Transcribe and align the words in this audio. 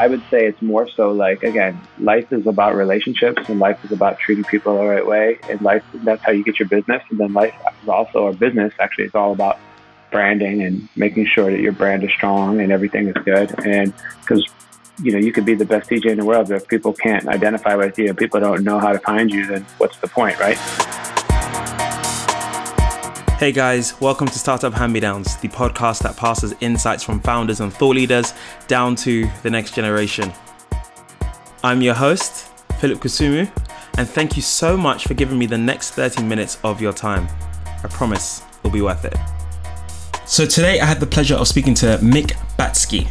I 0.00 0.06
would 0.06 0.22
say 0.30 0.46
it's 0.46 0.62
more 0.62 0.88
so 0.88 1.10
like 1.12 1.42
again, 1.42 1.78
life 1.98 2.32
is 2.32 2.46
about 2.46 2.74
relationships 2.74 3.42
and 3.50 3.60
life 3.60 3.84
is 3.84 3.92
about 3.92 4.18
treating 4.18 4.44
people 4.44 4.78
the 4.78 4.86
right 4.86 5.06
way. 5.06 5.38
And 5.50 5.60
life 5.60 5.84
that's 5.92 6.22
how 6.22 6.32
you 6.32 6.42
get 6.42 6.58
your 6.58 6.68
business. 6.68 7.02
And 7.10 7.20
then 7.20 7.34
life 7.34 7.54
is 7.82 7.88
also 7.90 8.24
our 8.24 8.32
business. 8.32 8.72
Actually, 8.80 9.04
it's 9.04 9.14
all 9.14 9.32
about 9.32 9.58
branding 10.10 10.62
and 10.62 10.88
making 10.96 11.26
sure 11.26 11.50
that 11.50 11.60
your 11.60 11.72
brand 11.72 12.02
is 12.02 12.10
strong 12.12 12.62
and 12.62 12.72
everything 12.72 13.08
is 13.08 13.16
good. 13.26 13.52
And 13.66 13.92
because 14.22 14.42
you 15.02 15.12
know 15.12 15.18
you 15.18 15.32
could 15.32 15.44
be 15.44 15.54
the 15.54 15.66
best 15.66 15.90
DJ 15.90 16.06
in 16.06 16.16
the 16.16 16.24
world, 16.24 16.48
but 16.48 16.62
if 16.62 16.66
people 16.66 16.94
can't 16.94 17.28
identify 17.28 17.74
with 17.74 17.98
you, 17.98 18.08
and 18.08 18.16
people 18.16 18.40
don't 18.40 18.64
know 18.64 18.78
how 18.78 18.92
to 18.92 19.00
find 19.00 19.30
you, 19.30 19.44
then 19.48 19.66
what's 19.76 19.98
the 19.98 20.08
point, 20.08 20.40
right? 20.40 20.56
Hey 23.40 23.52
guys, 23.52 23.98
welcome 24.02 24.26
to 24.26 24.38
Startup 24.38 24.70
Hand 24.70 24.92
Me 24.92 25.00
Downs, 25.00 25.38
the 25.38 25.48
podcast 25.48 26.02
that 26.02 26.14
passes 26.14 26.54
insights 26.60 27.02
from 27.02 27.20
founders 27.20 27.60
and 27.60 27.72
thought 27.72 27.96
leaders 27.96 28.34
down 28.68 28.94
to 28.96 29.30
the 29.42 29.48
next 29.48 29.74
generation. 29.74 30.30
I'm 31.64 31.80
your 31.80 31.94
host, 31.94 32.50
Philip 32.80 32.98
Kusumu, 32.98 33.50
and 33.96 34.06
thank 34.06 34.36
you 34.36 34.42
so 34.42 34.76
much 34.76 35.06
for 35.06 35.14
giving 35.14 35.38
me 35.38 35.46
the 35.46 35.56
next 35.56 35.92
30 35.92 36.22
minutes 36.22 36.58
of 36.64 36.82
your 36.82 36.92
time. 36.92 37.26
I 37.82 37.88
promise 37.88 38.42
it'll 38.58 38.72
be 38.72 38.82
worth 38.82 39.06
it. 39.06 39.16
So, 40.26 40.44
today 40.44 40.78
I 40.78 40.84
had 40.84 41.00
the 41.00 41.06
pleasure 41.06 41.36
of 41.36 41.48
speaking 41.48 41.72
to 41.76 41.96
Mick 42.02 42.32
Batyske. 42.58 43.10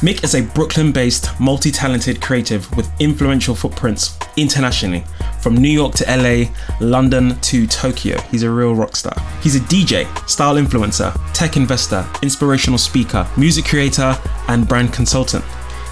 Mick 0.00 0.24
is 0.24 0.34
a 0.34 0.42
Brooklyn 0.42 0.90
based, 0.90 1.28
multi 1.38 1.70
talented 1.70 2.20
creative 2.20 2.70
with 2.76 2.90
influential 3.00 3.54
footprints 3.54 4.18
internationally, 4.36 5.04
from 5.40 5.56
New 5.56 5.68
York 5.68 5.94
to 5.94 6.04
LA, 6.04 6.50
London 6.80 7.38
to 7.42 7.64
Tokyo. 7.68 8.20
He's 8.22 8.42
a 8.42 8.50
real 8.50 8.74
rock 8.74 8.96
star. 8.96 9.14
He's 9.40 9.54
a 9.54 9.60
DJ, 9.60 10.04
style 10.28 10.56
influencer, 10.56 11.16
tech 11.32 11.56
investor, 11.56 12.04
inspirational 12.22 12.78
speaker, 12.78 13.26
music 13.36 13.66
creator, 13.66 14.18
and 14.48 14.66
brand 14.66 14.92
consultant. 14.92 15.44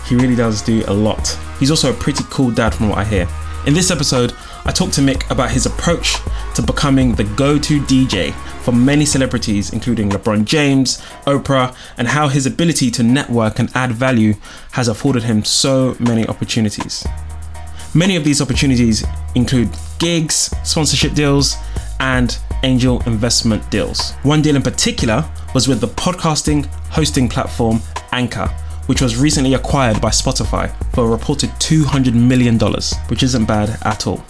He 0.09 0.17
really 0.17 0.35
does 0.35 0.63
do 0.63 0.83
a 0.89 0.93
lot. 0.93 1.39
He's 1.61 1.71
also 1.71 1.91
a 1.91 1.95
pretty 1.95 2.25
cool 2.29 2.51
dad, 2.51 2.75
from 2.75 2.89
what 2.89 2.99
I 2.99 3.05
hear. 3.05 3.29
In 3.67 3.73
this 3.73 3.93
episode, 3.93 4.35
I 4.65 4.71
talked 4.71 4.95
to 4.95 5.01
Mick 5.01 5.29
about 5.29 5.51
his 5.51 5.67
approach 5.67 6.19
to 6.55 6.63
becoming 6.63 7.15
the 7.15 7.25
go 7.25 7.59
to 7.59 7.81
DJ 7.81 8.33
for 8.63 8.71
many 8.71 9.05
celebrities, 9.05 9.73
including 9.73 10.11
LeBron 10.11 10.45
James, 10.45 10.99
Oprah, 11.27 11.75
and 11.99 12.07
how 12.07 12.29
his 12.29 12.47
ability 12.47 12.91
to 12.93 13.03
network 13.03 13.59
and 13.59 13.71
add 13.75 13.91
value 13.91 14.35
has 14.73 14.87
afforded 14.87 15.25
him 15.25 15.45
so 15.45 15.97
many 15.99 16.27
opportunities. 16.29 17.05
Many 17.93 18.15
of 18.15 18.23
these 18.23 18.41
opportunities 18.41 19.05
include 19.35 19.69
gigs, 19.99 20.55
sponsorship 20.63 21.15
deals, 21.15 21.57
and 21.99 22.39
angel 22.63 23.03
investment 23.07 23.69
deals. 23.71 24.13
One 24.23 24.43
deal 24.43 24.55
in 24.55 24.63
particular 24.63 25.29
was 25.55 25.67
with 25.67 25.81
the 25.81 25.89
podcasting 25.89 26.67
hosting 26.91 27.29
platform 27.29 27.81
Anchor, 28.13 28.47
which 28.87 29.03
was 29.03 29.17
recently 29.17 29.55
acquired 29.55 30.01
by 30.01 30.11
Spotify 30.11 30.73
for 30.95 31.05
a 31.05 31.09
reported 31.09 31.51
$200 31.51 32.15
million, 32.15 32.59
which 33.09 33.23
isn't 33.25 33.47
bad 33.47 33.77
at 33.83 34.07
all. 34.07 34.25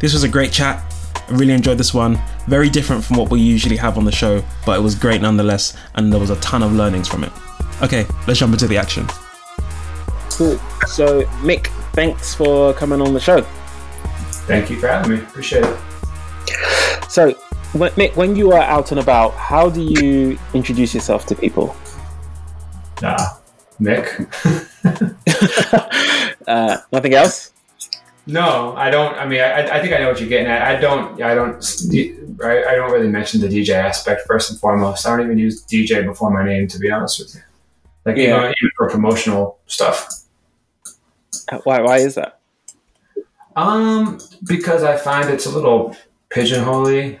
This 0.00 0.12
was 0.12 0.22
a 0.22 0.28
great 0.28 0.52
chat. 0.52 0.82
I 1.28 1.32
really 1.32 1.52
enjoyed 1.52 1.76
this 1.76 1.92
one. 1.92 2.18
Very 2.46 2.70
different 2.70 3.04
from 3.04 3.16
what 3.16 3.30
we 3.30 3.40
usually 3.40 3.76
have 3.76 3.98
on 3.98 4.04
the 4.04 4.12
show, 4.12 4.42
but 4.64 4.78
it 4.78 4.82
was 4.82 4.94
great 4.94 5.20
nonetheless, 5.20 5.76
and 5.96 6.12
there 6.12 6.20
was 6.20 6.30
a 6.30 6.36
ton 6.36 6.62
of 6.62 6.72
learnings 6.72 7.08
from 7.08 7.24
it. 7.24 7.32
Okay, 7.82 8.06
let's 8.26 8.38
jump 8.38 8.52
into 8.52 8.66
the 8.66 8.76
action. 8.76 9.06
Cool. 10.30 10.56
So, 10.86 11.22
Mick, 11.42 11.66
thanks 11.94 12.34
for 12.34 12.72
coming 12.74 13.00
on 13.00 13.12
the 13.12 13.20
show. 13.20 13.42
Thank 14.46 14.70
you 14.70 14.78
for 14.78 14.86
having 14.86 15.16
me. 15.16 15.18
Appreciate 15.18 15.64
it. 15.64 15.78
So, 17.10 17.32
Mick, 17.74 18.14
when 18.16 18.36
you 18.36 18.52
are 18.52 18.62
out 18.62 18.92
and 18.92 19.00
about, 19.00 19.34
how 19.34 19.68
do 19.68 19.82
you 19.82 20.38
introduce 20.54 20.94
yourself 20.94 21.26
to 21.26 21.34
people? 21.34 21.76
Nah, 23.02 23.18
Mick. 23.80 24.06
uh, 26.46 26.78
nothing 26.92 27.14
else? 27.14 27.52
No, 28.28 28.74
I 28.76 28.90
don't. 28.90 29.16
I 29.16 29.26
mean, 29.26 29.40
I, 29.40 29.78
I 29.78 29.80
think 29.80 29.94
I 29.94 29.98
know 29.98 30.08
what 30.08 30.20
you're 30.20 30.28
getting 30.28 30.48
at. 30.48 30.60
I 30.60 30.78
don't. 30.78 31.20
I 31.22 31.34
don't. 31.34 31.64
I, 32.44 32.62
I 32.62 32.74
don't 32.74 32.92
really 32.92 33.08
mention 33.08 33.40
the 33.40 33.48
DJ 33.48 33.70
aspect 33.70 34.26
first 34.26 34.50
and 34.50 34.60
foremost. 34.60 35.06
I 35.06 35.16
don't 35.16 35.24
even 35.24 35.38
use 35.38 35.64
DJ 35.64 36.04
before 36.04 36.30
my 36.30 36.44
name, 36.44 36.68
to 36.68 36.78
be 36.78 36.90
honest 36.90 37.18
with 37.18 37.34
you. 37.34 37.40
Like 38.04 38.18
yeah. 38.18 38.36
even, 38.36 38.44
even 38.44 38.70
for 38.76 38.90
promotional 38.90 39.58
stuff. 39.66 40.10
Why? 41.64 41.80
Why 41.80 41.96
is 42.00 42.16
that? 42.16 42.40
Um, 43.56 44.20
because 44.46 44.82
I 44.82 44.98
find 44.98 45.30
it's 45.30 45.46
a 45.46 45.50
little 45.50 45.96
pigeonholy, 46.28 47.18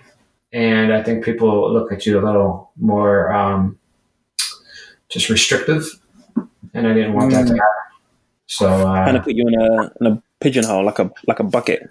and 0.52 0.92
I 0.92 1.02
think 1.02 1.24
people 1.24 1.72
look 1.72 1.90
at 1.90 2.04
you 2.04 2.20
a 2.20 2.24
little 2.24 2.70
more 2.76 3.32
um, 3.32 3.78
just 5.08 5.30
restrictive, 5.30 5.86
and 6.74 6.86
I 6.86 6.92
didn't 6.92 7.14
want 7.14 7.32
mm. 7.32 7.36
that 7.36 7.46
to 7.46 7.54
mm. 7.54 7.56
happen. 7.56 7.74
So 8.46 8.68
uh, 8.68 9.04
kind 9.06 9.16
of 9.16 9.24
put 9.24 9.34
you 9.34 9.48
in 9.48 9.54
a 9.58 9.92
in 10.00 10.06
a 10.06 10.22
pigeonhole, 10.40 10.84
like 10.84 10.98
a 10.98 11.10
like 11.26 11.40
a 11.40 11.44
bucket. 11.44 11.88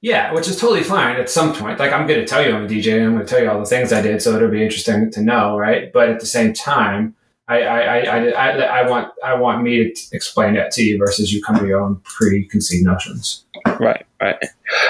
Yeah, 0.00 0.32
which 0.32 0.48
is 0.48 0.58
totally 0.58 0.82
fine 0.82 1.16
at 1.16 1.30
some 1.30 1.54
point. 1.54 1.78
Like 1.78 1.92
I'm 1.92 2.06
going 2.06 2.20
to 2.20 2.26
tell 2.26 2.44
you 2.44 2.54
I'm 2.54 2.64
a 2.64 2.68
DJ, 2.68 2.96
and 2.96 3.04
I'm 3.04 3.14
going 3.14 3.26
to 3.26 3.30
tell 3.30 3.42
you 3.42 3.50
all 3.50 3.60
the 3.60 3.66
things 3.66 3.92
I 3.92 4.02
did, 4.02 4.20
so 4.20 4.34
it'll 4.34 4.50
be 4.50 4.62
interesting 4.62 5.10
to 5.12 5.22
know, 5.22 5.56
right? 5.56 5.92
But 5.92 6.08
at 6.08 6.20
the 6.20 6.26
same 6.26 6.52
time, 6.52 7.14
I 7.48 7.62
I, 7.62 7.98
I, 7.98 8.28
I, 8.30 8.48
I 8.80 8.90
want 8.90 9.12
I 9.24 9.34
want 9.34 9.62
me 9.62 9.92
to 9.92 10.00
explain 10.12 10.54
that 10.54 10.72
to 10.72 10.82
you 10.82 10.98
versus 10.98 11.32
you 11.32 11.42
come 11.42 11.56
to 11.58 11.66
your 11.66 11.80
own 11.80 12.00
preconceived 12.04 12.84
notions. 12.84 13.44
Right, 13.78 14.04
right. 14.20 14.36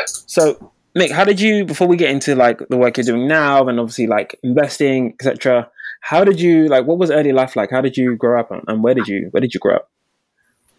So, 0.07 0.73
Nick, 0.95 1.11
how 1.11 1.25
did 1.25 1.41
you 1.41 1.65
before 1.65 1.87
we 1.87 1.97
get 1.97 2.11
into 2.11 2.35
like 2.35 2.67
the 2.69 2.77
work 2.77 2.97
you're 2.97 3.05
doing 3.05 3.29
now 3.29 3.69
and 3.69 3.79
obviously 3.79 4.07
like 4.07 4.39
investing, 4.43 5.15
etc. 5.21 5.71
How 6.01 6.25
did 6.25 6.41
you 6.41 6.69
like? 6.69 6.87
What 6.87 6.99
was 6.99 7.11
early 7.11 7.33
life 7.33 7.55
like? 7.55 7.71
How 7.71 7.81
did 7.81 7.97
you 7.97 8.17
grow 8.17 8.41
up, 8.41 8.51
and 8.51 8.83
where 8.83 8.95
did 8.95 9.07
you 9.09 9.29
where 9.31 9.41
did 9.41 9.55
you 9.55 9.61
grow 9.61 9.77
up? 9.77 9.92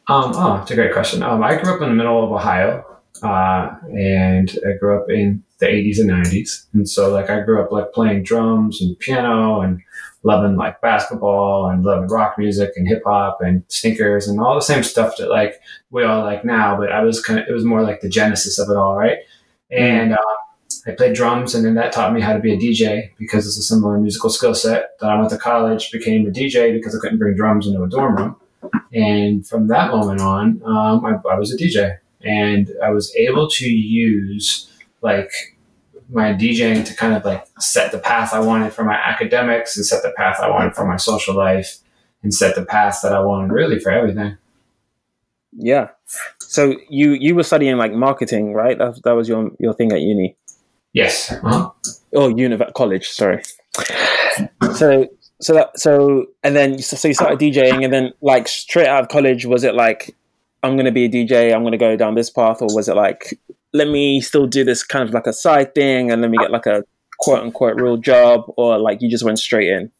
Um, 0.07 0.33
oh, 0.35 0.59
it's 0.61 0.71
a 0.71 0.75
great 0.75 0.93
question. 0.93 1.23
Um, 1.23 1.43
I 1.43 1.55
grew 1.55 1.73
up 1.73 1.81
in 1.81 1.89
the 1.89 1.95
middle 1.95 2.23
of 2.23 2.31
Ohio, 2.31 2.85
uh, 3.21 3.75
and 3.97 4.53
I 4.67 4.77
grew 4.77 4.99
up 4.99 5.09
in 5.09 5.43
the 5.59 5.67
80s 5.67 5.99
and 5.99 6.09
90s. 6.09 6.65
And 6.73 6.89
so, 6.89 7.09
like, 7.09 7.29
I 7.29 7.39
grew 7.41 7.63
up 7.63 7.71
like 7.71 7.93
playing 7.93 8.23
drums 8.23 8.81
and 8.81 8.99
piano 8.99 9.61
and 9.61 9.81
loving 10.23 10.55
like 10.55 10.81
basketball 10.81 11.69
and 11.69 11.83
loving 11.83 12.07
rock 12.07 12.37
music 12.37 12.71
and 12.75 12.87
hip 12.87 13.03
hop 13.05 13.39
and 13.41 13.63
sneakers 13.67 14.27
and 14.27 14.39
all 14.39 14.55
the 14.55 14.61
same 14.61 14.81
stuff 14.81 15.17
that 15.17 15.29
like 15.29 15.59
we 15.91 16.03
all 16.03 16.23
like 16.23 16.43
now. 16.45 16.77
But 16.77 16.91
I 16.91 17.01
was 17.03 17.21
kind 17.23 17.39
of, 17.39 17.47
it 17.47 17.53
was 17.53 17.65
more 17.65 17.83
like 17.83 18.01
the 18.01 18.09
genesis 18.09 18.59
of 18.59 18.69
it 18.69 18.75
all, 18.75 18.97
right? 18.97 19.19
And 19.71 20.13
uh, 20.13 20.17
I 20.85 20.91
played 20.91 21.15
drums, 21.15 21.55
and 21.55 21.63
then 21.63 21.75
that 21.75 21.93
taught 21.93 22.13
me 22.13 22.19
how 22.19 22.33
to 22.33 22.39
be 22.39 22.53
a 22.53 22.57
DJ 22.57 23.11
because 23.17 23.47
it's 23.47 23.57
a 23.57 23.63
similar 23.63 23.97
musical 23.97 24.29
skill 24.29 24.53
set. 24.53 24.99
Then 24.99 25.09
I 25.09 25.17
went 25.17 25.29
to 25.29 25.37
college, 25.37 25.91
became 25.91 26.27
a 26.27 26.31
DJ 26.31 26.73
because 26.73 26.93
I 26.93 26.99
couldn't 26.99 27.19
bring 27.19 27.35
drums 27.35 27.67
into 27.67 27.83
a 27.83 27.89
dorm 27.89 28.17
room. 28.17 28.35
And 28.93 29.45
from 29.45 29.67
that 29.67 29.91
moment 29.91 30.21
on, 30.21 30.61
um, 30.65 31.05
I, 31.05 31.13
I 31.29 31.39
was 31.39 31.53
a 31.53 31.57
DJ 31.57 31.97
and 32.21 32.69
I 32.83 32.89
was 32.91 33.13
able 33.15 33.49
to 33.49 33.65
use 33.69 34.71
like 35.01 35.31
my 36.09 36.33
DJing 36.33 36.85
to 36.85 36.95
kind 36.95 37.15
of 37.15 37.25
like 37.25 37.45
set 37.59 37.91
the 37.91 37.99
path 37.99 38.33
I 38.33 38.39
wanted 38.39 38.73
for 38.73 38.83
my 38.83 38.95
academics 38.95 39.75
and 39.75 39.85
set 39.85 40.03
the 40.03 40.13
path 40.15 40.39
I 40.39 40.49
wanted 40.49 40.75
for 40.75 40.85
my 40.85 40.97
social 40.97 41.35
life 41.35 41.79
and 42.21 42.33
set 42.33 42.55
the 42.55 42.65
path 42.65 42.99
that 43.03 43.13
I 43.13 43.19
wanted 43.19 43.51
really 43.51 43.79
for 43.79 43.91
everything. 43.91 44.37
Yeah. 45.51 45.89
So 46.39 46.75
you 46.89 47.11
you 47.11 47.35
were 47.35 47.43
studying 47.43 47.77
like 47.77 47.93
marketing, 47.93 48.53
right? 48.53 48.77
That, 48.77 49.01
that 49.03 49.11
was 49.11 49.27
your 49.27 49.51
your 49.59 49.73
thing 49.73 49.91
at 49.91 50.01
uni. 50.01 50.35
Yes. 50.93 51.31
Uh-huh. 51.31 51.71
Oh, 52.13 52.27
uni 52.29 52.57
college. 52.75 53.09
Sorry. 53.09 53.43
So 54.75 55.07
so 55.43 55.53
that 55.53 55.77
so 55.79 56.25
and 56.43 56.55
then 56.55 56.79
so 56.79 57.07
you 57.07 57.13
started 57.13 57.39
DJing 57.39 57.83
and 57.83 57.93
then 57.93 58.13
like 58.21 58.47
straight 58.47 58.87
out 58.87 59.03
of 59.03 59.09
college 59.09 59.45
was 59.45 59.63
it 59.63 59.75
like 59.75 60.15
I'm 60.63 60.77
gonna 60.77 60.91
be 60.91 61.05
a 61.05 61.09
DJ 61.09 61.53
I'm 61.53 61.63
gonna 61.63 61.77
go 61.77 61.95
down 61.95 62.15
this 62.15 62.29
path 62.29 62.61
or 62.61 62.67
was 62.73 62.87
it 62.87 62.95
like 62.95 63.39
let 63.73 63.87
me 63.87 64.21
still 64.21 64.47
do 64.47 64.63
this 64.63 64.83
kind 64.83 65.07
of 65.07 65.13
like 65.13 65.27
a 65.27 65.33
side 65.33 65.75
thing 65.75 66.11
and 66.11 66.21
let 66.21 66.29
me 66.31 66.37
get 66.37 66.51
like 66.51 66.65
a 66.65 66.83
quote 67.19 67.39
unquote 67.39 67.79
real 67.79 67.97
job 67.97 68.45
or 68.57 68.77
like 68.77 69.01
you 69.01 69.09
just 69.09 69.23
went 69.23 69.39
straight 69.39 69.69
in? 69.69 69.91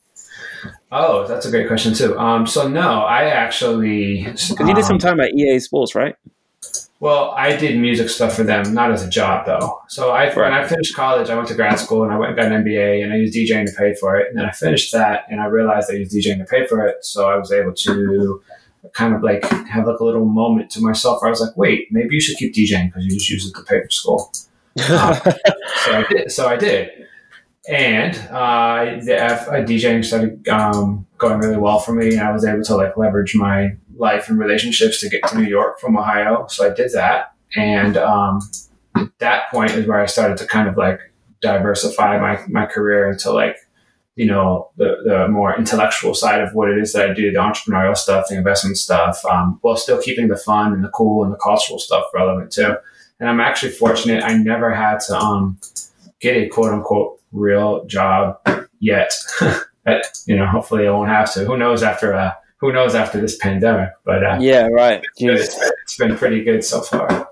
Oh, 0.92 1.28
that's 1.28 1.46
a 1.46 1.52
great 1.52 1.68
question 1.68 1.94
too. 1.94 2.18
Um, 2.18 2.46
so 2.48 2.68
no, 2.68 3.02
I 3.02 3.26
actually 3.26 4.26
um, 4.28 4.68
you 4.68 4.74
did 4.74 4.86
some 4.86 4.94
um, 4.94 5.00
time 5.00 5.20
at 5.20 5.34
EA 5.34 5.60
Sports, 5.60 5.96
right? 5.96 6.16
Well, 7.04 7.32
I 7.32 7.58
did 7.58 7.78
music 7.78 8.08
stuff 8.08 8.34
for 8.34 8.44
them, 8.44 8.74
not 8.74 8.94
as 8.94 9.04
a 9.04 9.10
job 9.10 9.46
though. 9.46 9.82
So 9.90 10.12
I, 10.12 10.28
right. 10.28 10.38
when 10.38 10.54
I 10.54 10.66
finished 10.66 10.96
college, 10.96 11.30
I 11.30 11.36
went 11.36 11.50
to 11.50 11.54
grad 11.54 11.78
school 11.78 12.06
and 12.06 12.14
I 12.14 12.18
went 12.18 12.30
and 12.30 12.40
got 12.40 12.50
an 12.50 12.64
MBA 12.64 13.04
and 13.04 13.12
I 13.12 13.18
used 13.18 13.36
DJing 13.36 13.66
to 13.66 13.74
pay 13.78 13.94
for 13.96 14.16
it. 14.16 14.30
And 14.30 14.38
then 14.38 14.46
I 14.46 14.52
finished 14.52 14.94
that 14.94 15.26
and 15.30 15.42
I 15.42 15.48
realized 15.48 15.92
I 15.92 15.96
used 15.96 16.16
DJing 16.16 16.38
to 16.38 16.46
pay 16.46 16.66
for 16.66 16.88
it. 16.88 17.04
So 17.04 17.30
I 17.30 17.36
was 17.36 17.52
able 17.52 17.74
to 17.74 18.42
kind 18.94 19.14
of 19.14 19.22
like 19.22 19.44
have 19.44 19.86
like 19.86 20.00
a 20.00 20.06
little 20.06 20.24
moment 20.24 20.70
to 20.72 20.82
myself 20.82 21.22
where 21.22 21.28
I 21.28 21.32
was 21.32 21.42
like, 21.42 21.58
wait, 21.58 21.90
maybe 21.92 22.16
you 22.16 22.22
should 22.22 22.38
keep 22.38 22.54
DJing 22.54 22.86
because 22.86 23.04
you 23.04 23.12
just 23.12 23.30
use 23.30 23.48
it 23.48 23.54
to 23.54 23.64
pay 23.64 23.82
for 23.82 23.90
school. 23.90 24.32
um, 24.90 25.16
so 25.84 25.92
I 25.92 26.06
did. 26.10 26.32
So 26.32 26.48
I 26.48 26.56
did. 26.56 26.90
And 27.68 28.16
uh, 28.32 28.96
the 29.04 29.66
DJing 29.68 30.06
started 30.06 30.48
um, 30.48 31.06
going 31.18 31.40
really 31.40 31.58
well 31.58 31.80
for 31.80 31.92
me. 31.94 32.14
And 32.14 32.22
I 32.22 32.32
was 32.32 32.46
able 32.46 32.64
to 32.64 32.78
like 32.78 32.96
leverage 32.96 33.36
my 33.36 33.76
life 33.96 34.30
and 34.30 34.40
relationships 34.40 35.00
to 35.02 35.10
get 35.10 35.28
to 35.28 35.38
New 35.38 35.48
York 35.48 35.80
from 35.80 35.98
Ohio. 35.98 36.48
So 36.48 36.70
I 36.70 36.74
did 36.74 36.92
that. 36.94 37.34
And 37.56 37.98
um, 37.98 38.42
that 39.20 39.50
point 39.52 39.72
is 39.72 39.88
where 39.88 40.00
I 40.00 40.06
started 40.06 40.38
to 40.38 40.48
kind 40.48 40.68
of 40.68 40.78
like 40.78 41.00
diversify 41.42 42.20
my, 42.20 42.42
my 42.48 42.66
career 42.66 43.12
into 43.12 43.32
like 43.32 43.58
you 44.16 44.28
know, 44.28 44.70
the, 44.78 44.98
the 45.06 45.28
more 45.28 45.58
intellectual 45.58 46.14
side 46.14 46.42
of 46.42 46.54
what 46.54 46.70
it 46.70 46.78
is 46.78 46.94
that 46.94 47.10
I 47.10 47.14
do, 47.14 47.32
the 47.32 47.40
entrepreneurial 47.40 47.98
stuff, 47.98 48.28
the 48.30 48.38
investment 48.38 48.78
stuff, 48.78 49.24
um, 49.26 49.58
while 49.62 49.76
still 49.76 50.00
keeping 50.02 50.28
the 50.28 50.38
fun 50.38 50.74
and 50.74 50.84
the 50.84 50.90
cool 50.90 51.24
and 51.24 51.34
the 51.34 51.38
cultural 51.38 51.80
stuff 51.80 52.06
relevant 52.14 52.52
too. 52.52 52.76
And 53.20 53.30
I'm 53.30 53.40
actually 53.40 53.72
fortunate. 53.72 54.24
I 54.24 54.34
never 54.38 54.74
had 54.74 55.00
to 55.08 55.18
um, 55.18 55.58
get 56.20 56.38
a 56.38 56.48
quote 56.48 56.74
unquote 56.74 57.22
real 57.32 57.86
job 57.86 58.40
yet. 58.80 59.12
but, 59.86 60.06
you 60.28 60.36
know, 60.36 60.46
hopefully 60.46 60.88
I 60.88 60.92
won't 60.92 61.10
have 61.10 61.34
to. 61.34 61.46
Who 61.46 61.58
knows 61.58 61.82
after 61.82 62.14
uh, 62.14 62.34
who 62.64 62.72
knows 62.72 62.96
after 62.96 63.20
this 63.20 63.36
pandemic? 63.36 63.90
But 64.06 64.24
uh, 64.24 64.38
yeah, 64.40 64.68
right. 64.68 65.04
It's 65.04 65.20
been, 65.20 65.68
it's 65.84 65.98
been 65.98 66.16
pretty 66.16 66.46
good 66.46 66.64
so 66.64 66.80
far. 66.80 67.30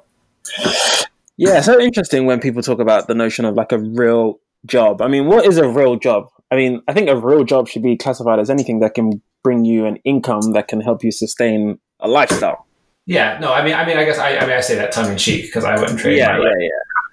Yeah, 1.38 1.62
so 1.62 1.80
interesting 1.80 2.26
when 2.26 2.42
people 2.42 2.62
talk 2.62 2.80
about 2.80 3.08
the 3.08 3.16
notion 3.16 3.46
of 3.46 3.56
like 3.56 3.72
a 3.72 3.78
real 3.78 4.42
job. 4.66 5.02
I 5.02 5.08
mean, 5.08 5.28
what 5.28 5.46
is 5.46 5.58
a 5.58 5.70
real 5.70 5.96
job? 5.96 6.28
I 6.52 6.58
mean, 6.58 6.82
I 6.90 6.94
think 6.94 7.08
a 7.08 7.16
real 7.16 7.46
job 7.46 7.70
should 7.70 7.82
be 7.82 7.96
classified 7.96 8.40
as 8.40 8.50
anything 8.50 8.82
that 8.82 8.94
can 8.94 9.22
bring 9.42 9.64
you 9.64 9.86
an 9.86 9.96
income 10.04 10.52
that 10.52 10.68
can 10.68 10.82
help 10.82 11.02
you 11.02 11.14
sustain 11.14 11.80
a 12.02 12.10
lifestyle. 12.10 12.68
Yeah, 13.06 13.40
no, 13.40 13.54
I 13.54 13.64
mean, 13.64 13.74
I 13.74 13.86
mean, 13.86 13.98
I 13.98 14.04
guess 14.04 14.20
I, 14.20 14.36
I 14.36 14.42
mean, 14.42 14.58
I 14.58 14.60
say 14.60 14.76
that 14.76 14.92
tongue 14.92 15.12
in 15.12 15.18
cheek 15.18 15.46
because 15.46 15.64
I 15.64 15.80
wouldn't 15.80 15.98
trade 15.98 16.18
yeah, 16.18 16.34
my 16.34 16.40
life 16.40 16.56
yeah, 16.60 16.68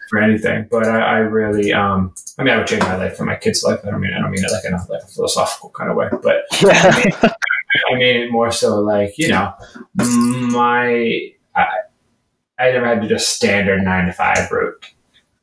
for 0.09 0.19
anything. 0.19 0.67
But 0.71 0.85
I, 0.85 0.99
I, 0.99 1.19
really, 1.19 1.73
um, 1.73 2.15
I 2.39 2.43
mean, 2.43 2.55
I 2.55 2.59
would 2.59 2.67
change 2.67 2.83
my 2.83 2.97
life 2.97 3.17
for 3.17 3.25
my 3.25 3.37
kid's 3.37 3.63
life. 3.63 3.81
I 3.85 3.91
don't 3.91 4.01
mean, 4.01 4.13
I 4.15 4.21
don't 4.21 4.31
mean 4.31 4.45
it 4.45 4.51
like 4.51 4.65
in 4.65 4.75
a, 4.75 4.85
like 4.89 5.03
a 5.03 5.07
philosophical 5.07 5.71
kind 5.71 5.91
of 5.91 5.97
way, 5.97 6.09
but 6.23 6.45
yeah. 6.63 6.83
I, 6.85 7.05
mean, 7.05 7.13
I 7.91 7.95
mean 7.95 8.17
it 8.17 8.33
more 8.33 8.51
so 8.51 8.81
like 8.81 9.19
you 9.19 9.29
know, 9.29 9.53
my 9.95 11.31
I, 11.55 11.67
I 12.59 12.73
never 12.73 12.87
had 12.87 13.03
to 13.03 13.09
just 13.09 13.35
standard 13.35 13.83
nine 13.83 14.07
to 14.07 14.13
five 14.13 14.51
route. 14.51 14.87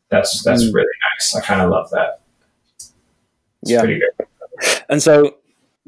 That's 0.10 0.44
that's 0.44 0.64
mm. 0.64 0.74
really 0.74 0.88
nice. 1.14 1.36
I 1.36 1.42
kind 1.42 1.62
of 1.62 1.70
love 1.70 1.90
that. 1.92 2.22
It's 2.78 2.94
yeah, 3.64 3.80
pretty 3.80 4.00
good. 4.00 4.28
And 4.90 5.02
so, 5.02 5.38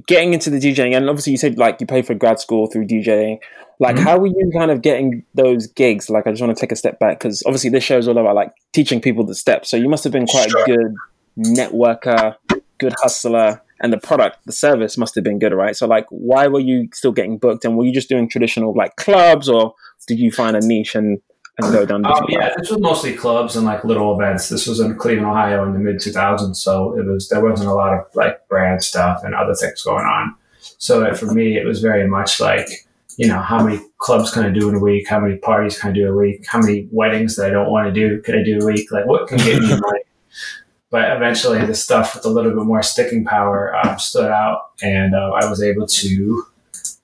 getting 0.05 0.33
into 0.33 0.49
the 0.49 0.59
DJing, 0.59 0.95
and 0.95 1.09
obviously 1.09 1.31
you 1.31 1.37
said 1.37 1.57
like 1.57 1.79
you 1.79 1.87
paid 1.87 2.05
for 2.05 2.13
grad 2.13 2.39
school 2.39 2.67
through 2.67 2.85
DJing. 2.85 3.39
Like, 3.79 3.95
mm-hmm. 3.95 4.05
how 4.05 4.17
were 4.17 4.27
you 4.27 4.51
kind 4.53 4.71
of 4.71 4.81
getting 4.81 5.23
those 5.35 5.67
gigs? 5.67 6.09
Like, 6.09 6.25
I 6.25 6.31
just 6.31 6.41
want 6.41 6.55
to 6.55 6.59
take 6.59 6.71
a 6.71 6.75
step 6.75 6.99
back 6.99 7.19
because 7.19 7.43
obviously 7.45 7.69
this 7.69 7.83
show 7.83 7.97
is 7.97 8.07
all 8.07 8.17
about 8.17 8.35
like 8.35 8.51
teaching 8.73 9.01
people 9.01 9.23
the 9.23 9.35
steps. 9.35 9.69
So 9.69 9.77
you 9.77 9.87
must 9.87 10.03
have 10.03 10.13
been 10.13 10.25
quite 10.25 10.49
sure. 10.49 10.63
a 10.63 10.65
good 10.65 10.95
networker, 11.37 12.35
good 12.79 12.95
hustler, 13.01 13.61
and 13.79 13.93
the 13.93 13.99
product, 13.99 14.37
the 14.45 14.51
service 14.51 14.97
must 14.97 15.13
have 15.13 15.23
been 15.23 15.37
good, 15.37 15.53
right? 15.53 15.75
So, 15.75 15.85
like, 15.85 16.07
why 16.09 16.47
were 16.47 16.59
you 16.59 16.89
still 16.93 17.11
getting 17.11 17.37
booked? 17.37 17.65
And 17.65 17.77
were 17.77 17.85
you 17.85 17.93
just 17.93 18.09
doing 18.09 18.27
traditional 18.27 18.73
like 18.73 18.95
clubs, 18.95 19.47
or 19.47 19.75
did 20.07 20.17
you 20.17 20.31
find 20.31 20.55
a 20.55 20.61
niche 20.61 20.95
and 20.95 21.21
and 21.59 21.73
go 21.73 21.85
down? 21.85 22.05
Um, 22.05 22.25
yeah, 22.29 22.53
this 22.57 22.69
was 22.69 22.79
mostly 22.79 23.13
clubs 23.13 23.55
and 23.55 23.65
like 23.65 23.83
little 23.83 24.13
events. 24.13 24.49
This 24.49 24.67
was 24.67 24.79
in 24.79 24.95
Cleveland, 24.95 25.27
Ohio, 25.27 25.65
in 25.65 25.73
the 25.73 25.79
mid 25.79 25.97
2000s, 25.97 26.55
so 26.55 26.97
it 26.97 27.05
was 27.05 27.29
there 27.29 27.43
wasn't 27.43 27.69
a 27.69 27.73
lot 27.73 27.93
of 27.93 28.05
like 28.15 28.47
brand 28.47 28.83
stuff 28.83 29.23
and 29.23 29.33
other 29.33 29.55
things 29.55 29.81
going 29.81 30.05
on. 30.05 30.35
So 30.77 31.13
for 31.13 31.27
me, 31.33 31.57
it 31.57 31.65
was 31.65 31.81
very 31.81 32.07
much 32.07 32.39
like 32.39 32.67
you 33.17 33.27
know, 33.27 33.41
how 33.41 33.63
many 33.63 33.81
clubs 33.97 34.31
can 34.31 34.43
I 34.43 34.51
do 34.51 34.69
in 34.69 34.75
a 34.75 34.79
week? 34.79 35.07
How 35.07 35.19
many 35.19 35.37
parties 35.37 35.79
can 35.79 35.89
I 35.89 35.93
do 35.93 36.07
a 36.07 36.15
week? 36.15 36.45
How 36.47 36.59
many 36.59 36.87
weddings 36.91 37.35
that 37.35 37.47
I 37.47 37.49
don't 37.49 37.71
want 37.71 37.87
to 37.87 37.91
do 37.91 38.21
can 38.21 38.35
I 38.35 38.43
do 38.43 38.59
a 38.61 38.65
week? 38.65 38.91
Like, 38.91 39.07
what 39.07 39.27
can 39.27 39.39
get 39.39 39.59
me 39.59 39.69
money? 39.79 40.01
But 40.89 41.17
eventually, 41.17 41.65
the 41.65 41.73
stuff 41.73 42.15
with 42.15 42.25
a 42.25 42.29
little 42.29 42.51
bit 42.51 42.63
more 42.63 42.83
sticking 42.83 43.25
power 43.25 43.75
um, 43.75 43.99
stood 43.99 44.29
out, 44.29 44.71
and 44.81 45.15
uh, 45.15 45.31
I 45.31 45.49
was 45.49 45.61
able 45.61 45.87
to 45.87 46.45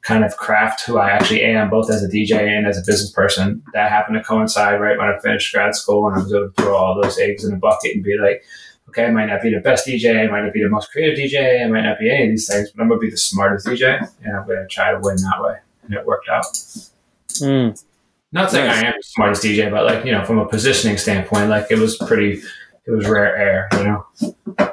kind 0.04 0.24
of 0.24 0.36
craft 0.38 0.86
who 0.86 0.98
I 0.98 1.10
actually 1.10 1.44
am, 1.44 1.70
both 1.70 1.90
as 1.90 2.04
a 2.04 2.08
DJ 2.08 2.48
and 2.48 2.68
as 2.68 2.78
a 2.78 2.82
business 2.82 3.12
person. 3.12 3.64
That 3.74 3.90
happened 3.90 4.18
to 4.18 4.24
coincide 4.24 4.80
right 4.80 4.98
when 4.98 5.08
I 5.08 5.18
finished 5.20 5.54
grad 5.54 5.76
school, 5.76 6.08
and 6.08 6.16
I 6.16 6.24
was 6.24 6.34
able 6.34 6.50
to 6.50 6.62
throw 6.62 6.76
all 6.76 7.02
those 7.02 7.18
eggs 7.18 7.44
in 7.44 7.54
a 7.54 7.58
bucket 7.58 7.96
and 7.96 8.04
be 8.04 8.18
like, 8.18 8.44
okay, 8.90 9.06
I 9.06 9.12
might 9.12 9.28
not 9.28 9.42
be 9.42 9.54
the 9.54 9.60
best 9.60 9.88
DJ, 9.88 10.28
I 10.28 10.30
might 10.30 10.44
not 10.44 10.54
be 10.54 10.62
the 10.62 10.70
most 10.70 10.92
creative 10.92 11.18
DJ, 11.18 11.64
I 11.66 11.68
might 11.68 11.82
not 11.82 12.00
be 12.00 12.12
any 12.12 12.26
of 12.26 12.30
these 12.32 12.48
things, 12.48 12.70
but 12.72 12.82
I'm 12.82 12.90
going 12.90 13.00
to 13.00 13.06
be 13.06 13.10
the 13.10 13.18
smartest 13.18 13.66
DJ, 13.66 14.08
and 14.24 14.36
I'm 14.36 14.46
going 14.46 14.60
to 14.60 14.68
try 14.68 14.92
to 14.92 15.00
win 15.02 15.16
that 15.16 15.42
way 15.42 15.56
and 15.86 15.94
it 15.94 16.06
worked 16.06 16.30
out. 16.30 16.46
Mm. 16.46 17.84
Not 18.32 18.52
saying 18.52 18.68
nice. 18.68 18.84
I 18.84 18.88
am 18.88 18.94
the 18.98 19.04
smartest 19.04 19.44
DJ, 19.44 19.70
but 19.70 19.86
like 19.86 20.06
you 20.06 20.12
know, 20.12 20.26
from 20.26 20.40
a 20.40 20.48
positioning 20.48 20.98
standpoint, 20.98 21.50
like 21.50 21.68
it 21.70 21.80
was 21.80 21.98
pretty. 21.98 22.42
It 22.86 22.92
was 22.92 23.08
rare 23.08 23.34
air, 23.38 23.70
you 23.78 23.84
know. 23.86 24.06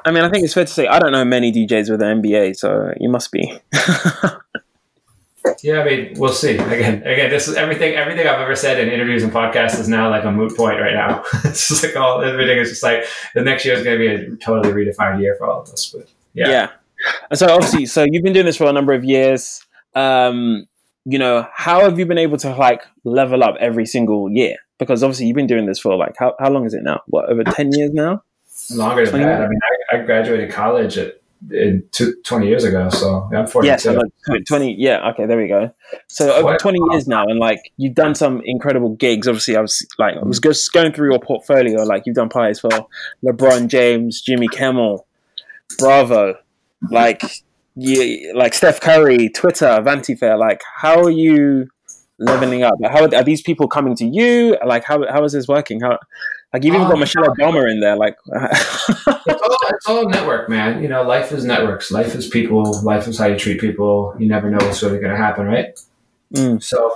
I 0.04 0.10
mean, 0.10 0.24
I 0.24 0.30
think 0.30 0.42
it's 0.42 0.52
fair 0.52 0.64
to 0.64 0.72
say 0.72 0.88
I 0.88 0.98
don't 0.98 1.12
know 1.12 1.24
many 1.24 1.52
DJs 1.52 1.88
with 1.90 2.02
an 2.02 2.20
MBA, 2.20 2.56
so 2.56 2.92
you 2.98 3.08
must 3.08 3.30
be. 3.30 3.56
yeah, 5.62 5.80
I 5.80 5.84
mean, 5.84 6.14
we'll 6.16 6.32
see. 6.32 6.56
Again, 6.56 7.02
again, 7.02 7.30
this 7.30 7.48
is 7.48 7.54
everything. 7.56 7.94
Everything 7.94 8.26
I've 8.26 8.40
ever 8.40 8.54
said 8.54 8.78
in 8.80 8.88
interviews 8.88 9.22
and 9.22 9.32
podcasts 9.32 9.78
is 9.78 9.88
now 9.88 10.10
like 10.10 10.24
a 10.24 10.32
moot 10.32 10.56
point 10.56 10.80
right 10.80 10.94
now. 10.94 11.24
it's 11.44 11.68
just 11.68 11.82
like 11.82 11.96
all 11.96 12.22
everything 12.22 12.58
is 12.58 12.70
just 12.70 12.82
like 12.82 13.04
the 13.34 13.42
next 13.42 13.64
year 13.64 13.74
is 13.74 13.82
going 13.82 13.98
to 13.98 14.04
be 14.04 14.32
a 14.32 14.36
totally 14.36 14.72
redefined 14.72 15.20
year 15.20 15.34
for 15.36 15.48
all 15.48 15.62
of 15.62 15.68
us. 15.70 15.94
But 15.94 16.08
yeah, 16.34 16.48
yeah. 16.48 16.70
And 17.30 17.38
so 17.38 17.46
obviously, 17.48 17.86
so 17.86 18.04
you've 18.08 18.22
been 18.22 18.32
doing 18.32 18.46
this 18.46 18.56
for 18.56 18.66
a 18.66 18.72
number 18.72 18.92
of 18.92 19.04
years. 19.04 19.64
Um, 19.94 20.66
you 21.04 21.18
know, 21.18 21.46
how 21.52 21.80
have 21.80 21.98
you 21.98 22.06
been 22.06 22.18
able 22.18 22.36
to 22.38 22.54
like 22.54 22.82
level 23.04 23.42
up 23.42 23.56
every 23.60 23.86
single 23.86 24.30
year? 24.30 24.56
Because 24.78 25.02
obviously 25.02 25.26
you've 25.26 25.36
been 25.36 25.46
doing 25.46 25.66
this 25.66 25.78
for 25.78 25.96
like 25.96 26.14
how, 26.18 26.34
how 26.38 26.50
long 26.50 26.66
is 26.66 26.74
it 26.74 26.82
now? 26.82 27.00
What 27.06 27.28
over 27.30 27.44
ten 27.44 27.70
years 27.72 27.92
now? 27.92 28.22
Longer 28.70 29.06
than 29.06 29.22
that. 29.22 29.42
I 29.42 29.48
mean, 29.48 29.58
I, 29.90 29.96
I 29.96 30.02
graduated 30.02 30.50
college 30.50 30.98
at 30.98 31.19
two, 31.48 32.14
20 32.24 32.46
years 32.46 32.64
ago. 32.64 32.88
So 32.90 33.28
I'm 33.34 33.46
42. 33.46 33.66
Yeah, 33.66 33.76
so 33.76 33.92
like 33.92 34.44
20. 34.46 34.76
Yeah, 34.78 35.10
okay, 35.10 35.26
there 35.26 35.38
we 35.38 35.48
go. 35.48 35.72
So 36.08 36.32
over 36.34 36.56
20 36.56 36.78
years 36.90 37.08
now, 37.08 37.24
and 37.24 37.38
like 37.38 37.72
you've 37.76 37.94
done 37.94 38.14
some 38.14 38.42
incredible 38.44 38.94
gigs. 38.96 39.26
Obviously, 39.26 39.56
I 39.56 39.60
was 39.60 39.86
like, 39.98 40.16
I 40.16 40.24
was 40.24 40.38
just 40.38 40.72
going 40.72 40.92
through 40.92 41.10
your 41.10 41.20
portfolio. 41.20 41.82
Like 41.82 42.04
you've 42.06 42.16
done 42.16 42.28
pies 42.28 42.60
for 42.60 42.70
LeBron 43.24 43.68
James, 43.68 44.20
Jimmy 44.20 44.48
Kimmel, 44.48 45.06
Bravo. 45.78 46.36
Like 46.90 47.22
you, 47.76 48.32
like 48.34 48.54
Steph 48.54 48.80
Curry, 48.80 49.28
Twitter, 49.28 49.80
Vanity 49.82 50.14
Fair, 50.14 50.36
like 50.36 50.62
how 50.76 51.02
are 51.02 51.10
you 51.10 51.68
leveling 52.18 52.62
up? 52.62 52.74
How 52.84 53.04
are, 53.04 53.24
these 53.24 53.42
people 53.42 53.68
coming 53.68 53.96
to 53.96 54.06
you? 54.06 54.56
Like 54.64 54.84
how 54.84 55.04
how 55.10 55.24
is 55.24 55.32
this 55.32 55.48
working? 55.48 55.80
How 55.80 55.98
like 56.52 56.64
even 56.64 56.80
got 56.80 56.94
um, 56.94 57.00
Michelle 57.00 57.24
Obama 57.24 57.70
in 57.70 57.80
there. 57.80 57.96
Like 57.96 58.16
it's, 58.26 59.08
all, 59.28 59.58
it's 59.68 59.86
all 59.86 60.08
network, 60.08 60.48
man. 60.48 60.82
You 60.82 60.88
know, 60.88 61.02
life 61.02 61.32
is 61.32 61.44
networks. 61.44 61.90
Life 61.90 62.14
is 62.14 62.28
people. 62.28 62.82
Life 62.82 63.06
is 63.06 63.18
how 63.18 63.26
you 63.26 63.38
treat 63.38 63.60
people. 63.60 64.14
You 64.18 64.26
never 64.26 64.50
know 64.50 64.58
what's 64.58 64.82
really 64.82 64.98
going 64.98 65.12
to 65.12 65.16
happen, 65.16 65.46
right? 65.46 65.78
Mm. 66.34 66.62
So 66.62 66.92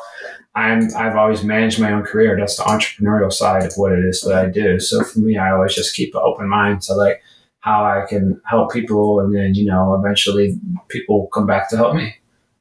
I'm 0.54 0.88
I've 0.96 1.16
always 1.16 1.44
managed 1.44 1.80
my 1.80 1.92
own 1.92 2.02
career. 2.02 2.36
That's 2.38 2.56
the 2.56 2.64
entrepreneurial 2.64 3.32
side 3.32 3.64
of 3.64 3.72
what 3.76 3.92
it 3.92 4.04
is 4.04 4.22
that 4.22 4.34
I 4.34 4.48
do. 4.48 4.80
So 4.80 5.04
for 5.04 5.20
me, 5.20 5.36
I 5.36 5.52
always 5.52 5.74
just 5.74 5.94
keep 5.94 6.14
an 6.14 6.22
open 6.24 6.48
mind. 6.48 6.82
to 6.82 6.94
like 6.94 7.22
how 7.60 7.84
I 7.84 8.04
can 8.08 8.40
help 8.44 8.72
people, 8.72 9.20
and 9.20 9.34
then 9.34 9.54
you 9.54 9.64
know 9.64 9.94
eventually 9.94 10.58
people 10.88 11.28
come 11.32 11.46
back 11.46 11.70
to 11.70 11.76
help 11.76 11.94
me. 11.94 12.14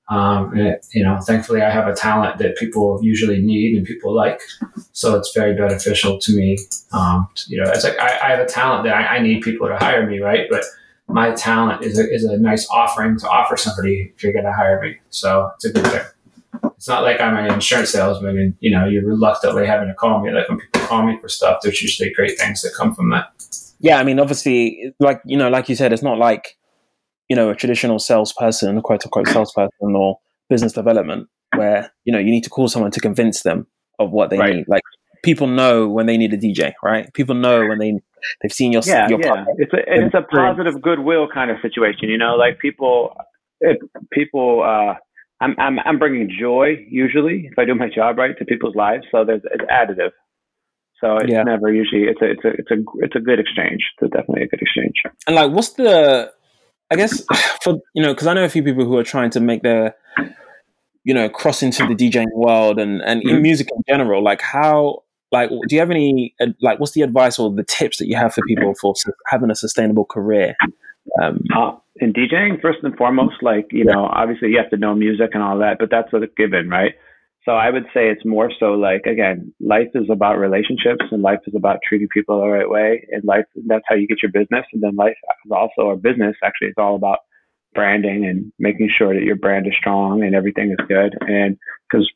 Um, 0.10 0.56
it, 0.58 0.86
you 0.94 1.04
know, 1.04 1.20
thankfully, 1.22 1.62
I 1.62 1.70
have 1.70 1.88
a 1.88 1.94
talent 1.94 2.38
that 2.40 2.58
people 2.58 3.00
usually 3.02 3.40
need 3.40 3.78
and 3.78 3.86
people 3.86 4.14
like, 4.14 4.42
so 4.92 5.18
it's 5.18 5.34
very 5.34 5.56
beneficial 5.56 6.20
to 6.20 6.36
me. 6.36 6.58
Um, 6.92 7.28
you 7.48 7.62
know, 7.62 7.70
it's 7.72 7.84
like 7.84 7.98
I, 8.00 8.20
I 8.28 8.30
have 8.32 8.40
a 8.40 8.46
talent 8.46 8.84
that 8.86 8.94
I, 8.94 9.18
I, 9.18 9.20
need 9.20 9.42
people 9.42 9.68
to 9.68 9.78
hire 9.78 10.06
me, 10.06 10.20
right? 10.20 10.48
But 10.50 10.66
my 11.08 11.32
talent 11.32 11.84
is 11.84 11.98
a, 11.98 12.14
is 12.14 12.26
a 12.26 12.38
nice 12.38 12.68
offering 12.70 13.18
to 13.20 13.30
offer 13.30 13.56
somebody 13.56 14.12
if 14.16 14.24
you're 14.24 14.34
going 14.34 14.46
to 14.46 14.54
hire 14.54 14.82
me. 14.82 14.98
So 15.10 15.52
it's 15.56 15.66
a 15.66 15.72
good 15.72 15.88
thing. 15.88 16.02
It's 16.76 16.88
not 16.88 17.04
like 17.04 17.22
I'm 17.22 17.38
an 17.38 17.52
insurance 17.52 17.92
salesman 17.92 18.38
and 18.38 18.56
you 18.60 18.72
know 18.72 18.86
you're 18.86 19.06
reluctantly 19.06 19.66
having 19.66 19.88
to 19.88 19.94
call 19.94 20.22
me. 20.22 20.32
Like 20.32 20.50
when 20.50 20.60
people 20.60 20.82
call 20.82 21.06
me 21.06 21.18
for 21.20 21.30
stuff, 21.30 21.60
there's 21.64 21.82
usually 21.82 22.14
great 22.14 22.38
things 22.38 22.62
that 22.62 22.74
come 22.78 22.94
from 22.94 23.10
that 23.10 23.34
yeah, 23.84 24.00
I 24.00 24.06
mean, 24.06 24.18
obviously, 24.18 24.96
like 25.02 25.22
you 25.26 25.36
know, 25.36 25.50
like 25.50 25.68
you 25.68 25.76
said, 25.76 25.92
it's 25.92 26.02
not 26.02 26.18
like 26.18 26.58
you 27.30 27.36
know 27.36 27.50
a 27.50 27.56
traditional 27.56 28.00
salesperson, 28.00 28.82
quote 28.82 29.06
unquote 29.06 29.28
salesperson, 29.28 29.96
or 29.96 30.20
business 30.50 30.74
development, 30.74 31.28
where 31.56 31.92
you 32.06 32.14
know 32.14 32.20
you 32.20 32.32
need 32.32 32.44
to 32.44 32.50
call 32.50 32.68
someone 32.68 32.92
to 32.92 33.00
convince 33.00 33.44
them 33.44 33.68
of 34.00 34.12
what 34.12 34.30
they 34.30 34.38
right. 34.38 34.56
need. 34.56 34.66
Like 34.68 34.84
people 35.24 35.48
know 35.48 35.88
when 35.88 36.06
they 36.06 36.18
need 36.18 36.34
a 36.34 36.38
DJ, 36.38 36.74
right? 36.84 37.12
People 37.14 37.36
know 37.36 37.66
when 37.66 37.80
they 37.80 38.00
they've 38.42 38.52
seen 38.52 38.72
your 38.72 38.84
yeah, 38.86 39.08
your 39.10 39.20
yeah. 39.22 39.46
It's 39.58 39.74
a 39.74 39.80
it's 39.88 40.14
a 40.14 40.22
positive 40.22 40.82
goodwill 40.82 41.28
kind 41.34 41.50
of 41.50 41.58
situation, 41.62 42.10
you 42.10 42.18
know. 42.18 42.36
Like 42.36 42.60
people, 42.60 43.16
if 43.62 43.78
people, 44.12 44.64
uh, 44.64 44.96
I'm 45.42 45.56
I'm 45.60 45.80
I'm 45.80 46.00
bringing 46.00 46.30
joy 46.40 46.86
usually 46.90 47.50
if 47.52 47.58
I 47.58 47.66
do 47.66 47.74
my 47.74 47.90
job 47.90 48.18
right 48.18 48.38
to 48.38 48.46
people's 48.46 48.76
lives. 48.76 49.06
So 49.12 49.26
there's 49.26 49.42
it's 49.46 49.66
additive. 49.72 50.12
So 51.02 51.18
it's 51.18 51.32
yeah. 51.32 51.44
never 51.44 51.74
usually 51.74 52.04
it's 52.04 52.22
a 52.22 52.32
it's 52.32 52.46
a 52.46 52.50
it's 52.50 52.72
a 52.72 52.76
it's 53.00 53.16
a 53.16 53.20
good 53.20 53.40
exchange. 53.40 53.84
It's 54.02 54.12
definitely 54.12 54.44
a 54.44 54.48
good 54.48 54.62
exchange. 54.62 54.94
And 55.28 55.36
like, 55.36 55.52
what's 55.52 55.74
the? 55.74 56.32
I 56.94 56.96
guess 56.96 57.24
for 57.64 57.80
you 57.94 58.04
know, 58.04 58.14
because 58.14 58.28
I 58.28 58.34
know 58.34 58.46
a 58.46 58.50
few 58.50 58.64
people 58.64 58.86
who 58.86 58.98
are 58.98 59.04
trying 59.04 59.32
to 59.32 59.40
make 59.40 59.64
their 59.64 59.96
you 61.04 61.14
know 61.14 61.28
cross 61.28 61.64
into 61.64 61.86
the 61.88 61.96
DJing 61.96 62.32
world 62.34 62.80
and 62.80 63.02
and 63.02 63.22
mm-hmm. 63.22 63.38
in 63.38 63.42
music 63.42 63.68
in 63.76 63.84
general. 63.88 64.24
Like, 64.24 64.42
how 64.42 65.04
like 65.32 65.50
do 65.50 65.76
you 65.76 65.80
have 65.80 65.90
any 65.90 66.36
like 66.62 66.80
what's 66.80 66.92
the 66.92 67.02
advice 67.02 67.40
or 67.40 67.52
the 67.52 67.64
tips 67.64 67.98
that 67.98 68.08
you 68.08 68.16
have 68.16 68.34
for 68.34 68.42
people 68.48 68.76
for 68.76 68.94
having 69.28 69.50
a 69.50 69.56
sustainable 69.56 70.06
career? 70.06 70.56
Um, 71.22 71.44
uh, 71.56 71.74
in 71.98 72.14
DJing, 72.14 72.62
first 72.62 72.80
and 72.84 72.96
foremost, 72.96 73.42
like 73.42 73.68
you 73.72 73.86
yeah. 73.86 73.94
know, 73.94 74.06
obviously 74.06 74.50
you 74.50 74.58
have 74.58 74.70
to 74.70 74.78
know 74.78 74.94
music 74.94 75.32
and 75.34 75.42
all 75.42 75.58
that, 75.60 75.78
but 75.80 75.90
that's 75.90 76.14
a 76.14 76.28
given, 76.38 76.70
right? 76.70 76.94
So 77.46 77.52
I 77.52 77.70
would 77.70 77.86
say 77.94 78.10
it's 78.10 78.26
more 78.26 78.52
so 78.58 78.74
like 78.74 79.06
again, 79.06 79.54
life 79.60 79.90
is 79.96 80.10
about 80.10 80.38
relationships 80.38 81.06
and 81.12 81.22
life 81.22 81.40
is 81.46 81.56
about 81.56 81.80
treating 81.88 82.08
people 82.08 82.40
the 82.40 82.48
right 82.48 82.70
way. 82.70 83.06
And 83.12 83.24
life 83.26 83.46
that's 83.68 83.84
how 83.88 83.96
you 83.96 84.08
get 84.08 84.24
your 84.24 84.32
business. 84.32 84.66
And 84.72 84.82
then 84.82 84.96
life 84.96 85.16
is 85.46 85.52
also 85.52 85.90
our 85.90 85.96
business 85.96 86.36
actually 86.44 86.70
it's 86.70 86.78
all 86.78 86.96
about 86.96 87.20
branding 87.74 88.26
and 88.26 88.52
making 88.60 88.90
sure 88.96 89.14
that 89.14 89.24
your 89.24 89.36
brand 89.36 89.68
is 89.68 89.74
strong 89.78 90.24
and 90.24 90.36
everything 90.36 90.72
is 90.72 90.86
good. 90.88 91.18
And 91.22 91.58
because 91.90 92.10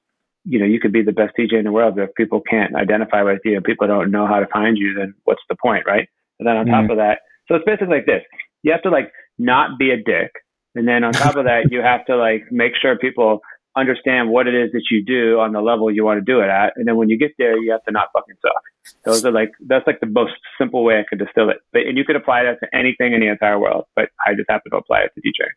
you 0.49 0.59
know, 0.59 0.65
you 0.65 0.79
could 0.79 0.93
be 0.93 1.03
the 1.03 1.11
best 1.11 1.33
DJ 1.37 1.59
in 1.59 1.65
the 1.65 1.73
world, 1.73 1.95
but 1.95 2.03
if 2.03 2.15
people 2.15 2.39
can't 2.39 2.73
identify 2.73 3.21
with 3.21 3.41
you 3.43 3.57
and 3.57 3.65
people 3.65 3.85
don't 3.85 4.11
know 4.11 4.25
how 4.25 4.39
to 4.39 4.47
find 4.47 4.77
you, 4.77 4.93
then 4.97 5.13
what's 5.25 5.41
the 5.49 5.57
point, 5.61 5.83
right? 5.85 6.07
And 6.39 6.47
then 6.47 6.55
on 6.55 6.65
mm-hmm. 6.65 6.87
top 6.87 6.91
of 6.91 6.97
that, 6.97 7.19
so 7.47 7.55
it's 7.55 7.65
basically 7.65 7.97
like 7.97 8.05
this. 8.05 8.23
You 8.63 8.71
have 8.71 8.81
to 8.83 8.89
like 8.89 9.11
not 9.37 9.77
be 9.77 9.91
a 9.91 9.97
dick. 9.97 10.31
And 10.75 10.87
then 10.87 11.03
on 11.03 11.11
top 11.11 11.35
of 11.35 11.45
that, 11.45 11.71
you 11.71 11.81
have 11.81 12.05
to 12.05 12.15
like 12.15 12.43
make 12.49 12.73
sure 12.79 12.97
people 12.97 13.41
understand 13.77 14.29
what 14.29 14.47
it 14.47 14.55
is 14.55 14.71
that 14.71 14.83
you 14.89 15.03
do 15.03 15.39
on 15.39 15.53
the 15.53 15.61
level 15.61 15.91
you 15.91 16.03
want 16.03 16.17
to 16.17 16.25
do 16.25 16.39
it 16.41 16.49
at. 16.49 16.73
And 16.75 16.87
then 16.87 16.95
when 16.97 17.09
you 17.09 17.17
get 17.17 17.31
there, 17.37 17.57
you 17.57 17.71
have 17.71 17.83
to 17.83 17.91
not 17.91 18.07
fucking 18.13 18.35
suck. 18.41 18.95
Those 19.03 19.25
are 19.25 19.31
like, 19.31 19.51
that's 19.65 19.85
like 19.85 19.99
the 19.99 20.07
most 20.07 20.33
simple 20.57 20.83
way 20.83 20.99
I 20.99 21.03
could 21.07 21.19
distill 21.19 21.49
it. 21.49 21.57
But, 21.71 21.83
and 21.83 21.97
you 21.97 22.03
could 22.03 22.15
apply 22.15 22.43
that 22.43 22.59
to 22.61 22.75
anything 22.75 23.13
in 23.13 23.21
the 23.21 23.27
entire 23.27 23.59
world, 23.59 23.85
but 23.95 24.09
I 24.25 24.33
just 24.33 24.49
happen 24.49 24.71
to 24.71 24.77
apply 24.77 25.01
it 25.01 25.11
to 25.15 25.21
DJ. 25.21 25.47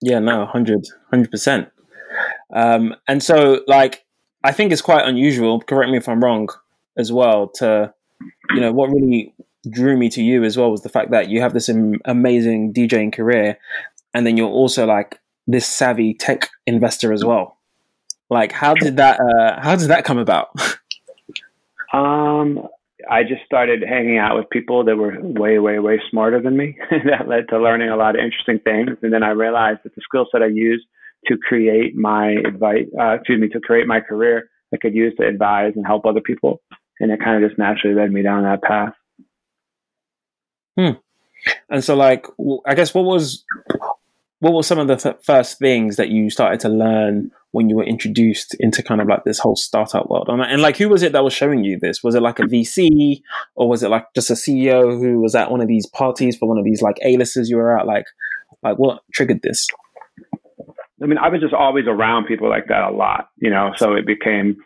Yeah, 0.00 0.18
no, 0.18 0.40
100, 0.40 0.86
100%. 1.12 1.70
Um, 2.52 2.94
and 3.08 3.22
so, 3.22 3.60
like, 3.66 4.04
I 4.44 4.52
think 4.52 4.72
it's 4.72 4.82
quite 4.82 5.06
unusual, 5.06 5.60
correct 5.60 5.90
me 5.90 5.96
if 5.96 6.08
I'm 6.08 6.22
wrong, 6.22 6.48
as 6.96 7.10
well, 7.10 7.48
to, 7.56 7.92
you 8.50 8.60
know, 8.60 8.72
what 8.72 8.90
really 8.90 9.34
drew 9.70 9.96
me 9.96 10.08
to 10.10 10.22
you 10.22 10.44
as 10.44 10.56
well 10.56 10.70
was 10.70 10.82
the 10.82 10.88
fact 10.88 11.10
that 11.10 11.28
you 11.28 11.40
have 11.40 11.52
this 11.52 11.68
amazing 12.04 12.72
DJing 12.72 13.12
career 13.12 13.58
and 14.14 14.26
then 14.26 14.36
you're 14.38 14.48
also 14.48 14.86
like 14.86 15.20
this 15.46 15.66
savvy 15.66 16.14
tech 16.14 16.50
investor 16.66 17.12
as 17.12 17.24
well. 17.24 17.58
Like, 18.28 18.52
how 18.52 18.74
did 18.74 18.96
that 18.96 19.20
uh, 19.20 19.60
how 19.60 19.76
did 19.76 19.88
that 19.88 20.04
come 20.04 20.18
about? 20.18 20.48
um, 21.92 22.66
I 23.08 23.22
just 23.22 23.44
started 23.44 23.84
hanging 23.86 24.18
out 24.18 24.36
with 24.36 24.50
people 24.50 24.84
that 24.84 24.96
were 24.96 25.16
way, 25.20 25.58
way, 25.58 25.78
way 25.78 26.00
smarter 26.10 26.40
than 26.40 26.56
me. 26.56 26.76
that 26.90 27.28
led 27.28 27.48
to 27.50 27.58
learning 27.58 27.90
a 27.90 27.96
lot 27.96 28.16
of 28.16 28.24
interesting 28.24 28.58
things, 28.58 28.98
and 29.02 29.12
then 29.12 29.22
I 29.22 29.30
realized 29.30 29.80
that 29.84 29.94
the 29.94 30.02
skill 30.02 30.26
set 30.30 30.42
I 30.42 30.46
used 30.46 30.86
to 31.26 31.36
create 31.36 31.96
my 31.96 32.30
advice, 32.46 32.86
uh, 32.98 33.14
excuse 33.14 33.40
me, 33.40 33.48
to 33.48 33.60
create 33.60 33.86
my 33.86 34.00
career, 34.00 34.50
I 34.72 34.76
could 34.76 34.94
use 34.94 35.14
to 35.18 35.26
advise 35.26 35.72
and 35.76 35.86
help 35.86 36.04
other 36.04 36.20
people, 36.20 36.60
and 37.00 37.10
it 37.10 37.20
kind 37.20 37.42
of 37.42 37.48
just 37.48 37.58
naturally 37.58 37.96
led 37.96 38.12
me 38.12 38.22
down 38.22 38.42
that 38.42 38.62
path. 38.62 38.94
Hmm. 40.78 40.98
And 41.68 41.84
so, 41.84 41.94
like, 41.94 42.26
I 42.66 42.74
guess 42.74 42.92
what 42.92 43.04
was 43.04 43.44
what 44.40 44.52
were 44.52 44.62
some 44.62 44.78
of 44.78 44.88
the 44.88 44.96
th- 44.96 45.16
first 45.22 45.58
things 45.58 45.96
that 45.96 46.10
you 46.10 46.28
started 46.30 46.60
to 46.60 46.68
learn 46.68 47.30
when 47.52 47.70
you 47.70 47.76
were 47.76 47.84
introduced 47.84 48.54
into 48.60 48.82
kind 48.82 49.00
of 49.00 49.08
like 49.08 49.24
this 49.24 49.38
whole 49.38 49.56
startup 49.56 50.10
world? 50.10 50.28
And, 50.28 50.42
and, 50.42 50.60
like, 50.60 50.76
who 50.76 50.88
was 50.88 51.02
it 51.02 51.12
that 51.12 51.24
was 51.24 51.32
showing 51.32 51.64
you 51.64 51.78
this? 51.80 52.02
Was 52.02 52.14
it 52.14 52.22
like 52.22 52.38
a 52.38 52.42
VC 52.42 53.22
or 53.54 53.68
was 53.68 53.82
it 53.82 53.88
like 53.88 54.06
just 54.14 54.30
a 54.30 54.34
CEO 54.34 54.98
who 54.98 55.20
was 55.20 55.34
at 55.34 55.50
one 55.50 55.60
of 55.60 55.68
these 55.68 55.86
parties 55.86 56.36
for 56.36 56.48
one 56.48 56.58
of 56.58 56.64
these 56.64 56.82
like 56.82 56.98
A-listers 57.02 57.48
you 57.48 57.56
were 57.56 57.78
at? 57.78 57.86
Like, 57.86 58.04
like 58.62 58.76
what 58.78 59.02
triggered 59.12 59.40
this? 59.42 59.66
I 61.02 61.06
mean, 61.06 61.18
I 61.18 61.28
was 61.28 61.40
just 61.40 61.54
always 61.54 61.86
around 61.86 62.26
people 62.26 62.48
like 62.48 62.68
that 62.68 62.90
a 62.90 62.90
lot, 62.90 63.28
you 63.36 63.50
know, 63.50 63.72
so 63.76 63.94
it 63.94 64.06
became, 64.06 64.56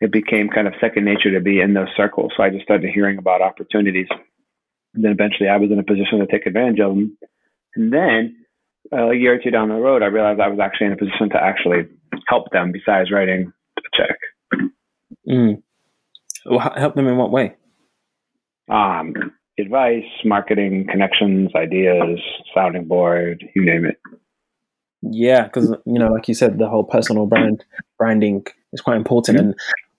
it 0.00 0.10
became 0.10 0.48
kind 0.48 0.66
of 0.66 0.74
second 0.80 1.04
nature 1.04 1.30
to 1.32 1.40
be 1.40 1.60
in 1.60 1.74
those 1.74 1.88
circles. 1.96 2.32
So 2.36 2.42
I 2.42 2.50
just 2.50 2.64
started 2.64 2.90
hearing 2.90 3.18
about 3.18 3.42
opportunities. 3.42 4.08
And 4.94 5.04
then 5.04 5.12
eventually 5.12 5.48
I 5.48 5.56
was 5.56 5.70
in 5.70 5.78
a 5.78 5.82
position 5.82 6.20
to 6.20 6.26
take 6.26 6.46
advantage 6.46 6.80
of 6.80 6.94
them. 6.94 7.18
And 7.76 7.92
then 7.92 8.43
a 8.94 9.14
year 9.14 9.34
or 9.34 9.38
two 9.38 9.50
down 9.50 9.68
the 9.68 9.74
road, 9.74 10.02
I 10.02 10.06
realized 10.06 10.40
I 10.40 10.48
was 10.48 10.58
actually 10.60 10.88
in 10.88 10.92
a 10.92 10.96
position 10.96 11.30
to 11.30 11.42
actually 11.42 11.88
help 12.28 12.50
them 12.50 12.72
besides 12.72 13.10
writing 13.10 13.52
a 13.78 13.96
check. 13.96 14.18
Mm. 15.28 15.62
Well, 16.46 16.72
help 16.76 16.94
them 16.94 17.06
in 17.06 17.16
what 17.16 17.30
way? 17.30 17.54
Um, 18.70 19.14
advice, 19.58 20.04
marketing, 20.24 20.86
connections, 20.90 21.50
ideas, 21.54 22.20
sounding 22.54 22.86
board, 22.86 23.44
you 23.54 23.64
name 23.64 23.84
it. 23.84 23.98
Yeah, 25.02 25.44
because 25.44 25.70
you 25.84 25.98
know, 25.98 26.08
like 26.08 26.28
you 26.28 26.34
said, 26.34 26.58
the 26.58 26.68
whole 26.68 26.84
personal 26.84 27.26
brand 27.26 27.64
branding 27.98 28.46
is 28.72 28.80
quite 28.80 28.96
important, 28.96 29.38
mm-hmm. 29.38 29.48
and 29.48 29.54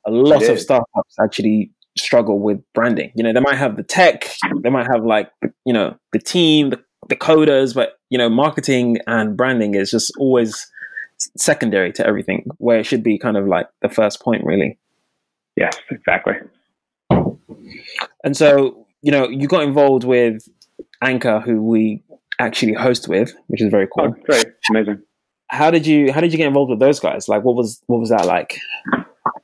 a 0.05 0.11
lot 0.11 0.43
of 0.43 0.59
startups 0.59 1.15
actually 1.21 1.71
struggle 1.97 2.39
with 2.39 2.59
branding. 2.73 3.11
You 3.15 3.23
know, 3.23 3.31
they 3.31 3.39
might 3.39 3.57
have 3.57 3.77
the 3.77 3.83
tech, 3.83 4.35
they 4.63 4.69
might 4.69 4.87
have 4.87 5.05
like 5.05 5.29
you 5.63 5.73
know 5.73 5.95
the 6.11 6.19
team, 6.19 6.71
the, 6.71 6.83
the 7.09 7.15
coders, 7.15 7.73
but 7.73 7.99
you 8.09 8.17
know, 8.17 8.29
marketing 8.29 8.97
and 9.07 9.35
branding 9.35 9.75
is 9.75 9.91
just 9.91 10.11
always 10.17 10.69
secondary 11.37 11.91
to 11.93 12.05
everything, 12.05 12.45
where 12.57 12.79
it 12.79 12.85
should 12.85 13.03
be 13.03 13.17
kind 13.17 13.37
of 13.37 13.47
like 13.47 13.67
the 13.81 13.89
first 13.89 14.21
point, 14.21 14.43
really. 14.43 14.77
Yes, 15.55 15.77
exactly. 15.89 16.33
And 18.23 18.35
so, 18.35 18.87
you 19.01 19.11
know, 19.11 19.29
you 19.29 19.47
got 19.47 19.63
involved 19.63 20.03
with 20.03 20.47
Anchor, 21.01 21.39
who 21.39 21.61
we 21.61 22.03
actually 22.39 22.73
host 22.73 23.07
with, 23.07 23.33
which 23.47 23.61
is 23.61 23.69
very 23.69 23.87
cool. 23.87 24.13
Oh, 24.17 24.23
great, 24.25 24.47
amazing. 24.69 25.01
How 25.49 25.71
did 25.71 25.85
you 25.85 26.11
How 26.11 26.21
did 26.21 26.31
you 26.31 26.37
get 26.37 26.47
involved 26.47 26.71
with 26.71 26.79
those 26.79 26.99
guys? 26.99 27.29
Like, 27.29 27.43
what 27.43 27.55
was 27.55 27.81
what 27.87 27.99
was 27.99 28.09
that 28.09 28.25
like? 28.25 28.59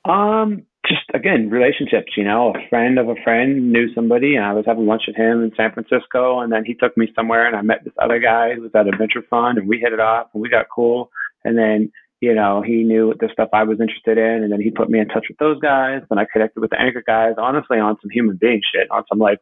Um, 0.05 0.65
just 0.91 1.09
again 1.13 1.49
relationships 1.49 2.11
you 2.17 2.23
know 2.23 2.53
a 2.55 2.69
friend 2.69 2.99
of 2.99 3.07
a 3.07 3.15
friend 3.23 3.71
knew 3.71 3.93
somebody 3.93 4.35
and 4.35 4.45
i 4.45 4.53
was 4.53 4.65
having 4.65 4.85
lunch 4.85 5.03
with 5.07 5.15
him 5.15 5.43
in 5.43 5.51
san 5.55 5.71
francisco 5.71 6.39
and 6.39 6.51
then 6.51 6.63
he 6.65 6.73
took 6.73 6.95
me 6.97 7.07
somewhere 7.15 7.47
and 7.47 7.55
i 7.55 7.61
met 7.61 7.83
this 7.83 7.93
other 8.01 8.19
guy 8.19 8.53
who 8.53 8.61
was 8.61 8.71
at 8.75 8.87
a 8.87 8.97
venture 8.97 9.23
fund 9.29 9.57
and 9.57 9.67
we 9.67 9.79
hit 9.79 9.93
it 9.93 9.99
off 9.99 10.27
and 10.33 10.41
we 10.41 10.49
got 10.49 10.65
cool. 10.73 11.09
And 11.43 11.57
then 11.57 11.91
you 12.19 12.35
know 12.35 12.61
he 12.61 12.83
knew 12.83 13.13
the 13.19 13.29
stuff 13.33 13.49
i 13.51 13.63
was 13.63 13.79
interested 13.81 14.17
in 14.17 14.43
and 14.43 14.51
then 14.51 14.61
he 14.61 14.69
put 14.69 14.89
me 14.89 14.99
in 14.99 15.07
touch 15.07 15.25
with 15.27 15.39
those 15.39 15.59
guys 15.59 16.01
and 16.09 16.19
i 16.19 16.25
connected 16.31 16.59
with 16.59 16.69
the 16.69 16.79
anchor 16.79 17.03
guys 17.05 17.33
honestly 17.37 17.79
on 17.79 17.97
some 17.99 18.11
human 18.11 18.37
being 18.39 18.61
shit 18.71 18.89
on 18.91 19.03
some 19.09 19.17
like 19.17 19.39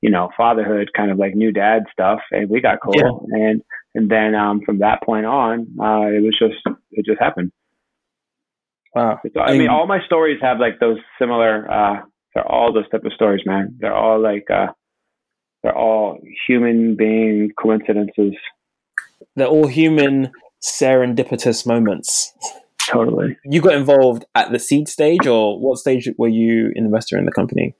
you 0.00 0.10
know 0.10 0.30
fatherhood 0.36 0.90
kind 0.96 1.10
of 1.10 1.18
like 1.18 1.34
new 1.34 1.52
dad 1.52 1.82
stuff 1.92 2.20
and 2.30 2.48
we 2.48 2.60
got 2.60 2.78
cool. 2.82 3.26
Yeah. 3.30 3.48
and 3.48 3.62
and 3.94 4.10
then 4.10 4.34
um 4.34 4.62
from 4.64 4.78
that 4.78 5.02
point 5.02 5.26
on 5.26 5.66
uh 5.78 6.08
it 6.08 6.22
was 6.22 6.36
just 6.38 6.76
it 6.92 7.04
just 7.04 7.20
happened 7.20 7.52
Wow. 8.94 9.20
I 9.40 9.56
mean, 9.56 9.68
all 9.68 9.86
my 9.86 10.04
stories 10.04 10.38
have 10.42 10.58
like 10.58 10.78
those 10.78 10.98
similar, 11.18 11.70
uh, 11.70 12.02
they're 12.34 12.46
all 12.46 12.72
those 12.72 12.88
type 12.90 13.04
of 13.04 13.12
stories, 13.12 13.42
man. 13.46 13.76
They're 13.78 13.94
all 13.94 14.20
like, 14.20 14.50
uh, 14.50 14.68
they're 15.62 15.76
all 15.76 16.18
human 16.46 16.96
being 16.96 17.50
coincidences. 17.58 18.34
They're 19.36 19.46
all 19.46 19.66
human 19.66 20.32
serendipitous 20.62 21.66
moments. 21.66 22.32
Totally. 22.88 23.36
You 23.44 23.60
got 23.60 23.74
involved 23.74 24.24
at 24.34 24.52
the 24.52 24.58
seed 24.58 24.88
stage, 24.88 25.26
or 25.26 25.58
what 25.58 25.78
stage 25.78 26.08
were 26.18 26.28
you 26.28 26.72
an 26.74 26.84
investor 26.84 27.16
in 27.16 27.24
the 27.24 27.32
company? 27.32 27.74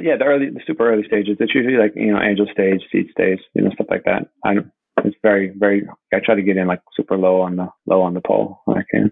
Yeah, 0.00 0.16
the 0.18 0.24
early, 0.24 0.50
the 0.50 0.60
super 0.66 0.92
early 0.92 1.04
stages. 1.06 1.38
It's 1.40 1.54
usually 1.54 1.78
like 1.78 1.92
you 1.96 2.12
know 2.12 2.20
angel 2.20 2.46
stage, 2.52 2.82
seed 2.92 3.08
stage, 3.10 3.40
you 3.54 3.62
know 3.62 3.70
stuff 3.70 3.86
like 3.90 4.04
that. 4.04 4.28
I 4.44 4.56
it's 5.04 5.16
very, 5.22 5.52
very. 5.56 5.86
I 6.12 6.18
try 6.24 6.34
to 6.34 6.42
get 6.42 6.56
in 6.56 6.66
like 6.66 6.80
super 6.94 7.16
low 7.16 7.40
on 7.40 7.56
the 7.56 7.68
low 7.86 8.02
on 8.02 8.14
the 8.14 8.20
pole 8.20 8.60
when 8.64 8.78
I 8.78 8.84
can. 8.90 9.10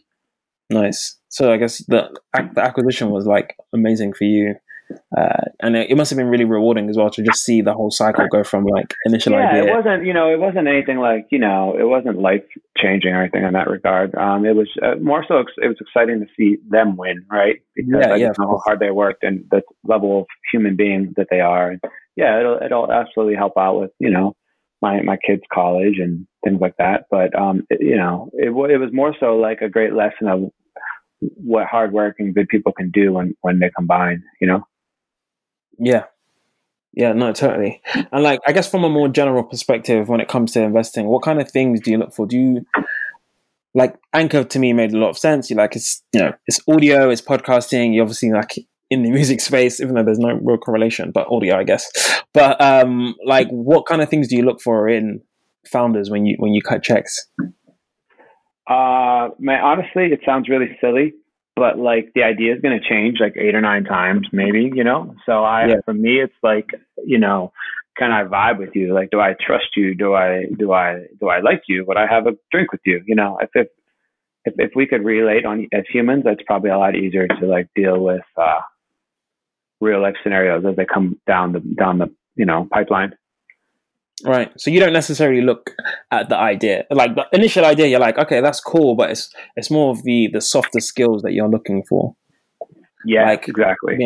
Nice. 0.71 1.19
So 1.29 1.53
I 1.53 1.57
guess 1.57 1.79
the, 1.87 2.09
the 2.33 2.61
acquisition 2.61 3.11
was 3.11 3.27
like 3.27 3.57
amazing 3.73 4.13
for 4.13 4.25
you. 4.25 4.55
Uh, 5.17 5.45
and 5.61 5.77
it, 5.77 5.91
it, 5.91 5.97
must 5.97 6.11
have 6.11 6.19
been 6.19 6.29
really 6.29 6.45
rewarding 6.45 6.91
as 6.91 6.97
well 6.97 7.11
to 7.11 7.23
just 7.23 7.43
see 7.43 7.63
the 7.63 7.73
whole 7.73 7.91
cycle 7.91 8.27
go 8.31 8.45
from 8.45 8.65
like 8.65 8.95
initial 9.07 9.33
yeah, 9.33 9.49
idea. 9.49 9.65
it 9.65 9.75
wasn't, 9.75 10.05
you 10.05 10.13
know, 10.13 10.31
it 10.31 10.39
wasn't 10.39 10.69
anything 10.69 10.99
like, 10.99 11.27
you 11.31 11.39
know, 11.39 11.75
it 11.79 11.85
wasn't 11.85 12.19
life 12.19 12.45
changing 12.77 13.13
or 13.13 13.23
anything 13.23 13.45
in 13.45 13.55
that 13.55 13.69
regard. 13.69 14.15
Um, 14.15 14.45
it 14.45 14.55
was 14.55 14.69
uh, 14.83 14.97
more 15.01 15.25
so, 15.27 15.39
it 15.39 15.69
was 15.69 15.79
exciting 15.81 16.21
to 16.21 16.27
see 16.37 16.59
them 16.69 16.97
win, 16.97 17.25
right? 17.31 17.57
Because 17.75 18.05
yeah, 18.07 18.13
I 18.13 18.17
yeah, 18.17 18.33
how 18.39 18.61
hard 18.65 18.81
they 18.81 18.91
worked 18.91 19.23
and 19.23 19.45
the 19.51 19.63
level 19.85 20.21
of 20.21 20.27
human 20.53 20.77
being 20.77 21.15
that 21.17 21.29
they 21.31 21.41
are. 21.41 21.71
And 21.71 21.81
yeah, 22.17 22.39
it'll, 22.39 22.59
it'll 22.63 22.93
absolutely 22.93 23.37
help 23.37 23.55
out 23.57 23.81
with, 23.81 23.91
you 23.99 24.11
know, 24.11 24.37
my, 24.83 25.01
my 25.01 25.17
kids' 25.17 25.43
college 25.53 25.99
and 25.99 26.27
things 26.45 26.61
like 26.61 26.77
that. 26.79 27.07
But, 27.11 27.37
um, 27.39 27.67
you 27.71 27.97
know, 27.97 28.31
it, 28.35 28.49
it 28.49 28.79
was 28.79 28.91
more 28.93 29.15
so 29.19 29.37
like 29.37 29.61
a 29.63 29.69
great 29.69 29.95
lesson 29.95 30.29
of 30.29 30.51
what 31.21 31.67
hard 31.67 31.93
work 31.93 32.17
and 32.19 32.35
good 32.35 32.49
people 32.49 32.73
can 32.73 32.91
do 32.91 33.13
when 33.13 33.37
when 33.41 33.59
they 33.59 33.71
combine 33.71 34.23
you 34.41 34.47
know? 34.47 34.67
Yeah. 35.79 36.05
Yeah 36.93 37.13
no 37.13 37.33
totally. 37.33 37.83
And 38.13 38.23
like 38.23 38.41
i 38.47 38.53
guess 38.53 38.71
from 38.71 38.85
a 38.85 38.91
more 38.91 39.09
general 39.09 39.43
perspective 39.43 40.09
when 40.09 40.21
it 40.21 40.29
comes 40.29 40.53
to 40.53 40.63
investing 40.63 41.07
what 41.07 41.23
kind 41.23 41.41
of 41.41 41.51
things 41.51 41.81
do 41.81 41.91
you 41.91 41.99
look 41.99 42.15
for? 42.15 42.27
Do 42.27 42.39
you 42.39 42.67
like 43.75 43.97
anchor 44.13 44.45
to 44.45 44.59
me 44.59 44.73
made 44.73 44.93
a 44.93 44.99
lot 44.99 45.11
of 45.11 45.19
sense. 45.19 45.51
You 45.51 45.57
like 45.57 45.77
it's 45.77 46.03
you 46.13 46.21
know 46.21 46.33
it's 46.47 46.61
audio 46.69 47.11
it's 47.11 47.23
podcasting. 47.23 47.95
You 47.95 48.03
obviously 48.03 48.31
like 48.31 48.57
in 48.91 49.03
the 49.03 49.11
music 49.11 49.41
space 49.41 49.81
even 49.81 49.95
though 49.95 50.05
there's 50.05 50.19
no 50.19 50.39
real 50.43 50.59
correlation 50.59 51.11
but 51.11 51.27
audio 51.29 51.57
i 51.59 51.65
guess. 51.65 51.91
But 52.33 52.61
um 52.61 53.15
like 53.25 53.49
what 53.49 53.87
kind 53.87 54.03
of 54.03 54.09
things 54.09 54.29
do 54.29 54.37
you 54.37 54.45
look 54.45 54.61
for 54.61 54.89
in 54.89 55.21
founders 55.67 56.11
when 56.11 56.27
you 56.27 56.37
when 56.39 56.53
you 56.53 56.63
cut 56.63 56.83
checks 56.83 57.29
uh, 58.67 59.29
man, 59.39 59.61
honestly, 59.63 60.07
it 60.07 60.21
sounds 60.25 60.49
really 60.49 60.77
silly, 60.81 61.13
but 61.57 61.79
like 61.79 62.13
the 62.15 62.23
idea 62.23 62.55
is 62.55 62.61
going 62.61 62.79
to 62.79 62.89
change 62.89 63.19
like 63.21 63.37
eight 63.37 63.55
or 63.55 63.61
nine 63.61 63.85
times, 63.85 64.27
maybe, 64.33 64.71
you 64.75 64.85
know? 64.85 65.15
So 65.27 65.45
I, 65.45 65.67
yeah. 65.67 65.75
for 65.85 65.95
me, 65.95 66.21
it's 66.21 66.35
like, 66.43 66.69
you 67.05 67.19
know, 67.19 67.53
can 67.99 68.11
I 68.11 68.25
vibe 68.25 68.59
with 68.59 68.71
you? 68.75 68.95
Like, 68.95 69.11
do 69.11 69.21
I 69.21 69.35
trust 69.39 69.77
you? 69.77 69.95
Do 69.95 70.15
I, 70.15 70.47
do 70.59 70.73
I, 70.73 71.07
do 71.21 71.29
I 71.29 71.41
like 71.41 71.63
you? 71.69 71.85
Would 71.87 71.97
I 71.97 72.07
have 72.07 72.27
a 72.27 72.33
drink 72.51 72.73
with 72.73 72.81
you? 72.85 73.03
You 73.07 73.15
know, 73.15 73.39
if, 73.41 73.51
if, 73.55 73.69
if, 74.47 74.55
if 74.59 74.71
we 74.75 74.87
could 74.87 75.05
relate 75.05 75.45
on 75.45 75.69
as 75.73 75.85
humans, 75.93 76.25
that's 76.25 76.43
probably 76.47 76.71
a 76.71 76.79
lot 76.79 76.97
easier 76.97 77.29
to 77.29 77.47
like 77.47 77.69
deal 77.77 78.01
with 78.03 78.25
uh, 78.37 78.61
real 79.81 80.01
life 80.01 80.17
scenarios 80.23 80.65
as 80.67 80.77
they 80.77 80.87
come 80.87 81.21
down 81.27 81.53
the 81.53 81.61
down 81.61 81.99
the 81.99 82.13
you 82.37 82.45
know 82.45 82.69
pipeline. 82.71 83.15
Right. 84.25 84.51
So 84.59 84.71
you 84.71 84.81
don't 84.81 84.93
necessarily 84.93 85.43
look 85.43 85.75
at 86.11 86.29
the 86.29 86.37
idea, 86.37 86.85
like 86.91 87.15
the 87.15 87.27
initial 87.33 87.65
idea. 87.65 87.87
You're 87.87 88.01
like, 88.01 88.19
okay, 88.19 88.41
that's 88.41 88.61
cool, 88.61 88.95
but 88.95 89.11
it's 89.11 89.33
it's 89.57 89.71
more 89.71 89.91
of 89.91 90.03
the 90.03 90.31
the 90.33 90.41
softer 90.41 90.81
skills 90.81 91.23
that 91.23 91.33
you're 91.33 91.49
looking 91.49 91.85
for. 91.89 92.17
Yeah, 93.07 93.29
like, 93.29 93.49
exactly. 93.49 93.99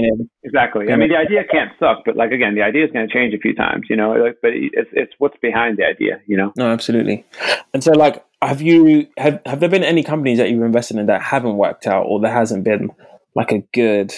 exactly. 0.42 0.92
I 0.92 0.96
mean, 0.96 1.10
the 1.10 1.16
idea 1.16 1.44
can't 1.44 1.70
suck, 1.78 2.02
but 2.04 2.16
like 2.16 2.32
again, 2.32 2.56
the 2.56 2.62
idea 2.62 2.84
is 2.84 2.90
going 2.90 3.06
to 3.06 3.12
change 3.12 3.32
a 3.32 3.38
few 3.38 3.54
times, 3.54 3.86
you 3.88 3.94
know. 3.94 4.12
Like, 4.12 4.38
but 4.42 4.50
it's 4.54 4.90
it's 4.92 5.12
what's 5.18 5.36
behind 5.40 5.76
the 5.78 5.84
idea, 5.84 6.20
you 6.26 6.36
know. 6.36 6.52
No, 6.56 6.70
absolutely. 6.70 7.24
And 7.72 7.84
so, 7.84 7.92
like, 7.92 8.24
have 8.42 8.60
you 8.60 9.06
have 9.16 9.40
have 9.46 9.60
there 9.60 9.68
been 9.68 9.84
any 9.84 10.02
companies 10.02 10.38
that 10.38 10.50
you've 10.50 10.62
invested 10.62 10.96
in 10.96 11.06
that 11.06 11.22
haven't 11.22 11.56
worked 11.56 11.86
out, 11.86 12.04
or 12.04 12.20
there 12.20 12.32
hasn't 12.32 12.64
been 12.64 12.90
like 13.36 13.52
a 13.52 13.60
good 13.72 14.12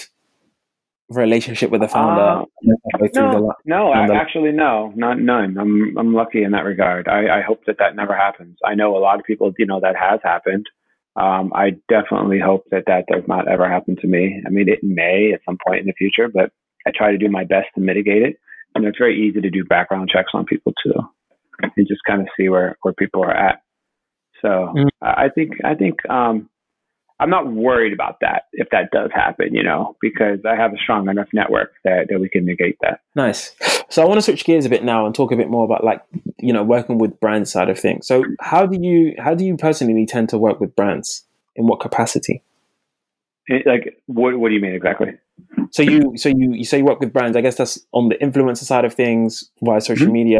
relationship 1.10 1.70
with 1.70 1.80
the 1.80 1.88
founder? 1.88 2.22
Uh, 2.22 2.44
no, 3.64 3.92
no, 3.92 4.14
actually, 4.14 4.52
no, 4.52 4.92
not 4.96 5.18
none. 5.18 5.58
I'm 5.58 5.96
I'm 5.98 6.14
lucky 6.14 6.42
in 6.42 6.52
that 6.52 6.64
regard. 6.64 7.08
I, 7.08 7.38
I 7.38 7.42
hope 7.42 7.64
that 7.66 7.78
that 7.78 7.96
never 7.96 8.16
happens. 8.16 8.58
I 8.64 8.74
know 8.74 8.96
a 8.96 8.98
lot 8.98 9.18
of 9.18 9.24
people, 9.24 9.52
you 9.58 9.66
know, 9.66 9.80
that 9.80 9.96
has 9.96 10.20
happened. 10.22 10.66
Um, 11.16 11.52
I 11.54 11.70
definitely 11.88 12.38
hope 12.38 12.64
that 12.70 12.84
that 12.86 13.06
does 13.10 13.24
not 13.26 13.48
ever 13.48 13.68
happen 13.68 13.96
to 13.96 14.06
me. 14.06 14.40
I 14.46 14.50
mean, 14.50 14.68
it 14.68 14.78
may 14.82 15.32
at 15.34 15.40
some 15.44 15.58
point 15.66 15.80
in 15.80 15.86
the 15.86 15.92
future, 15.92 16.28
but 16.28 16.52
I 16.86 16.92
try 16.94 17.10
to 17.10 17.18
do 17.18 17.28
my 17.28 17.44
best 17.44 17.66
to 17.74 17.80
mitigate 17.80 18.22
it. 18.22 18.36
And 18.74 18.84
it's 18.84 18.98
very 18.98 19.20
easy 19.20 19.40
to 19.40 19.50
do 19.50 19.64
background 19.64 20.10
checks 20.12 20.30
on 20.32 20.44
people 20.44 20.72
too, 20.84 20.94
and 21.60 21.88
just 21.88 22.04
kind 22.06 22.20
of 22.20 22.28
see 22.36 22.48
where 22.48 22.78
where 22.82 22.94
people 22.94 23.22
are 23.24 23.36
at. 23.36 23.62
So 24.40 24.48
mm-hmm. 24.48 24.88
I 25.02 25.28
think 25.34 25.54
I 25.64 25.74
think 25.74 26.08
um, 26.08 26.48
I'm 27.20 27.28
not 27.28 27.52
worried 27.52 27.92
about 27.92 28.20
that 28.20 28.44
if 28.54 28.70
that 28.70 28.90
does 28.92 29.10
happen, 29.14 29.54
you 29.54 29.62
know, 29.62 29.94
because 30.00 30.40
I 30.46 30.56
have 30.56 30.72
a 30.72 30.78
strong 30.78 31.08
enough 31.08 31.28
network 31.34 31.72
that, 31.84 32.06
that 32.08 32.18
we 32.18 32.30
can 32.30 32.46
negate 32.46 32.78
that. 32.80 33.02
Nice. 33.14 33.54
So 33.90 34.02
I 34.02 34.06
want 34.06 34.16
to 34.16 34.22
switch 34.22 34.44
gears 34.44 34.64
a 34.64 34.70
bit 34.70 34.82
now 34.82 35.04
and 35.04 35.14
talk 35.14 35.30
a 35.30 35.36
bit 35.36 35.50
more 35.50 35.64
about 35.64 35.84
like, 35.84 36.00
you 36.38 36.52
know, 36.52 36.64
working 36.64 36.96
with 36.96 37.20
brand 37.20 37.46
side 37.46 37.68
of 37.68 37.78
things. 37.78 38.06
So 38.06 38.24
how 38.40 38.64
do 38.64 38.78
you 38.80 39.14
how 39.18 39.34
do 39.34 39.44
you 39.44 39.56
personally 39.58 40.06
tend 40.06 40.30
to 40.30 40.38
work 40.38 40.60
with 40.60 40.74
brands? 40.74 41.24
In 41.56 41.66
what 41.66 41.80
capacity? 41.80 42.42
Like 43.66 44.00
what 44.06 44.38
what 44.38 44.48
do 44.48 44.54
you 44.54 44.60
mean 44.60 44.74
exactly? 44.74 45.12
So 45.72 45.82
you 45.82 46.16
so 46.16 46.30
you 46.30 46.54
you 46.54 46.64
say 46.64 46.78
you 46.78 46.84
work 46.84 47.00
with 47.00 47.12
brands. 47.12 47.36
I 47.36 47.42
guess 47.42 47.56
that's 47.56 47.84
on 47.92 48.08
the 48.08 48.14
influencer 48.14 48.64
side 48.64 48.86
of 48.86 48.94
things 48.94 49.50
via 49.60 49.80
social 49.80 50.06
mm-hmm. 50.06 50.12
media. 50.12 50.38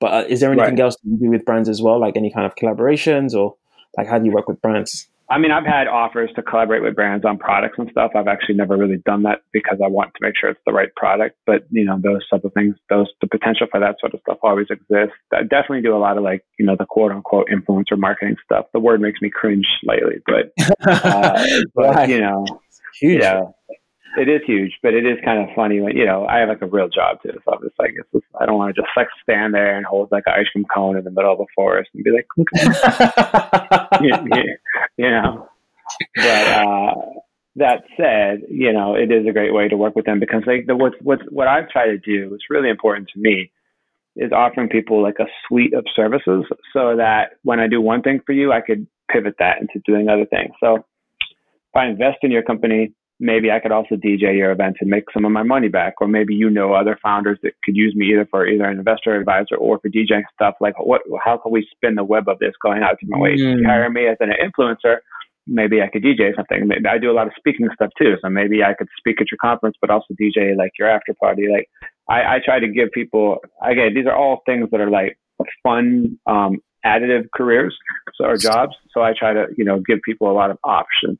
But 0.00 0.12
uh, 0.12 0.26
is 0.28 0.40
there 0.40 0.50
anything 0.50 0.76
right. 0.76 0.80
else 0.80 0.96
you 1.04 1.16
do 1.18 1.30
with 1.30 1.44
brands 1.44 1.68
as 1.68 1.82
well, 1.82 2.00
like 2.00 2.16
any 2.16 2.32
kind 2.32 2.46
of 2.46 2.54
collaborations 2.54 3.34
or 3.34 3.56
like 3.98 4.06
how 4.06 4.18
do 4.18 4.24
you 4.24 4.32
work 4.32 4.48
with 4.48 4.62
brands? 4.62 5.08
I 5.32 5.38
mean, 5.38 5.50
I've 5.50 5.64
had 5.64 5.88
offers 5.88 6.30
to 6.36 6.42
collaborate 6.42 6.82
with 6.82 6.94
brands 6.94 7.24
on 7.24 7.38
products 7.38 7.76
and 7.78 7.88
stuff. 7.90 8.10
I've 8.14 8.28
actually 8.28 8.56
never 8.56 8.76
really 8.76 8.98
done 8.98 9.22
that 9.22 9.40
because 9.50 9.78
I 9.82 9.88
want 9.88 10.12
to 10.12 10.18
make 10.20 10.34
sure 10.38 10.50
it's 10.50 10.60
the 10.66 10.74
right 10.74 10.94
product. 10.94 11.38
But 11.46 11.62
you 11.70 11.86
know, 11.86 11.98
those 12.02 12.28
type 12.28 12.44
of 12.44 12.52
things, 12.52 12.76
those 12.90 13.08
the 13.22 13.26
potential 13.26 13.66
for 13.70 13.80
that 13.80 13.96
sort 13.98 14.12
of 14.12 14.20
stuff 14.20 14.36
always 14.42 14.66
exists. 14.68 15.16
I 15.32 15.42
definitely 15.44 15.80
do 15.80 15.96
a 15.96 15.98
lot 15.98 16.18
of 16.18 16.22
like 16.22 16.44
you 16.58 16.66
know 16.66 16.76
the 16.78 16.84
quote 16.84 17.12
unquote 17.12 17.48
influencer 17.48 17.96
marketing 17.96 18.36
stuff. 18.44 18.66
The 18.74 18.80
word 18.80 19.00
makes 19.00 19.22
me 19.22 19.30
cringe 19.30 19.66
slightly, 19.82 20.16
but 20.26 20.52
uh, 20.86 21.42
but 21.74 22.08
you 22.10 22.20
know, 22.20 22.44
yeah, 23.00 23.44
it 24.18 24.28
is 24.28 24.42
huge, 24.46 24.72
but 24.82 24.94
it 24.94 25.06
is 25.06 25.18
kind 25.24 25.40
of 25.40 25.54
funny 25.54 25.80
when 25.80 25.96
you 25.96 26.04
know 26.04 26.26
I 26.26 26.38
have 26.38 26.48
like 26.48 26.62
a 26.62 26.66
real 26.66 26.88
job 26.88 27.18
too. 27.22 27.32
So 27.44 27.52
I'm 27.52 27.62
just 27.62 27.78
like, 27.78 27.92
it's 27.96 28.08
just, 28.12 28.24
I 28.40 28.46
don't 28.46 28.58
want 28.58 28.74
to 28.74 28.80
just 28.82 28.92
like 28.96 29.08
stand 29.22 29.54
there 29.54 29.76
and 29.76 29.86
hold 29.86 30.10
like 30.12 30.24
an 30.26 30.34
ice 30.38 30.46
cream 30.52 30.66
cone 30.72 30.96
in 30.96 31.04
the 31.04 31.10
middle 31.10 31.32
of 31.32 31.40
a 31.40 31.46
forest 31.54 31.90
and 31.94 32.04
be 32.04 32.10
like, 32.10 32.26
okay. 32.38 32.66
you, 34.06 34.12
you, 34.98 35.10
know. 35.10 35.48
But 36.16 36.48
uh, 36.48 36.94
that 37.56 37.84
said, 37.96 38.42
you 38.50 38.72
know, 38.72 38.94
it 38.94 39.10
is 39.10 39.26
a 39.26 39.32
great 39.32 39.54
way 39.54 39.68
to 39.68 39.76
work 39.76 39.96
with 39.96 40.04
them 40.04 40.20
because 40.20 40.42
like 40.46 40.66
the 40.66 40.76
what's 40.76 40.96
what's 41.00 41.22
what 41.30 41.48
I've 41.48 41.68
tried 41.70 41.86
to 41.86 41.98
do 41.98 42.34
is 42.34 42.42
really 42.50 42.68
important 42.68 43.08
to 43.14 43.20
me 43.20 43.50
is 44.16 44.32
offering 44.32 44.68
people 44.68 45.02
like 45.02 45.18
a 45.20 45.26
suite 45.48 45.72
of 45.72 45.86
services 45.96 46.44
so 46.74 46.96
that 46.96 47.38
when 47.44 47.60
I 47.60 47.66
do 47.66 47.80
one 47.80 48.02
thing 48.02 48.20
for 48.26 48.32
you, 48.32 48.52
I 48.52 48.60
could 48.60 48.86
pivot 49.10 49.36
that 49.38 49.60
into 49.60 49.80
doing 49.86 50.08
other 50.08 50.26
things. 50.26 50.52
So 50.60 50.76
if 50.76 51.74
I 51.74 51.86
invest 51.86 52.18
in 52.22 52.30
your 52.30 52.42
company 52.42 52.92
maybe 53.22 53.52
I 53.52 53.60
could 53.60 53.70
also 53.70 53.94
DJ 53.94 54.36
your 54.36 54.50
event 54.50 54.78
and 54.80 54.90
make 54.90 55.04
some 55.14 55.24
of 55.24 55.30
my 55.30 55.44
money 55.44 55.68
back. 55.68 55.94
Or 56.00 56.08
maybe 56.08 56.34
you 56.34 56.50
know 56.50 56.74
other 56.74 56.98
founders 57.00 57.38
that 57.42 57.52
could 57.64 57.76
use 57.76 57.94
me 57.94 58.12
either 58.12 58.26
for 58.28 58.46
either 58.46 58.64
an 58.64 58.78
investor 58.78 59.14
advisor 59.14 59.54
or 59.54 59.78
for 59.78 59.88
DJing 59.88 60.24
stuff. 60.34 60.54
Like 60.60 60.74
what, 60.78 61.02
how 61.24 61.38
can 61.38 61.52
we 61.52 61.66
spin 61.70 61.94
the 61.94 62.04
web 62.04 62.28
of 62.28 62.40
this 62.40 62.52
going 62.60 62.82
out 62.82 62.98
different 63.00 63.22
ways? 63.22 63.40
Mm. 63.40 63.60
You 63.60 63.64
hire 63.66 63.88
me 63.88 64.08
as 64.08 64.16
an 64.20 64.30
influencer, 64.30 64.96
maybe 65.46 65.80
I 65.80 65.88
could 65.88 66.02
DJ 66.02 66.34
something. 66.34 66.66
Maybe 66.66 66.86
I 66.86 66.98
do 66.98 67.12
a 67.12 67.14
lot 67.14 67.28
of 67.28 67.32
speaking 67.36 67.68
stuff 67.74 67.90
too. 67.96 68.16
So 68.20 68.28
maybe 68.28 68.62
I 68.64 68.74
could 68.74 68.88
speak 68.98 69.20
at 69.20 69.30
your 69.30 69.38
conference, 69.40 69.76
but 69.80 69.90
also 69.90 70.14
DJ 70.20 70.56
like 70.56 70.72
your 70.78 70.88
after 70.88 71.14
party. 71.14 71.46
Like 71.50 71.68
I, 72.08 72.36
I 72.36 72.38
try 72.44 72.58
to 72.58 72.68
give 72.68 72.90
people, 72.90 73.38
again, 73.62 73.94
these 73.94 74.06
are 74.06 74.16
all 74.16 74.42
things 74.44 74.68
that 74.72 74.80
are 74.80 74.90
like 74.90 75.16
fun, 75.62 76.18
um, 76.26 76.58
additive 76.84 77.26
careers 77.32 77.76
so 78.16 78.24
or 78.24 78.36
jobs. 78.36 78.74
So 78.92 79.02
I 79.02 79.12
try 79.16 79.32
to, 79.32 79.46
you 79.56 79.64
know, 79.64 79.78
give 79.78 80.00
people 80.04 80.28
a 80.28 80.34
lot 80.34 80.50
of 80.50 80.58
options 80.64 81.18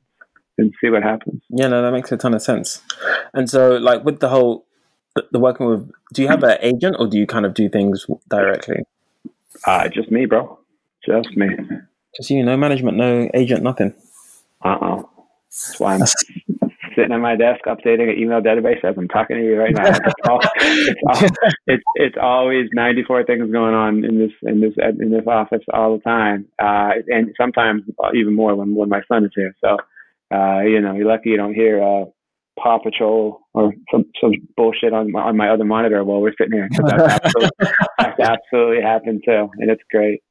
and 0.57 0.73
see 0.81 0.89
what 0.89 1.03
happens. 1.03 1.41
Yeah, 1.49 1.67
no, 1.67 1.81
that 1.81 1.91
makes 1.91 2.11
a 2.11 2.17
ton 2.17 2.33
of 2.33 2.41
sense. 2.41 2.81
And 3.33 3.49
so, 3.49 3.77
like 3.77 4.03
with 4.03 4.19
the 4.19 4.29
whole 4.29 4.65
the 5.31 5.39
working 5.39 5.67
with, 5.67 5.91
do 6.13 6.21
you 6.21 6.27
have 6.27 6.43
an 6.43 6.57
agent 6.61 6.95
or 6.99 7.07
do 7.07 7.17
you 7.17 7.27
kind 7.27 7.45
of 7.45 7.53
do 7.53 7.69
things 7.69 8.05
directly? 8.29 8.77
Uh, 9.65 9.87
just 9.87 10.11
me, 10.11 10.25
bro. 10.25 10.59
Just 11.05 11.35
me. 11.35 11.47
Just 12.15 12.29
you, 12.29 12.43
no 12.43 12.57
management, 12.57 12.97
no 12.97 13.29
agent, 13.33 13.63
nothing. 13.63 13.93
Uh 14.63 14.69
uh 14.69 15.03
That's 15.49 15.79
why 15.79 15.95
I'm 15.95 16.05
sitting 16.95 17.11
at 17.11 17.19
my 17.19 17.35
desk 17.35 17.61
updating 17.65 18.09
an 18.11 18.19
email 18.19 18.41
database 18.41 18.83
as 18.83 18.95
I'm 18.97 19.07
talking 19.07 19.37
to 19.37 19.43
you 19.43 19.59
right 19.59 19.73
now. 19.73 19.87
It's, 19.87 19.99
all, 20.29 20.39
it's, 20.55 21.01
all, 21.07 21.29
it's, 21.67 21.83
it's, 21.95 22.15
always 22.21 22.69
94 22.73 23.25
things 23.25 23.51
going 23.51 23.73
on 23.73 24.05
in 24.05 24.19
this 24.19 24.31
in 24.43 24.61
this 24.61 24.73
in 24.99 25.11
this 25.11 25.25
office 25.27 25.63
all 25.73 25.97
the 25.97 26.03
time, 26.03 26.45
uh, 26.59 26.91
and 27.07 27.33
sometimes 27.37 27.83
even 28.15 28.35
more 28.35 28.55
when 28.55 28.75
when 28.75 28.89
my 28.89 29.01
son 29.07 29.25
is 29.25 29.31
here. 29.35 29.55
So 29.61 29.77
uh, 30.31 30.61
you 30.61 30.81
know, 30.81 30.95
you're 30.95 31.07
lucky 31.07 31.29
you 31.29 31.37
don't 31.37 31.53
hear 31.53 31.81
uh, 31.81 32.05
Paw 32.59 32.79
Patrol 32.79 33.39
or 33.53 33.73
some 33.91 34.05
some 34.21 34.33
bullshit 34.55 34.93
on 34.93 35.11
my, 35.11 35.21
on 35.21 35.37
my 35.37 35.49
other 35.49 35.65
monitor 35.65 36.03
while 36.03 36.21
we're 36.21 36.33
sitting 36.37 36.53
here. 36.53 36.69
That's 36.71 37.23
absolutely, 37.25 37.49
that's 37.97 38.19
absolutely 38.19 38.83
happened 38.83 39.23
too, 39.25 39.49
and 39.59 39.71
it's 39.71 39.83
great. 39.91 40.21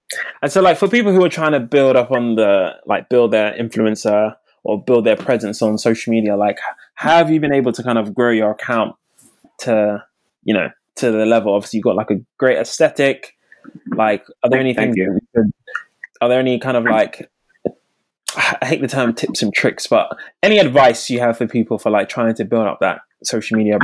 And 0.41 0.53
so, 0.53 0.61
like 0.61 0.79
for 0.79 0.89
people 0.89 1.13
who 1.13 1.25
are 1.25 1.29
trying 1.29 1.53
to 1.53 1.61
build 1.61 1.97
up 1.97 2.11
on 2.11 2.37
the 2.37 2.77
like 2.87 3.09
build 3.09 3.33
their 3.33 3.53
influencer 3.53 4.35
or 4.65 4.83
build 4.83 5.05
their 5.05 5.17
presence 5.17 5.63
on 5.63 5.79
social 5.79 6.13
media, 6.13 6.37
like 6.37 6.59
how 6.95 7.19
have 7.19 7.31
you 7.31 7.41
been 7.41 7.55
able 7.55 7.73
to 7.73 7.83
kind 7.83 7.99
of 7.99 8.15
grow 8.15 8.31
your 8.31 8.53
account 8.53 8.95
to 9.61 10.05
you 10.45 10.55
know 10.55 10.69
to 10.97 11.11
the 11.11 11.27
level? 11.27 11.55
Obviously, 11.55 11.79
you've 11.79 11.85
got 11.85 11.97
like 11.97 12.11
a 12.11 12.21
great 12.39 12.59
aesthetic. 12.59 13.35
Like, 13.95 14.25
are 14.43 14.51
there 14.51 14.61
any 14.61 14.75
things? 14.75 14.97
Are 16.21 16.29
there 16.29 16.39
any 16.39 16.61
kind 16.61 16.77
of 16.77 16.85
like 16.85 17.32
I 18.37 18.67
hate 18.67 18.81
the 18.81 18.89
term 18.89 19.15
tips 19.15 19.43
and 19.43 19.53
tricks, 19.53 19.87
but 19.87 20.09
any 20.43 20.59
advice 20.59 21.11
you 21.11 21.21
have 21.21 21.39
for 21.39 21.47
people 21.47 21.79
for 21.79 21.91
like 21.91 22.09
trying 22.09 22.35
to 22.35 22.45
build 22.45 22.67
up 22.67 22.79
that 22.81 23.01
social 23.25 23.57
media 23.57 23.79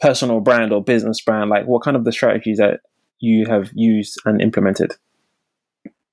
personal 0.00 0.40
brand 0.40 0.72
or 0.72 0.82
business 0.82 1.20
brand, 1.20 1.50
like 1.50 1.66
what 1.66 1.82
kind 1.82 1.96
of 1.96 2.04
the 2.04 2.12
strategies 2.12 2.58
that 2.58 2.80
you 3.18 3.46
have 3.46 3.70
used 3.74 4.18
and 4.24 4.40
implemented? 4.40 4.92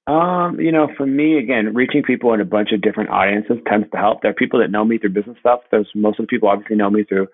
Um, 0.06 0.60
you 0.60 0.72
know, 0.72 0.90
for 0.98 1.06
me, 1.06 1.38
again, 1.38 1.74
reaching 1.74 2.04
people 2.04 2.34
in 2.34 2.42
a 2.42 2.46
bunch 2.46 2.72
of 2.74 2.82
different 2.82 3.10
audiences 3.10 3.58
tends 3.68 3.90
to 3.92 3.98
help. 3.98 4.22
There 4.22 4.32
are 4.32 4.36
people 4.36 4.60
that 4.60 4.72
know 4.72 4.84
me 4.84 4.98
through 4.98 5.12
business 5.12 5.38
stuff. 5.40 5.62
There's 5.72 5.88
most 5.96 6.20
of 6.20 6.24
the 6.24 6.28
people 6.28 6.50
obviously 6.50 6.76
know 6.76 6.90
me 6.90 7.04
through 7.04 7.28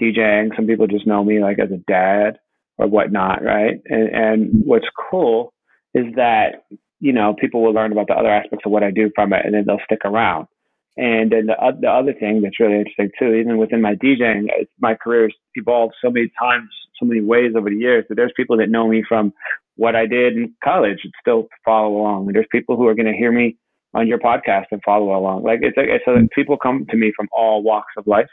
DJing. 0.00 0.54
Some 0.56 0.66
people 0.66 0.88
just 0.88 1.06
know 1.06 1.22
me 1.22 1.40
like 1.40 1.58
as 1.60 1.70
a 1.70 1.78
dad 1.88 2.38
or 2.78 2.88
whatnot, 2.88 3.44
right? 3.44 3.80
And, 3.86 4.08
and 4.08 4.50
what's 4.64 4.86
cool 5.10 5.52
is 5.94 6.06
that 6.16 6.66
you 7.00 7.12
know, 7.12 7.34
people 7.38 7.62
will 7.62 7.72
learn 7.72 7.92
about 7.92 8.08
the 8.08 8.14
other 8.14 8.30
aspects 8.30 8.64
of 8.64 8.72
what 8.72 8.82
I 8.82 8.90
do 8.90 9.10
from 9.14 9.32
it, 9.32 9.44
and 9.44 9.54
then 9.54 9.64
they'll 9.66 9.80
stick 9.84 10.00
around. 10.04 10.46
And 10.96 11.30
then 11.30 11.46
the, 11.46 11.56
the 11.78 11.90
other 11.90 12.14
thing 12.14 12.40
that's 12.40 12.58
really 12.58 12.78
interesting 12.78 13.10
too, 13.18 13.34
even 13.34 13.58
within 13.58 13.82
my 13.82 13.94
DJing, 13.94 14.46
my 14.80 14.94
career's 14.94 15.34
evolved 15.54 15.94
so 16.02 16.10
many 16.10 16.30
times, 16.40 16.68
so 16.98 17.04
many 17.04 17.20
ways 17.20 17.52
over 17.54 17.68
the 17.68 17.76
years 17.76 18.06
that 18.08 18.14
there's 18.14 18.32
people 18.34 18.56
that 18.56 18.70
know 18.70 18.88
me 18.88 19.04
from 19.06 19.32
what 19.76 19.94
I 19.94 20.06
did 20.06 20.36
in 20.36 20.54
college 20.64 21.00
and 21.04 21.12
still 21.20 21.48
follow 21.66 21.98
along. 21.98 22.26
And 22.26 22.34
there's 22.34 22.46
people 22.50 22.76
who 22.76 22.86
are 22.86 22.94
going 22.94 23.12
to 23.12 23.12
hear 23.12 23.30
me 23.30 23.58
on 23.92 24.08
your 24.08 24.18
podcast 24.18 24.66
and 24.70 24.80
follow 24.82 25.14
along. 25.14 25.42
Like 25.42 25.60
it's 25.60 25.76
like, 25.76 25.88
so 26.06 26.16
people 26.34 26.56
come 26.56 26.86
to 26.88 26.96
me 26.96 27.12
from 27.14 27.28
all 27.30 27.62
walks 27.62 27.92
of 27.98 28.06
life 28.06 28.28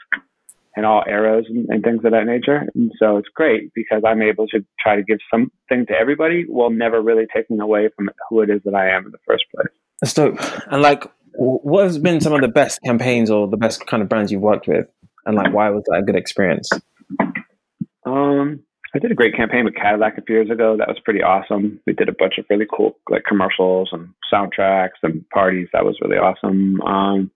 and 0.76 0.84
all 0.84 1.04
arrows 1.06 1.44
and, 1.48 1.66
and, 1.68 1.82
things 1.84 2.04
of 2.04 2.12
that 2.12 2.26
nature. 2.26 2.66
And 2.74 2.90
so 2.98 3.16
it's 3.16 3.28
great 3.34 3.72
because 3.74 4.02
I'm 4.06 4.22
able 4.22 4.46
to 4.48 4.64
try 4.80 4.96
to 4.96 5.02
give 5.02 5.18
something 5.32 5.86
to 5.86 5.92
everybody 5.92 6.44
while 6.48 6.70
never 6.70 7.00
really 7.00 7.26
taking 7.34 7.60
away 7.60 7.88
from 7.94 8.10
who 8.28 8.40
it 8.40 8.50
is 8.50 8.60
that 8.64 8.74
I 8.74 8.90
am 8.90 9.06
in 9.06 9.12
the 9.12 9.18
first 9.26 9.44
place. 9.54 9.68
That's 10.00 10.14
dope. 10.14 10.38
And 10.72 10.82
like, 10.82 11.10
what 11.36 11.84
has 11.84 11.98
been 11.98 12.20
some 12.20 12.32
of 12.32 12.40
the 12.40 12.48
best 12.48 12.80
campaigns 12.82 13.30
or 13.30 13.48
the 13.48 13.56
best 13.56 13.86
kind 13.86 14.02
of 14.02 14.08
brands 14.08 14.32
you've 14.32 14.42
worked 14.42 14.66
with? 14.66 14.86
And 15.26 15.36
like, 15.36 15.52
why 15.52 15.70
was 15.70 15.84
that 15.86 15.98
a 15.98 16.02
good 16.02 16.16
experience? 16.16 16.68
Um, 18.04 18.60
I 18.94 18.98
did 19.00 19.10
a 19.10 19.14
great 19.14 19.34
campaign 19.34 19.64
with 19.64 19.74
Cadillac 19.74 20.18
a 20.18 20.22
few 20.22 20.36
years 20.36 20.50
ago. 20.50 20.76
That 20.76 20.88
was 20.88 20.98
pretty 21.04 21.22
awesome. 21.22 21.80
We 21.86 21.94
did 21.94 22.08
a 22.08 22.14
bunch 22.16 22.38
of 22.38 22.44
really 22.48 22.66
cool 22.70 22.96
like 23.10 23.24
commercials 23.24 23.88
and 23.92 24.10
soundtracks 24.32 25.02
and 25.02 25.28
parties. 25.30 25.68
That 25.72 25.84
was 25.84 25.98
really 26.00 26.16
awesome. 26.16 26.80
Um, 26.82 27.30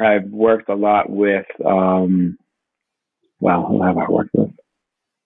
I've 0.00 0.30
worked 0.30 0.68
a 0.68 0.74
lot 0.74 1.10
with, 1.10 1.46
um, 1.64 2.36
well, 3.40 3.66
who 3.66 3.82
have 3.82 3.98
I 3.98 4.10
worked 4.10 4.34
with? 4.34 4.50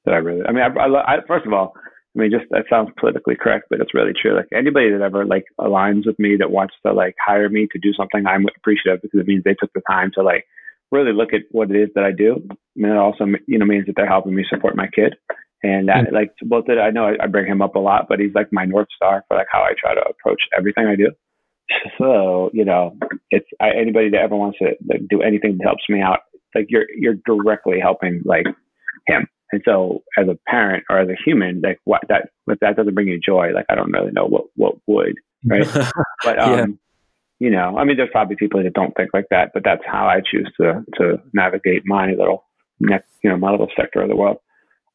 That 0.05 0.15
I 0.15 0.19
really, 0.19 0.43
I 0.47 0.53
mean, 0.53 0.63
I, 0.63 0.69
I, 0.69 1.15
I, 1.15 1.17
first 1.27 1.47
of 1.47 1.53
all, 1.53 1.75
I 2.17 2.21
mean, 2.21 2.31
just 2.31 2.47
that 2.51 2.65
sounds 2.71 2.91
politically 2.99 3.37
correct, 3.37 3.67
but 3.71 3.81
it's 3.81 3.95
really 3.95 4.13
true. 4.21 4.35
Like 4.35 4.49
anybody 4.55 4.91
that 4.91 5.03
ever 5.03 5.25
like 5.25 5.45
aligns 5.61 6.07
with 6.07 6.19
me 6.19 6.37
that 6.39 6.51
wants 6.51 6.75
to 6.87 6.93
like 6.93 7.15
hire 7.25 7.49
me 7.49 7.69
to 7.73 7.79
do 7.79 7.93
something, 7.93 8.27
I'm 8.27 8.47
appreciative 8.57 9.03
because 9.03 9.21
it 9.21 9.27
means 9.27 9.45
they 9.45 9.55
took 9.55 9.73
the 9.75 9.83
time 9.89 10.11
to 10.15 10.23
like 10.23 10.45
really 10.91 11.13
look 11.13 11.33
at 11.33 11.43
what 11.51 11.71
it 11.71 11.77
is 11.77 11.91
that 11.95 12.05
I 12.05 12.13
do. 12.13 12.43
And 12.77 12.87
it 12.87 12.97
also, 12.97 13.27
you 13.47 13.59
know, 13.59 13.67
means 13.67 13.87
that 13.87 13.95
they're 13.97 14.09
helping 14.09 14.35
me 14.35 14.45
support 14.49 14.77
my 14.77 14.89
kid. 14.89 15.15
And 15.63 15.89
that, 15.89 16.07
mm-hmm. 16.07 16.15
like, 16.15 16.31
both 16.43 16.67
that 16.67 16.79
I 16.79 16.91
know 16.91 17.05
I, 17.05 17.25
I 17.25 17.27
bring 17.27 17.47
him 17.47 17.61
up 17.61 17.75
a 17.75 17.81
lot, 17.81 18.07
but 18.09 18.21
he's 18.21 18.35
like 18.35 18.53
my 18.53 18.65
north 18.65 18.89
star 18.95 19.25
for 19.29 19.37
like 19.37 19.49
how 19.51 19.61
I 19.61 19.73
try 19.79 19.95
to 19.95 20.01
approach 20.01 20.41
everything 20.57 20.87
I 20.87 20.97
do. 20.97 21.11
So, 21.99 22.51
you 22.53 22.65
know, 22.65 22.97
it's 23.31 23.47
I, 23.61 23.71
anybody 23.71 24.11
that 24.11 24.21
ever 24.21 24.37
wants 24.37 24.59
to 24.59 24.73
like, 24.89 25.03
do 25.09 25.23
anything 25.23 25.59
that 25.59 25.65
helps 25.65 25.85
me 25.89 26.01
out, 26.01 26.21
like 26.55 26.67
you're 26.69 26.87
you're 26.97 27.17
directly 27.27 27.79
helping 27.81 28.23
like 28.25 28.47
him. 29.07 29.27
And 29.53 29.63
so, 29.65 30.03
as 30.19 30.29
a 30.29 30.39
parent 30.49 30.85
or 30.91 30.99
as 30.99 31.09
a 31.09 31.17
human, 31.25 31.61
like 31.63 31.79
what 31.85 32.03
that 32.09 32.31
if 32.47 32.59
that 32.61 32.77
doesn't 32.77 32.95
bring 32.95 33.09
you 33.09 33.19
joy, 33.19 33.51
like 33.55 33.67
I 33.69 33.75
don't 33.75 33.93
really 33.93 34.13
know 34.13 34.27
what 34.27 34.45
what 34.57 34.77
would, 34.87 35.15
right? 35.45 35.67
but 36.25 36.39
um, 36.39 36.59
yeah 36.59 36.67
you 37.39 37.51
know, 37.51 37.79
I 37.79 37.85
mean, 37.85 37.97
there's 37.97 38.11
probably 38.11 38.37
people 38.37 38.63
that 38.63 38.73
don't 38.75 38.93
think 38.97 39.11
like 39.15 39.27
that, 39.31 39.53
but 39.55 39.63
that's 39.65 39.83
how 39.87 40.07
I 40.07 40.21
choose 40.21 40.51
to 40.61 40.85
to 40.97 41.23
navigate 41.33 41.83
my 41.87 42.11
little, 42.11 42.45
you 42.81 42.91
know, 43.25 43.37
my 43.37 43.51
little 43.51 43.71
sector 43.77 44.01
of 44.01 44.09
the 44.09 44.17
world. 44.17 44.39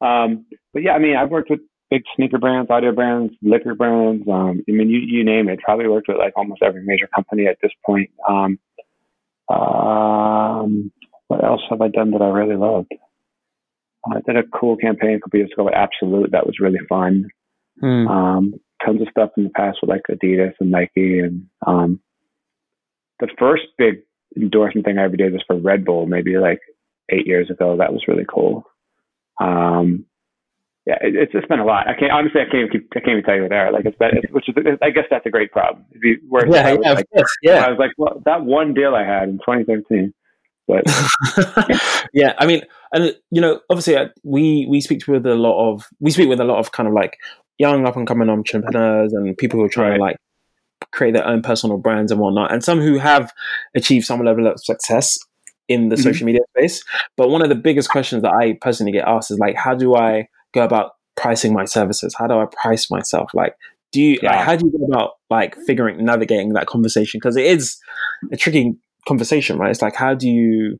Um, 0.00 0.44
but 0.72 0.82
yeah, 0.82 0.92
I 0.92 0.98
mean, 0.98 1.16
I've 1.16 1.30
worked 1.30 1.50
with 1.50 1.60
big 1.90 2.02
sneaker 2.16 2.38
brands, 2.38 2.70
audio 2.70 2.92
brands, 2.92 3.34
liquor 3.42 3.74
brands. 3.74 4.26
Um, 4.28 4.62
I 4.68 4.72
mean, 4.72 4.88
you 4.88 5.00
you 5.00 5.24
name 5.24 5.48
it. 5.48 5.60
Probably 5.60 5.88
worked 5.88 6.08
with 6.08 6.18
like 6.18 6.32
almost 6.36 6.62
every 6.62 6.84
major 6.84 7.08
company 7.14 7.46
at 7.46 7.58
this 7.62 7.72
point. 7.84 8.10
Um, 8.28 8.58
um, 9.48 10.90
what 11.28 11.44
else 11.44 11.62
have 11.70 11.80
I 11.80 11.88
done 11.88 12.12
that 12.12 12.22
I 12.22 12.28
really 12.28 12.56
loved? 12.56 12.92
I 14.06 14.20
did 14.26 14.36
a 14.36 14.58
cool 14.58 14.76
campaign 14.76 15.16
a 15.16 15.20
couple 15.20 15.38
years 15.38 15.50
ago 15.52 15.64
with 15.64 15.74
Absolut. 15.74 16.32
That 16.32 16.46
was 16.46 16.60
really 16.60 16.80
fun. 16.88 17.28
Hmm. 17.80 18.06
Um, 18.06 18.54
tons 18.84 19.00
of 19.00 19.08
stuff 19.10 19.30
in 19.36 19.44
the 19.44 19.50
past 19.50 19.78
with 19.80 19.90
like 19.90 20.02
Adidas 20.10 20.52
and 20.60 20.70
Nike 20.70 21.20
and 21.20 21.46
um, 21.66 22.00
the 23.20 23.28
first 23.38 23.64
big 23.78 24.02
endorsement 24.36 24.84
thing 24.84 24.98
I 24.98 25.04
ever 25.04 25.16
did 25.16 25.32
was 25.32 25.44
for 25.46 25.56
Red 25.56 25.84
Bull, 25.84 26.06
maybe 26.06 26.36
like 26.36 26.60
eight 27.10 27.26
years 27.26 27.50
ago. 27.50 27.76
That 27.76 27.92
was 27.92 28.04
really 28.08 28.26
cool. 28.28 28.64
Um, 29.40 30.04
yeah, 30.86 30.96
it, 31.00 31.14
it's 31.14 31.32
just 31.32 31.48
been 31.48 31.60
a 31.60 31.64
lot. 31.64 31.88
I 31.88 31.94
can't 31.94 32.12
honestly, 32.12 32.40
I 32.40 32.44
can't 32.44 32.68
even, 32.68 32.88
I 32.94 33.00
can't 33.00 33.12
even 33.12 33.24
tell 33.24 33.36
you 33.36 33.42
what 33.42 33.50
they 33.50 33.56
are. 33.56 33.72
Like 33.72 33.86
it's 33.86 33.96
been, 33.96 34.18
it's, 34.18 34.32
which 34.32 34.48
is, 34.48 34.54
I 34.82 34.90
guess 34.90 35.04
that's 35.10 35.26
a 35.26 35.30
great 35.30 35.50
problem. 35.50 35.84
If 35.92 36.02
you, 36.02 36.20
where 36.28 36.46
yeah, 36.46 36.68
I 36.68 36.74
was, 36.74 36.84
yeah, 36.84 36.92
like, 36.92 37.06
yeah. 37.42 37.64
I 37.64 37.70
was 37.70 37.78
like, 37.78 37.92
well, 37.96 38.22
that 38.26 38.44
one 38.44 38.74
deal 38.74 38.94
I 38.94 39.04
had 39.04 39.28
in 39.28 39.38
2013. 39.38 40.12
But 40.66 40.84
yeah, 42.12 42.34
I 42.38 42.46
mean, 42.46 42.62
and 42.92 43.14
you 43.30 43.40
know, 43.40 43.60
obviously, 43.68 43.96
uh, 43.96 44.08
we 44.22 44.66
we 44.68 44.80
speak 44.80 45.06
with 45.06 45.26
a 45.26 45.34
lot 45.34 45.70
of 45.70 45.86
we 46.00 46.10
speak 46.10 46.28
with 46.28 46.40
a 46.40 46.44
lot 46.44 46.58
of 46.58 46.72
kind 46.72 46.88
of 46.88 46.94
like 46.94 47.18
young 47.58 47.86
up 47.86 47.96
and 47.96 48.06
coming 48.06 48.28
entrepreneurs 48.28 49.12
and 49.12 49.36
people 49.36 49.60
who 49.60 49.66
are 49.66 49.70
trying 49.70 49.90
right. 49.90 49.96
to 49.96 50.02
like 50.02 50.16
create 50.90 51.12
their 51.12 51.26
own 51.26 51.42
personal 51.42 51.76
brands 51.76 52.10
and 52.12 52.20
whatnot, 52.20 52.52
and 52.52 52.64
some 52.64 52.80
who 52.80 52.98
have 52.98 53.32
achieved 53.74 54.06
some 54.06 54.24
level 54.24 54.46
of 54.46 54.58
success 54.58 55.18
in 55.68 55.88
the 55.88 55.96
mm-hmm. 55.96 56.02
social 56.02 56.26
media 56.26 56.40
space. 56.56 56.82
But 57.16 57.28
one 57.28 57.42
of 57.42 57.48
the 57.48 57.54
biggest 57.54 57.90
questions 57.90 58.22
that 58.22 58.32
I 58.32 58.56
personally 58.60 58.92
get 58.92 59.06
asked 59.06 59.30
is 59.30 59.38
like, 59.38 59.56
how 59.56 59.74
do 59.74 59.94
I 59.96 60.28
go 60.54 60.64
about 60.64 60.92
pricing 61.16 61.52
my 61.52 61.64
services? 61.64 62.14
How 62.18 62.26
do 62.26 62.34
I 62.34 62.46
price 62.46 62.90
myself? 62.90 63.30
Like, 63.34 63.54
do 63.92 64.00
you 64.00 64.18
yeah. 64.22 64.36
like, 64.36 64.44
how 64.44 64.56
do 64.56 64.66
you 64.66 64.78
go 64.78 64.84
about 64.86 65.12
like 65.30 65.56
figuring 65.66 66.04
navigating 66.04 66.52
that 66.54 66.66
conversation? 66.66 67.18
Because 67.18 67.36
it 67.36 67.46
is 67.46 67.76
a 68.32 68.36
tricky 68.36 68.74
conversation, 69.06 69.58
right? 69.58 69.70
It's 69.70 69.82
like 69.82 69.94
how 69.94 70.14
do 70.14 70.28
you 70.28 70.78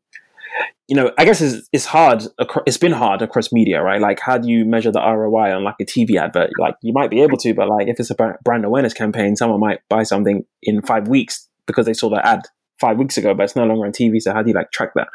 you 0.89 0.97
know, 0.97 1.13
I 1.17 1.25
guess 1.25 1.41
it's, 1.41 1.67
it's 1.73 1.87
hard. 1.87 2.25
It's 2.67 2.77
been 2.77 2.93
hard 2.93 3.23
across 3.23 3.53
media, 3.53 3.83
right? 3.83 4.01
Like, 4.01 4.21
how 4.21 4.37
do 4.37 4.49
you 4.49 4.67
measure 4.67 4.93
the 4.93 5.01
ROI 5.01 5.55
on 5.55 5.65
like 5.65 5.77
a 5.81 5.85
TV 5.85 6.17
advert? 6.17 6.51
Like, 6.59 6.75
you 6.83 6.93
might 6.93 7.11
be 7.11 7.23
able 7.23 7.39
to, 7.39 7.55
but 7.55 7.69
like, 7.69 7.89
if 7.89 7.99
it's 7.99 8.11
a 8.11 8.15
brand 8.45 8.65
awareness 8.65 8.93
campaign, 8.93 9.35
someone 9.35 9.61
might 9.61 9.81
buy 9.89 10.03
something 10.03 10.45
in 10.63 10.83
five 10.83 11.09
weeks 11.09 11.49
because 11.67 11.87
they 11.87 11.95
saw 11.95 12.11
the 12.11 12.25
ad 12.27 12.43
five 12.81 12.99
weeks 12.99 13.17
ago, 13.17 13.33
but 13.33 13.45
it's 13.45 13.57
no 13.57 13.65
longer 13.65 13.87
on 13.87 13.93
TV. 13.93 14.21
So 14.21 14.33
how 14.35 14.43
do 14.43 14.51
you 14.51 14.55
like 14.55 14.73
track 14.73 14.91
that? 14.95 15.09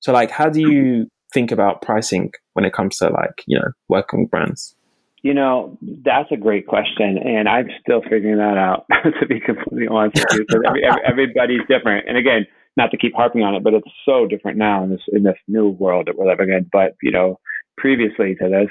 So 0.00 0.12
like, 0.12 0.30
how 0.30 0.48
do 0.48 0.60
you 0.60 1.08
think 1.36 1.52
about 1.52 1.82
pricing 1.82 2.32
when 2.54 2.64
it 2.64 2.72
comes 2.72 2.96
to 2.96 3.10
like, 3.10 3.44
you 3.46 3.58
know, 3.58 3.68
working 3.90 4.22
with 4.22 4.30
brands? 4.30 4.74
You 5.22 5.34
know, 5.34 5.76
that's 6.02 6.32
a 6.32 6.36
great 6.36 6.66
question, 6.66 7.18
and 7.18 7.46
I'm 7.46 7.68
still 7.82 8.00
figuring 8.00 8.38
that 8.38 8.56
out. 8.56 8.86
to 9.20 9.26
be 9.26 9.40
completely 9.40 9.86
honest 9.88 10.16
with 10.16 10.32
you, 10.32 10.46
because 10.46 10.62
every, 10.66 10.84
every, 10.84 11.02
everybody's 11.04 11.66
different. 11.68 12.08
And 12.08 12.16
again, 12.16 12.46
not 12.76 12.90
to 12.92 12.96
keep 12.96 13.14
harping 13.14 13.42
on 13.42 13.54
it, 13.54 13.62
but 13.62 13.74
it's 13.74 13.90
so 14.06 14.26
different 14.26 14.56
now 14.56 14.84
in 14.84 14.90
this 14.90 15.00
in 15.08 15.24
this 15.24 15.36
new 15.46 15.68
world 15.68 16.06
that 16.06 16.16
we're 16.16 16.28
living 16.30 16.50
in. 16.50 16.70
But 16.72 16.96
you 17.02 17.10
know, 17.10 17.38
previously 17.76 18.34
to 18.36 18.48
this, 18.48 18.70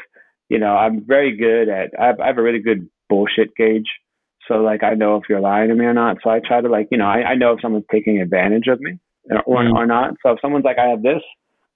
you 0.50 0.58
know, 0.58 0.76
I'm 0.76 1.06
very 1.06 1.38
good 1.38 1.70
at 1.70 1.92
I 2.00 2.08
have, 2.08 2.20
I 2.20 2.28
have 2.28 2.38
a 2.38 2.44
really 2.44 2.62
good 2.62 2.90
bullshit 3.10 3.56
gauge. 3.56 3.90
So 4.48 4.56
like 4.56 4.82
I 4.82 4.94
know 4.94 5.18
if 5.18 5.24
you're 5.28 5.42
lying 5.42 5.70
to 5.70 5.76
me 5.76 5.86
or 5.86 5.94
not. 5.94 6.18
So 6.24 6.30
I 6.30 6.40
try 6.40 6.62
to 6.62 6.70
like 6.70 6.88
you 6.90 6.98
know 6.98 7.08
I, 7.08 7.32
I 7.32 7.36
know 7.36 7.52
if 7.54 7.62
someone's 7.62 7.86
taking 7.92 8.22
advantage 8.22 8.68
of 8.68 8.80
me 8.80 8.98
or 9.46 9.64
mm. 9.64 9.76
or 9.76 9.86
not. 9.86 10.16
So 10.24 10.32
if 10.32 10.40
someone's 10.42 10.66
like 10.66 10.80
I 10.80 10.88
have 10.88 11.04
this 11.04 11.22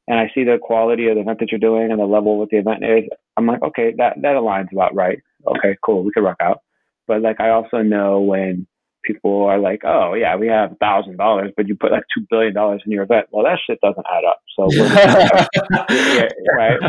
and 0.10 0.20
I 0.20 0.30
see 0.34 0.44
the 0.44 0.58
quality 0.62 1.08
of 1.08 1.16
the 1.16 1.22
event 1.22 1.40
that 1.40 1.52
you're 1.52 1.60
doing 1.60 1.92
and 1.92 2.00
the 2.00 2.06
level 2.06 2.38
what 2.40 2.50
the 2.50 2.58
event 2.58 2.84
is, 2.84 3.08
I'm 3.38 3.46
like 3.46 3.62
okay 3.62 3.94
that 3.98 4.16
that 4.22 4.36
aligns 4.36 4.72
about 4.74 4.96
right. 4.96 5.20
Okay, 5.48 5.78
cool, 5.86 6.04
we 6.04 6.12
could 6.12 6.24
rock 6.24 6.38
out. 6.42 6.62
But 7.08 7.22
like 7.22 7.40
I 7.40 7.52
also 7.52 7.78
know 7.78 8.20
when 8.20 8.68
people 9.04 9.44
are 9.46 9.60
like, 9.60 9.84
oh 9.86 10.16
yeah, 10.16 10.36
we 10.36 10.48
have 10.48 10.74
a 10.74 10.76
thousand 10.76 11.18
dollars, 11.18 11.52
but 11.56 11.68
you 11.68 11.76
put 11.76 11.92
like 11.92 12.04
two 12.14 12.26
billion 12.30 12.54
dollars 12.54 12.82
in 12.86 12.92
your 12.92 13.04
event. 13.04 13.28
Well, 13.32 13.46
that 13.46 13.60
shit 13.66 13.80
doesn't 13.82 14.06
add 14.12 14.26
up. 14.26 14.42
So 14.56 14.68
yeah, 15.94 16.28
right. 16.58 16.80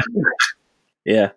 Yeah. 1.05 1.31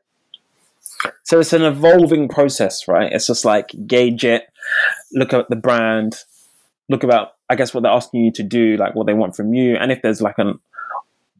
So 1.23 1.39
it's 1.39 1.53
an 1.53 1.63
evolving 1.63 2.29
process, 2.29 2.87
right? 2.87 3.11
It's 3.11 3.27
just 3.27 3.43
like 3.43 3.71
gauge 3.85 4.23
it, 4.23 4.47
look 5.11 5.33
at 5.33 5.49
the 5.49 5.57
brand, 5.57 6.15
look 6.87 7.03
about 7.03 7.33
I 7.49 7.55
guess 7.55 7.73
what 7.73 7.83
they're 7.83 7.91
asking 7.91 8.23
you 8.23 8.31
to 8.33 8.43
do, 8.43 8.77
like 8.77 8.95
what 8.95 9.05
they 9.05 9.13
want 9.13 9.35
from 9.35 9.53
you, 9.53 9.75
and 9.75 9.91
if 9.91 10.01
there's 10.01 10.21
like 10.21 10.37
an 10.37 10.59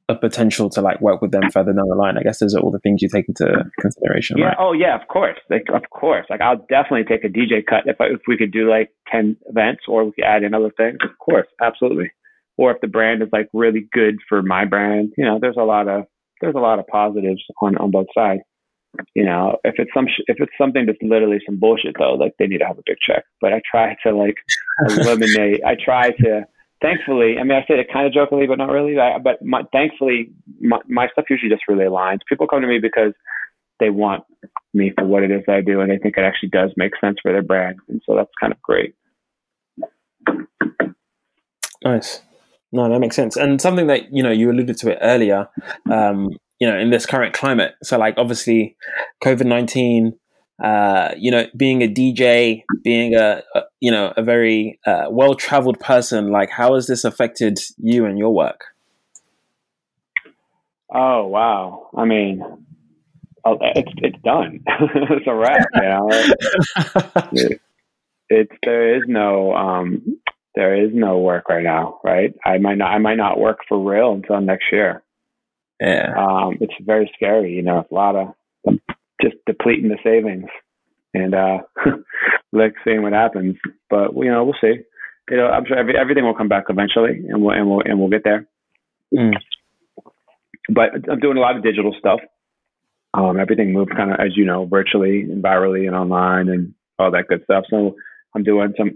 a 0.09 0.15
potential 0.15 0.69
to 0.69 0.81
like 0.81 0.99
work 0.99 1.21
with 1.21 1.31
them 1.31 1.49
further 1.49 1.71
down 1.71 1.87
the 1.87 1.95
line. 1.95 2.17
I 2.17 2.23
guess 2.23 2.39
those 2.39 2.53
are 2.53 2.59
all 2.59 2.71
the 2.71 2.79
things 2.79 3.01
you 3.01 3.07
take 3.07 3.27
into 3.27 3.65
consideration. 3.79 4.37
Yeah. 4.37 4.47
Right? 4.47 4.57
Oh 4.59 4.73
yeah. 4.73 4.99
Of 4.99 5.07
course. 5.07 5.37
Like 5.49 5.65
of 5.73 5.89
course. 5.91 6.25
Like 6.29 6.41
I'll 6.41 6.65
definitely 6.69 7.05
take 7.05 7.23
a 7.23 7.29
DJ 7.29 7.65
cut 7.65 7.83
if 7.85 7.99
I, 8.01 8.05
if 8.05 8.21
we 8.27 8.37
could 8.37 8.51
do 8.51 8.69
like 8.69 8.89
ten 9.09 9.37
events 9.47 9.83
or 9.87 10.05
we 10.05 10.11
could 10.11 10.25
add 10.25 10.43
in 10.43 10.53
other 10.53 10.71
things. 10.75 10.97
Of 11.03 11.17
course. 11.19 11.47
Absolutely. 11.61 12.11
Or 12.57 12.71
if 12.71 12.81
the 12.81 12.87
brand 12.87 13.23
is 13.23 13.29
like 13.31 13.47
really 13.53 13.87
good 13.91 14.17
for 14.27 14.41
my 14.43 14.65
brand, 14.65 15.13
you 15.17 15.25
know, 15.25 15.39
there's 15.39 15.57
a 15.57 15.63
lot 15.63 15.87
of 15.87 16.05
there's 16.41 16.55
a 16.55 16.59
lot 16.59 16.79
of 16.79 16.87
positives 16.87 17.41
on 17.61 17.77
on 17.77 17.91
both 17.91 18.07
sides. 18.13 18.41
You 19.15 19.25
know, 19.25 19.57
if 19.63 19.75
it's 19.77 19.89
some 19.93 20.07
if 20.27 20.37
it's 20.39 20.51
something 20.57 20.85
that's 20.85 20.99
literally 21.01 21.39
some 21.45 21.59
bullshit 21.59 21.95
though, 21.97 22.13
like 22.13 22.33
they 22.37 22.47
need 22.47 22.59
to 22.59 22.67
have 22.67 22.77
a 22.77 22.83
big 22.85 22.97
check. 23.01 23.23
But 23.39 23.53
I 23.53 23.61
try 23.69 23.95
to 24.05 24.15
like 24.15 24.35
eliminate. 24.89 25.61
I 25.65 25.75
try 25.83 26.11
to 26.11 26.45
thankfully, 26.84 27.38
I 27.39 27.43
mean, 27.43 27.58
I 27.58 27.62
say 27.62 27.80
it 27.80 27.88
kind 27.91 28.06
of 28.06 28.13
jokingly, 28.13 28.46
but 28.46 28.60
not 28.60 28.69
really. 28.69 28.96
But 29.24 29.41
my, 29.41 29.63
thankfully, 29.72 30.30
my, 30.60 30.80
my 30.88 31.08
stuff 31.13 31.26
usually 31.30 31.50
just 31.50 31.63
really 31.67 31.86
aligns. 31.86 32.19
People 32.30 32.46
come 32.46 32.62
to 32.62 32.67
me 32.67 32.78
because 32.80 33.13
they 33.80 33.89
want 33.89 34.24
me 34.74 34.91
for 34.96 35.06
what 35.06 35.24
it 35.24 35.32
is 35.32 35.41
I 35.48 35.62
do, 35.62 35.80
and 35.80 35.89
they 35.89 35.98
think 35.98 36.17
it 36.17 36.24
actually 36.24 36.50
does 36.50 36.72
make 36.78 36.91
sense 37.02 37.17
for 37.22 37.32
their 37.32 37.41
brand, 37.41 37.78
and 37.88 38.02
so 38.06 38.15
that's 38.15 38.30
kind 38.39 38.54
of 38.54 38.62
great. 38.62 38.93
Nice. 41.84 42.22
No, 42.72 42.89
that 42.89 43.00
makes 43.00 43.15
sense. 43.15 43.36
And 43.36 43.62
something 43.62 43.88
that 43.88 44.13
you 44.13 44.24
know 44.24 44.32
you 44.32 44.52
alluded 44.52 44.78
to 44.78 44.91
it 44.91 45.00
earlier. 45.02 45.48
Um, 45.89 46.32
you 46.60 46.69
know, 46.69 46.78
in 46.78 46.91
this 46.91 47.06
current 47.06 47.34
climate, 47.34 47.74
so 47.84 47.98
like 47.98 48.15
obviously, 48.17 48.76
COVID 49.24 49.46
nineteen 49.46 50.13
uh, 50.61 51.13
you 51.17 51.31
know, 51.31 51.47
being 51.57 51.81
a 51.81 51.87
DJ, 51.87 52.63
being 52.83 53.15
a, 53.15 53.43
a 53.55 53.61
you 53.79 53.91
know 53.91 54.13
a 54.15 54.23
very 54.23 54.79
uh, 54.85 55.05
well 55.09 55.35
traveled 55.35 55.79
person, 55.79 56.31
like 56.31 56.49
how 56.49 56.75
has 56.75 56.87
this 56.87 57.03
affected 57.03 57.59
you 57.77 58.05
and 58.05 58.17
your 58.17 58.33
work? 58.33 58.65
Oh 60.93 61.25
wow! 61.25 61.89
I 61.97 62.05
mean, 62.05 62.43
oh, 63.45 63.57
it's 63.61 63.91
it's 63.97 64.21
done. 64.23 64.63
it's 64.67 65.27
a 65.27 65.33
wrap. 65.33 65.67
You 65.73 65.81
know, 65.81 66.09
it, 67.31 67.61
it's 68.29 68.51
there 68.63 68.95
is 68.95 69.03
no 69.07 69.53
um, 69.55 70.19
there 70.55 70.75
is 70.85 70.91
no 70.93 71.17
work 71.17 71.49
right 71.49 71.63
now. 71.63 71.99
Right? 72.03 72.33
I 72.45 72.59
might 72.59 72.77
not 72.77 72.91
I 72.91 72.99
might 72.99 73.17
not 73.17 73.39
work 73.39 73.59
for 73.67 73.79
real 73.79 74.13
until 74.13 74.39
next 74.39 74.65
year. 74.71 75.03
Yeah. 75.81 76.13
Um, 76.15 76.57
it's 76.61 76.73
very 76.81 77.11
scary. 77.15 77.53
You 77.53 77.63
know, 77.63 77.85
a 77.89 77.93
lot 77.93 78.15
of 78.15 78.35
just 79.21 79.36
depleting 79.45 79.89
the 79.89 79.97
savings 80.04 80.49
and 81.13 81.36
uh 81.36 81.58
like 82.52 82.73
seeing 82.84 83.02
what 83.02 83.13
happens. 83.13 83.56
But 83.89 84.15
you 84.15 84.32
know, 84.32 84.43
we'll 84.43 84.56
see. 84.62 84.82
You 85.30 85.38
know, 85.38 85.47
I'm 85.47 85.65
sure 85.65 85.78
every, 85.78 85.97
everything 85.97 86.26
will 86.26 86.36
come 86.36 86.49
back 86.49 86.65
eventually, 86.69 87.21
and 87.30 87.41
we'll 87.41 87.56
and 87.56 87.69
we'll 87.69 87.82
and 87.82 87.99
we'll 87.99 88.10
get 88.10 88.23
there. 88.23 88.47
Mm. 89.13 89.34
But 90.69 91.10
I'm 91.10 91.19
doing 91.19 91.38
a 91.38 91.41
lot 91.41 91.56
of 91.56 91.63
digital 91.63 91.95
stuff. 91.97 92.19
Um, 93.13 93.39
everything 93.39 93.73
moved 93.73 93.95
kind 93.95 94.12
of, 94.12 94.19
as 94.19 94.36
you 94.36 94.45
know, 94.45 94.65
virtually 94.65 95.21
and 95.21 95.43
virally 95.43 95.86
and 95.86 95.95
online 95.95 96.49
and 96.49 96.73
all 96.97 97.12
that 97.12 97.28
good 97.28 97.43
stuff. 97.43 97.65
So 97.69 97.95
I'm 98.34 98.43
doing 98.43 98.73
some, 98.78 98.91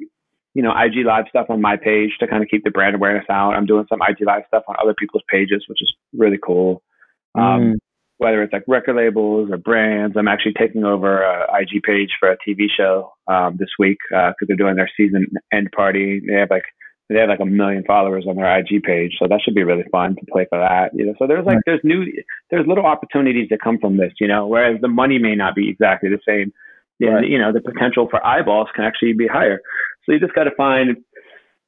you 0.55 0.63
know, 0.63 0.71
IG 0.71 1.05
live 1.05 1.25
stuff 1.29 1.47
on 1.49 1.61
my 1.61 1.77
page 1.77 2.11
to 2.19 2.27
kind 2.27 2.41
of 2.41 2.49
keep 2.49 2.63
the 2.63 2.71
brand 2.71 2.95
awareness 2.95 3.25
out. 3.29 3.51
I'm 3.51 3.67
doing 3.67 3.85
some 3.89 3.99
IG 4.01 4.25
live 4.25 4.43
stuff 4.47 4.63
on 4.67 4.75
other 4.81 4.95
people's 4.97 5.23
pages, 5.29 5.65
which 5.67 5.81
is 5.81 5.93
really 6.17 6.39
cool. 6.43 6.81
Um, 7.35 7.43
mm. 7.43 7.75
Whether 8.19 8.41
it's 8.41 8.53
like 8.53 8.63
record 8.67 8.95
labels 8.95 9.49
or 9.51 9.57
brands, 9.57 10.15
I'm 10.17 10.27
actually 10.27 10.53
taking 10.53 10.83
over 10.83 11.21
a 11.21 11.45
IG 11.61 11.83
page 11.83 12.09
for 12.19 12.31
a 12.31 12.37
TV 12.37 12.65
show 12.75 13.13
um, 13.27 13.57
this 13.59 13.69
week 13.77 13.97
because 14.09 14.33
uh, 14.41 14.45
they're 14.47 14.57
doing 14.57 14.75
their 14.75 14.89
season 14.97 15.27
end 15.53 15.69
party. 15.75 16.21
They 16.25 16.33
have 16.33 16.49
like 16.49 16.63
they 17.09 17.19
have 17.19 17.29
like 17.29 17.39
a 17.39 17.45
million 17.45 17.83
followers 17.85 18.25
on 18.27 18.35
their 18.35 18.59
IG 18.59 18.83
page, 18.83 19.13
so 19.17 19.27
that 19.29 19.39
should 19.43 19.55
be 19.55 19.63
really 19.63 19.85
fun 19.91 20.15
to 20.15 20.25
play 20.31 20.45
for 20.49 20.59
that. 20.59 20.91
You 20.93 21.05
know, 21.05 21.13
so 21.17 21.27
there's 21.27 21.45
like 21.45 21.59
there's 21.65 21.79
new 21.83 22.05
there's 22.49 22.67
little 22.67 22.85
opportunities 22.85 23.47
that 23.49 23.61
come 23.63 23.77
from 23.79 23.97
this. 23.97 24.13
You 24.19 24.27
know, 24.27 24.47
whereas 24.47 24.81
the 24.81 24.87
money 24.87 25.19
may 25.19 25.35
not 25.35 25.55
be 25.55 25.69
exactly 25.69 26.09
the 26.09 26.19
same. 26.27 26.51
Yeah, 26.99 27.21
right. 27.21 27.27
you 27.27 27.37
know, 27.37 27.53
the 27.53 27.61
potential 27.61 28.07
for 28.09 28.25
eyeballs 28.25 28.69
can 28.75 28.83
actually 28.83 29.13
be 29.13 29.27
higher. 29.27 29.61
So 30.05 30.13
you 30.13 30.19
just 30.19 30.33
got 30.33 30.45
to 30.45 30.55
find 30.57 30.97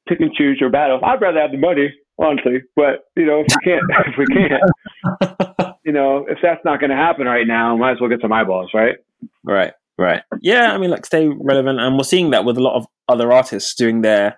pick 0.07 0.19
and 0.19 0.33
choose 0.33 0.57
your 0.59 0.71
battles. 0.71 1.01
I'd 1.05 1.21
rather 1.21 1.39
have 1.39 1.51
the 1.51 1.57
money, 1.57 1.93
honestly, 2.17 2.63
but 2.75 3.05
you 3.15 3.25
know, 3.25 3.41
if 3.41 3.47
we 3.47 3.71
can't, 3.71 3.83
if 4.07 4.17
we 4.17 4.25
can't, 4.25 5.48
you 5.89 5.93
know, 5.93 6.23
if 6.29 6.37
that's 6.43 6.63
not 6.63 6.79
going 6.79 6.91
to 6.91 6.95
happen 6.95 7.25
right 7.25 7.47
now, 7.47 7.75
might 7.75 7.93
as 7.93 7.97
well 7.99 8.11
get 8.11 8.21
some 8.21 8.31
eyeballs, 8.31 8.69
right? 8.75 8.97
Right. 9.43 9.73
Right. 9.97 10.21
Yeah, 10.39 10.71
I 10.71 10.77
mean, 10.77 10.91
like 10.91 11.03
stay 11.03 11.27
relevant, 11.27 11.79
and 11.79 11.97
we're 11.97 12.03
seeing 12.03 12.29
that 12.29 12.45
with 12.45 12.57
a 12.57 12.61
lot 12.61 12.75
of 12.75 12.85
other 13.07 13.33
artists 13.33 13.73
doing 13.73 14.01
their, 14.01 14.37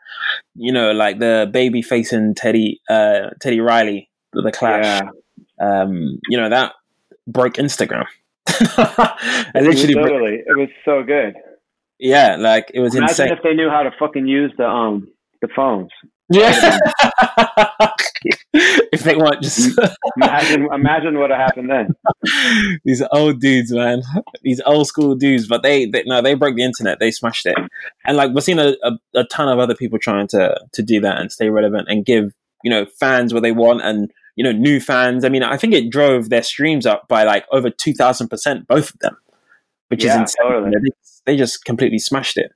you 0.55 0.71
know, 0.71 0.93
like 0.93 1.19
the 1.19 1.49
baby 1.51 1.81
facing 1.81 2.35
Teddy, 2.35 2.79
uh, 2.89 3.31
Teddy 3.41 3.59
Riley, 3.59 4.09
the 4.31 4.51
Clash. 4.51 5.03
Yeah. 5.03 5.09
Um, 5.61 6.19
you 6.29 6.37
know 6.37 6.49
that 6.49 6.73
broke 7.27 7.55
Instagram. 7.55 8.05
I 8.47 9.51
literally 9.53 9.93
totally. 9.93 10.37
Broke. 10.37 10.47
It 10.47 10.57
was 10.57 10.69
so 10.83 11.03
good. 11.03 11.35
Yeah, 11.99 12.37
like 12.37 12.71
it 12.73 12.79
was 12.79 12.95
Imagine 12.95 13.27
insane. 13.27 13.37
if 13.37 13.43
they 13.43 13.53
knew 13.53 13.69
how 13.69 13.83
to 13.83 13.91
fucking 13.99 14.25
use 14.25 14.51
the 14.57 14.65
um 14.65 15.09
the 15.41 15.49
phones. 15.55 15.91
Yeah. 16.31 16.77
if 18.53 19.03
they 19.03 19.15
want, 19.15 19.41
just 19.41 19.77
imagine 20.15 20.67
imagine 20.71 21.19
what 21.19 21.29
happened 21.29 21.69
then. 21.69 21.95
These 22.85 23.03
old 23.11 23.39
dudes, 23.39 23.71
man. 23.71 24.01
These 24.41 24.61
old 24.65 24.87
school 24.87 25.15
dudes, 25.15 25.47
but 25.47 25.63
they, 25.63 25.85
they 25.85 26.03
no, 26.05 26.21
they 26.21 26.35
broke 26.35 26.55
the 26.55 26.63
internet. 26.63 26.99
They 26.99 27.11
smashed 27.11 27.45
it, 27.45 27.57
and 28.05 28.17
like 28.17 28.31
we're 28.31 28.41
seeing 28.41 28.59
a, 28.59 28.75
a, 28.83 28.91
a 29.15 29.23
ton 29.25 29.49
of 29.49 29.59
other 29.59 29.75
people 29.75 29.99
trying 29.99 30.27
to 30.27 30.59
to 30.71 30.81
do 30.81 31.01
that 31.01 31.19
and 31.19 31.31
stay 31.31 31.49
relevant 31.49 31.87
and 31.89 32.05
give 32.05 32.33
you 32.63 32.69
know 32.69 32.85
fans 32.85 33.33
what 33.33 33.43
they 33.43 33.51
want 33.51 33.81
and 33.81 34.11
you 34.35 34.43
know 34.43 34.51
new 34.51 34.79
fans. 34.79 35.25
I 35.25 35.29
mean, 35.29 35.43
I 35.43 35.57
think 35.57 35.73
it 35.73 35.89
drove 35.89 36.29
their 36.29 36.43
streams 36.43 36.85
up 36.85 37.07
by 37.07 37.23
like 37.23 37.45
over 37.51 37.69
two 37.69 37.93
thousand 37.93 38.29
percent, 38.29 38.67
both 38.67 38.93
of 38.93 38.99
them, 38.99 39.17
which 39.89 40.03
yeah, 40.03 40.15
is 40.15 40.21
insane. 40.21 40.47
Totally. 40.47 40.71
They, 40.71 40.91
they 41.25 41.37
just 41.37 41.65
completely 41.65 41.99
smashed 41.99 42.37
it. 42.37 42.51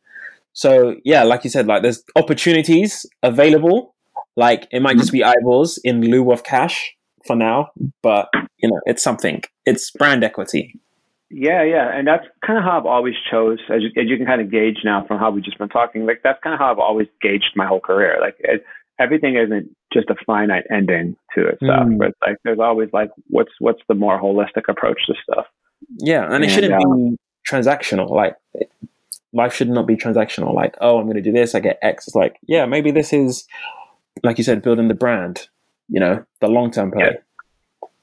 So 0.55 0.95
yeah, 1.03 1.23
like 1.23 1.43
you 1.43 1.49
said, 1.49 1.67
like 1.67 1.83
there's 1.83 2.01
opportunities 2.15 3.05
available. 3.21 3.93
Like 4.37 4.67
it 4.71 4.81
might 4.81 4.97
just 4.97 5.11
be 5.11 5.23
eyeballs 5.23 5.77
in 5.83 6.01
lieu 6.01 6.31
of 6.31 6.43
cash 6.43 6.95
for 7.27 7.35
now, 7.35 7.69
but 8.01 8.29
you 8.57 8.69
know, 8.69 8.79
it's 8.85 9.03
something. 9.03 9.41
It's 9.65 9.91
brand 9.91 10.23
equity. 10.23 10.79
Yeah, 11.29 11.63
yeah, 11.63 11.91
and 11.93 12.07
that's 12.07 12.23
kind 12.45 12.57
of 12.57 12.63
how 12.63 12.79
I've 12.79 12.85
always 12.85 13.15
chose. 13.29 13.59
As 13.69 13.81
you, 13.81 13.89
as 14.01 14.07
you 14.07 14.15
can 14.15 14.25
kind 14.25 14.41
of 14.41 14.49
gauge 14.49 14.79
now 14.85 15.05
from 15.05 15.19
how 15.19 15.31
we've 15.31 15.43
just 15.43 15.57
been 15.57 15.69
talking, 15.69 16.05
like 16.05 16.21
that's 16.23 16.39
kind 16.41 16.53
of 16.53 16.59
how 16.59 16.71
I've 16.71 16.79
always 16.79 17.07
gauged 17.21 17.51
my 17.55 17.65
whole 17.65 17.81
career. 17.81 18.17
Like 18.21 18.35
it, 18.39 18.63
everything 18.99 19.35
isn't 19.35 19.75
just 19.91 20.09
a 20.09 20.15
finite 20.25 20.63
ending 20.71 21.17
to 21.35 21.47
it 21.47 21.57
stuff, 21.61 21.87
mm. 21.87 21.97
but 21.97 22.11
like 22.25 22.37
there's 22.45 22.59
always 22.59 22.89
like 22.93 23.09
what's 23.27 23.51
what's 23.59 23.81
the 23.89 23.95
more 23.95 24.21
holistic 24.21 24.69
approach 24.69 24.99
to 25.07 25.15
stuff. 25.29 25.45
Yeah, 25.97 26.23
and, 26.23 26.35
and 26.35 26.43
it 26.45 26.51
shouldn't 26.51 26.73
uh, 26.73 26.77
be 26.77 27.17
transactional. 27.49 28.09
Like 28.09 28.35
life 29.35 29.53
should 29.53 29.69
not 29.69 29.85
be 29.85 29.95
transactional. 29.95 30.55
Like, 30.55 30.75
oh, 30.81 30.97
I'm 30.97 31.05
going 31.05 31.17
to 31.17 31.21
do 31.21 31.31
this, 31.31 31.53
I 31.53 31.59
get 31.59 31.77
X. 31.81 32.07
It's 32.07 32.15
like, 32.15 32.37
yeah, 32.47 32.65
maybe 32.65 32.89
this 32.89 33.13
is, 33.13 33.45
like 34.23 34.37
you 34.37 34.43
said, 34.43 34.61
building 34.61 34.87
the 34.87 34.93
brand. 34.93 35.47
You 35.87 35.99
know, 35.99 36.25
the 36.41 36.47
long 36.47 36.71
term 36.71 36.91
play. 36.91 37.11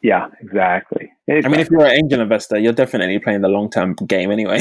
Yeah. 0.03 0.29
yeah, 0.29 0.29
exactly. 0.41 1.11
exactly. 1.27 1.45
I 1.45 1.49
mean, 1.49 1.61
if 1.61 1.69
you're 1.69 1.85
an 1.85 1.97
angel 1.97 2.21
investor, 2.21 2.57
you're 2.57 2.73
definitely 2.73 3.19
playing 3.19 3.41
the 3.41 3.49
long 3.49 3.71
term 3.71 3.95
game 3.95 4.31
anyway. 4.31 4.61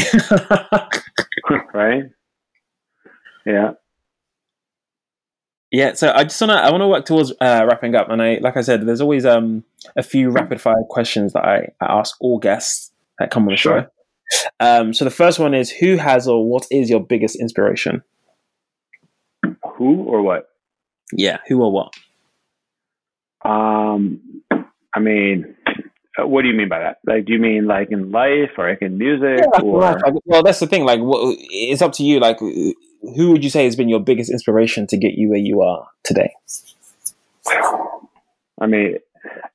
right? 1.73 2.05
Yeah. 3.45 3.73
Yeah, 5.69 5.93
so 5.93 6.11
I 6.13 6.23
just 6.23 6.41
wanna 6.41 6.55
I 6.55 6.69
wanna 6.71 6.87
work 6.89 7.05
towards 7.05 7.31
uh, 7.39 7.65
wrapping 7.69 7.95
up, 7.95 8.09
and 8.09 8.21
I 8.21 8.39
like 8.41 8.57
I 8.57 8.61
said, 8.61 8.85
there's 8.85 8.99
always 8.99 9.25
um 9.25 9.63
a 9.95 10.03
few 10.03 10.29
rapid 10.29 10.59
fire 10.59 10.83
questions 10.89 11.31
that 11.31 11.45
I, 11.45 11.69
I 11.79 11.99
ask 11.99 12.17
all 12.19 12.39
guests 12.39 12.91
that 13.19 13.31
come 13.31 13.43
on 13.43 13.53
the 13.53 13.57
sure. 13.57 13.81
show. 13.83 13.87
Um, 14.59 14.93
so 14.93 15.05
the 15.05 15.11
first 15.11 15.39
one 15.39 15.53
is 15.53 15.69
who 15.69 15.97
has 15.97 16.27
or 16.27 16.47
what 16.47 16.67
is 16.71 16.89
your 16.89 16.99
biggest 16.99 17.35
inspiration? 17.35 18.03
Who 19.75 20.03
or 20.03 20.21
what? 20.21 20.49
Yeah, 21.13 21.39
who 21.47 21.61
or 21.61 21.71
what? 21.71 21.93
Um, 23.43 24.21
I 24.93 24.99
mean, 24.99 25.55
uh, 26.17 26.27
what 26.27 26.43
do 26.43 26.49
you 26.49 26.53
mean 26.53 26.69
by 26.69 26.79
that? 26.79 26.99
Like, 27.05 27.25
do 27.25 27.33
you 27.33 27.39
mean 27.39 27.65
like 27.65 27.91
in 27.91 28.11
life 28.11 28.51
or 28.57 28.69
like 28.69 28.81
in 28.81 28.97
music? 28.97 29.39
Yeah, 29.39 29.61
or... 29.61 29.97
Well, 30.25 30.43
that's 30.43 30.59
the 30.59 30.67
thing. 30.67 30.85
Like, 30.85 30.99
what, 30.99 31.35
it's 31.39 31.81
up 31.81 31.93
to 31.93 32.03
you. 32.03 32.19
Like, 32.19 32.39
who 32.39 33.31
would 33.31 33.43
you 33.43 33.49
say 33.49 33.65
has 33.65 33.75
been 33.75 33.89
your 33.89 33.99
biggest 33.99 34.29
inspiration 34.29 34.87
to 34.87 34.97
get 34.97 35.13
you 35.13 35.29
where 35.29 35.39
you 35.39 35.61
are 35.61 35.87
today? 36.03 36.33
I 38.59 38.67
mean, 38.67 38.97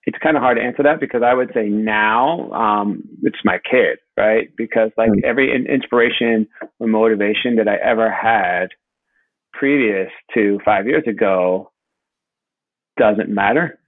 it's 0.05 0.19
kind 0.23 0.37
of 0.37 0.43
hard 0.43 0.59
to 0.59 0.63
answer 0.63 0.83
that 0.85 1.01
because 1.01 1.23
I 1.25 1.35
would 1.35 1.51
say 1.55 1.69
now 1.69 2.51
um, 2.53 3.03
it's 3.23 3.39
my 3.45 3.59
kid, 3.59 3.99
right? 4.17 4.49
Because 4.57 4.91
like 4.97 5.11
mm-hmm. 5.11 5.25
every 5.25 5.53
inspiration 5.69 6.47
or 6.79 6.87
motivation 6.87 7.57
that 7.57 7.69
I 7.69 7.77
ever 7.77 8.11
had 8.11 8.69
previous 9.53 10.11
to 10.35 10.59
five 10.65 10.87
years 10.87 11.05
ago 11.09 11.73
doesn't 12.99 13.29
matter 13.29 13.79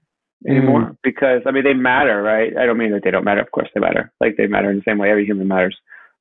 anymore 0.47 0.83
mm-hmm. 0.83 0.93
because 1.03 1.43
I 1.47 1.51
mean 1.51 1.65
they 1.65 1.75
matter, 1.75 2.23
right? 2.23 2.57
I 2.57 2.67
don't 2.67 2.79
mean 2.79 2.93
that 2.93 3.03
they 3.05 3.11
don't 3.11 3.25
matter. 3.25 3.41
Of 3.41 3.51
course 3.51 3.69
they 3.75 3.81
matter. 3.81 4.13
Like 4.21 4.37
they 4.37 4.47
matter 4.47 4.71
in 4.71 4.79
the 4.79 4.83
same 4.87 4.99
way 4.99 5.11
every 5.11 5.27
human 5.27 5.49
matters. 5.49 5.77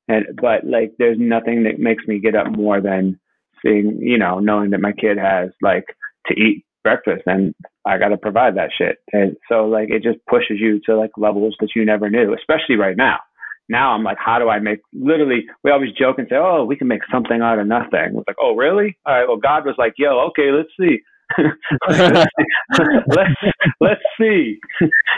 And 0.08 0.26
but 0.40 0.64
like 0.64 0.94
there's 0.98 1.18
nothing 1.20 1.64
that 1.64 1.78
makes 1.78 2.06
me 2.06 2.18
get 2.18 2.34
up 2.34 2.50
more 2.50 2.80
than 2.80 3.18
seeing, 3.62 3.98
you 4.00 4.18
know, 4.18 4.38
knowing 4.38 4.70
that 4.70 4.80
my 4.80 4.92
kid 4.92 5.18
has 5.18 5.50
like 5.62 5.86
to 6.26 6.34
eat 6.34 6.64
breakfast 6.82 7.22
and 7.26 7.54
I 7.88 7.98
got 7.98 8.08
to 8.08 8.16
provide 8.16 8.56
that 8.56 8.70
shit. 8.76 8.98
And 9.12 9.36
so 9.48 9.66
like 9.66 9.88
it 9.90 10.02
just 10.02 10.18
pushes 10.26 10.58
you 10.60 10.80
to 10.86 10.96
like 10.96 11.10
levels 11.16 11.56
that 11.60 11.70
you 11.74 11.84
never 11.84 12.10
knew, 12.10 12.34
especially 12.34 12.76
right 12.76 12.96
now. 12.96 13.18
Now 13.68 13.92
I'm 13.92 14.02
like, 14.02 14.18
how 14.18 14.38
do 14.38 14.48
I 14.48 14.58
make 14.58 14.80
literally 14.92 15.46
we 15.62 15.70
always 15.70 15.92
joke 15.92 16.18
and 16.18 16.26
say, 16.28 16.36
Oh, 16.36 16.64
we 16.64 16.76
can 16.76 16.88
make 16.88 17.02
something 17.10 17.40
out 17.40 17.58
of 17.58 17.66
nothing. 17.66 18.14
It's 18.16 18.26
like, 18.26 18.36
Oh 18.40 18.54
really? 18.54 18.98
All 19.06 19.14
right, 19.14 19.26
well 19.26 19.36
God 19.36 19.64
was 19.64 19.74
like, 19.78 19.94
Yo, 19.96 20.28
okay, 20.30 20.50
let's 20.50 20.70
see. 20.78 20.98
let's 21.88 23.34
let's 23.80 24.00
see. 24.18 24.58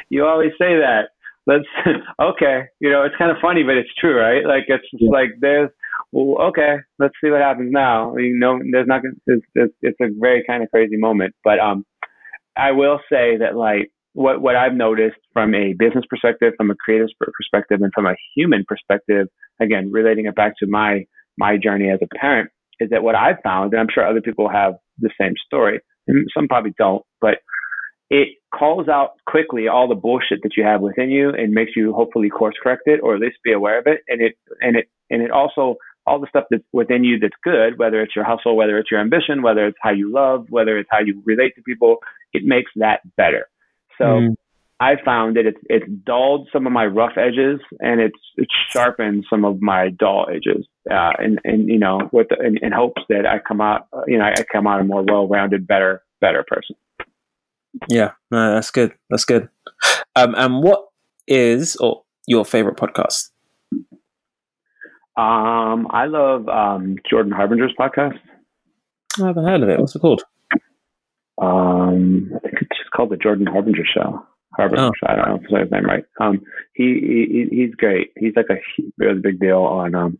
you 0.08 0.24
always 0.24 0.50
say 0.58 0.76
that. 0.76 1.10
Let's 1.46 1.64
okay. 2.20 2.62
You 2.80 2.90
know, 2.90 3.04
it's 3.04 3.16
kind 3.16 3.30
of 3.30 3.36
funny, 3.40 3.62
but 3.62 3.76
it's 3.76 3.94
true, 3.98 4.18
right? 4.18 4.44
Like 4.44 4.64
it's 4.68 4.84
yeah. 4.92 5.10
like 5.10 5.30
there's 5.40 5.70
well, 6.12 6.48
okay, 6.48 6.76
let's 6.98 7.14
see 7.22 7.30
what 7.30 7.40
happens 7.40 7.70
now. 7.72 8.16
You 8.16 8.36
know, 8.36 8.58
there's 8.72 8.88
not 8.88 9.02
it's, 9.26 9.46
it's, 9.54 9.74
it's 9.80 10.00
a 10.00 10.08
very 10.18 10.42
kind 10.46 10.62
of 10.62 10.70
crazy 10.70 10.96
moment, 10.96 11.34
but 11.44 11.58
um, 11.60 11.84
I 12.60 12.72
will 12.72 13.00
say 13.10 13.38
that 13.38 13.56
like 13.56 13.90
what 14.12 14.40
what 14.42 14.56
I've 14.56 14.74
noticed 14.74 15.16
from 15.32 15.54
a 15.54 15.74
business 15.78 16.04
perspective, 16.08 16.52
from 16.56 16.70
a 16.70 16.74
creative 16.74 17.08
perspective, 17.18 17.80
and 17.82 17.92
from 17.94 18.06
a 18.06 18.16
human 18.36 18.64
perspective, 18.68 19.28
again, 19.60 19.90
relating 19.92 20.26
it 20.26 20.34
back 20.34 20.54
to 20.58 20.66
my 20.66 21.04
my 21.38 21.56
journey 21.56 21.90
as 21.90 22.00
a 22.02 22.18
parent, 22.18 22.50
is 22.80 22.90
that 22.90 23.02
what 23.02 23.14
I've 23.14 23.40
found, 23.42 23.72
and 23.72 23.80
I'm 23.80 23.88
sure 23.92 24.06
other 24.06 24.20
people 24.20 24.48
have 24.48 24.74
the 24.98 25.10
same 25.18 25.34
story, 25.46 25.80
and 26.06 26.26
some 26.34 26.48
probably 26.48 26.74
don't, 26.76 27.02
but 27.20 27.38
it 28.10 28.28
calls 28.52 28.88
out 28.88 29.10
quickly 29.26 29.68
all 29.68 29.88
the 29.88 29.94
bullshit 29.94 30.40
that 30.42 30.56
you 30.56 30.64
have 30.64 30.80
within 30.80 31.10
you 31.10 31.30
and 31.30 31.52
makes 31.52 31.72
you 31.76 31.92
hopefully 31.92 32.28
course 32.28 32.56
correct 32.60 32.82
it 32.86 32.98
or 33.02 33.14
at 33.14 33.20
least 33.20 33.36
be 33.44 33.52
aware 33.52 33.78
of 33.78 33.86
it 33.86 34.00
and 34.08 34.20
it 34.20 34.32
and 34.60 34.76
it 34.76 34.88
and 35.10 35.22
it 35.22 35.30
also 35.30 35.76
all 36.06 36.20
the 36.20 36.26
stuff 36.28 36.44
that's 36.50 36.64
within 36.72 37.04
you 37.04 37.18
that's 37.18 37.36
good, 37.44 37.78
whether 37.78 38.00
it's 38.00 38.16
your 38.16 38.24
hustle, 38.24 38.56
whether 38.56 38.78
it's 38.78 38.90
your 38.90 39.00
ambition, 39.00 39.42
whether 39.42 39.66
it's 39.66 39.78
how 39.80 39.90
you 39.90 40.10
love, 40.12 40.46
whether 40.48 40.78
it's 40.78 40.88
how 40.90 41.00
you 41.00 41.22
relate 41.24 41.54
to 41.56 41.62
people, 41.62 41.98
it 42.32 42.44
makes 42.44 42.70
that 42.76 43.00
better. 43.16 43.48
So 43.98 44.04
mm. 44.04 44.34
I 44.80 44.94
found 45.04 45.36
that 45.36 45.44
it's 45.44 45.60
it's 45.68 45.84
dulled 46.04 46.48
some 46.52 46.66
of 46.66 46.72
my 46.72 46.86
rough 46.86 47.18
edges 47.18 47.60
and 47.80 48.00
it's 48.00 48.18
it's 48.36 48.52
sharpened 48.70 49.26
some 49.28 49.44
of 49.44 49.60
my 49.60 49.90
dull 49.90 50.26
edges. 50.30 50.66
Uh, 50.90 51.12
and 51.18 51.38
and 51.44 51.68
you 51.68 51.78
know, 51.78 52.08
with 52.12 52.28
the, 52.30 52.38
in, 52.44 52.56
in 52.62 52.72
hopes 52.72 53.02
that 53.10 53.26
I 53.26 53.40
come 53.46 53.60
out, 53.60 53.88
you 54.06 54.16
know, 54.16 54.24
I 54.24 54.42
come 54.50 54.66
out 54.66 54.80
a 54.80 54.84
more 54.84 55.02
well-rounded, 55.02 55.66
better, 55.66 56.02
better 56.20 56.44
person. 56.48 56.76
Yeah, 57.88 58.12
no, 58.30 58.54
that's 58.54 58.70
good. 58.70 58.94
That's 59.10 59.24
good. 59.24 59.48
Um, 60.16 60.34
and 60.34 60.62
what 60.62 60.88
is 61.28 61.76
or 61.76 62.02
your 62.26 62.44
favorite 62.44 62.76
podcast? 62.76 63.30
Um, 65.20 65.86
I 65.90 66.06
love 66.06 66.48
um, 66.48 66.96
Jordan 67.08 67.32
Harbinger's 67.32 67.74
podcast. 67.78 68.18
I 69.20 69.26
haven't 69.26 69.44
heard 69.44 69.62
of 69.62 69.68
it. 69.68 69.78
What's 69.78 69.94
it 69.94 69.98
called? 69.98 70.22
Um, 71.36 72.30
I 72.34 72.38
think 72.38 72.54
it's 72.62 72.78
just 72.78 72.90
called 72.96 73.10
the 73.10 73.18
Jordan 73.18 73.46
Harbinger 73.46 73.84
Show. 73.84 74.24
Herbert. 74.56 74.78
Oh. 74.78 74.90
I 75.06 75.16
don't 75.16 75.28
know 75.28 75.34
if 75.36 75.42
I 75.42 75.50
say 75.50 75.60
his 75.60 75.70
name 75.70 75.84
right. 75.84 76.04
Um, 76.20 76.40
he, 76.72 77.46
he 77.50 77.56
he's 77.56 77.74
great. 77.74 78.12
He's 78.16 78.32
like 78.34 78.46
a 78.50 78.56
really 78.98 79.20
big 79.20 79.38
deal 79.40 79.58
on 79.58 79.94
um 79.94 80.18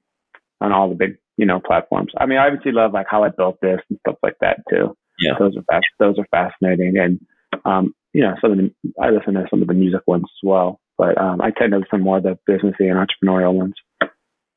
on 0.61 0.73
all 0.73 0.89
the 0.91 0.95
big 0.95 1.17
you 1.37 1.47
know 1.47 1.61
platforms. 1.61 2.13
I 2.19 2.27
mean, 2.27 2.39
I 2.39 2.47
obviously 2.47 2.73
love 2.73 2.93
like 2.93 3.07
how 3.09 3.25
I 3.25 3.31
built 3.31 3.59
this 3.61 3.81
and 3.89 3.99
stuff 4.01 4.17
like 4.23 4.37
that 4.41 4.59
too. 4.69 4.97
Yeah. 5.19 5.33
those 5.39 5.57
are 5.57 5.63
fast, 5.63 5.87
those 5.99 6.17
are 6.19 6.27
fascinating, 6.31 6.97
and 6.99 7.21
um, 7.65 7.95
you 8.13 8.23
know, 8.23 8.35
some 8.41 8.53
of 8.53 8.59
the 8.59 8.71
I 9.03 9.11
listen 9.11 9.35
to 9.35 9.47
some 9.51 9.63
of 9.63 9.69
the 9.69 9.75
music 9.75 10.03
ones 10.07 10.25
as 10.25 10.47
well, 10.47 10.79
but 10.99 11.19
um, 11.19 11.41
I 11.41 11.51
tend 11.51 11.73
to 11.73 11.79
listen 11.79 12.03
more 12.03 12.21
to 12.21 12.37
the 12.47 12.53
businessy 12.53 12.91
and 12.91 12.99
entrepreneurial 12.99 13.55
ones. 13.55 13.75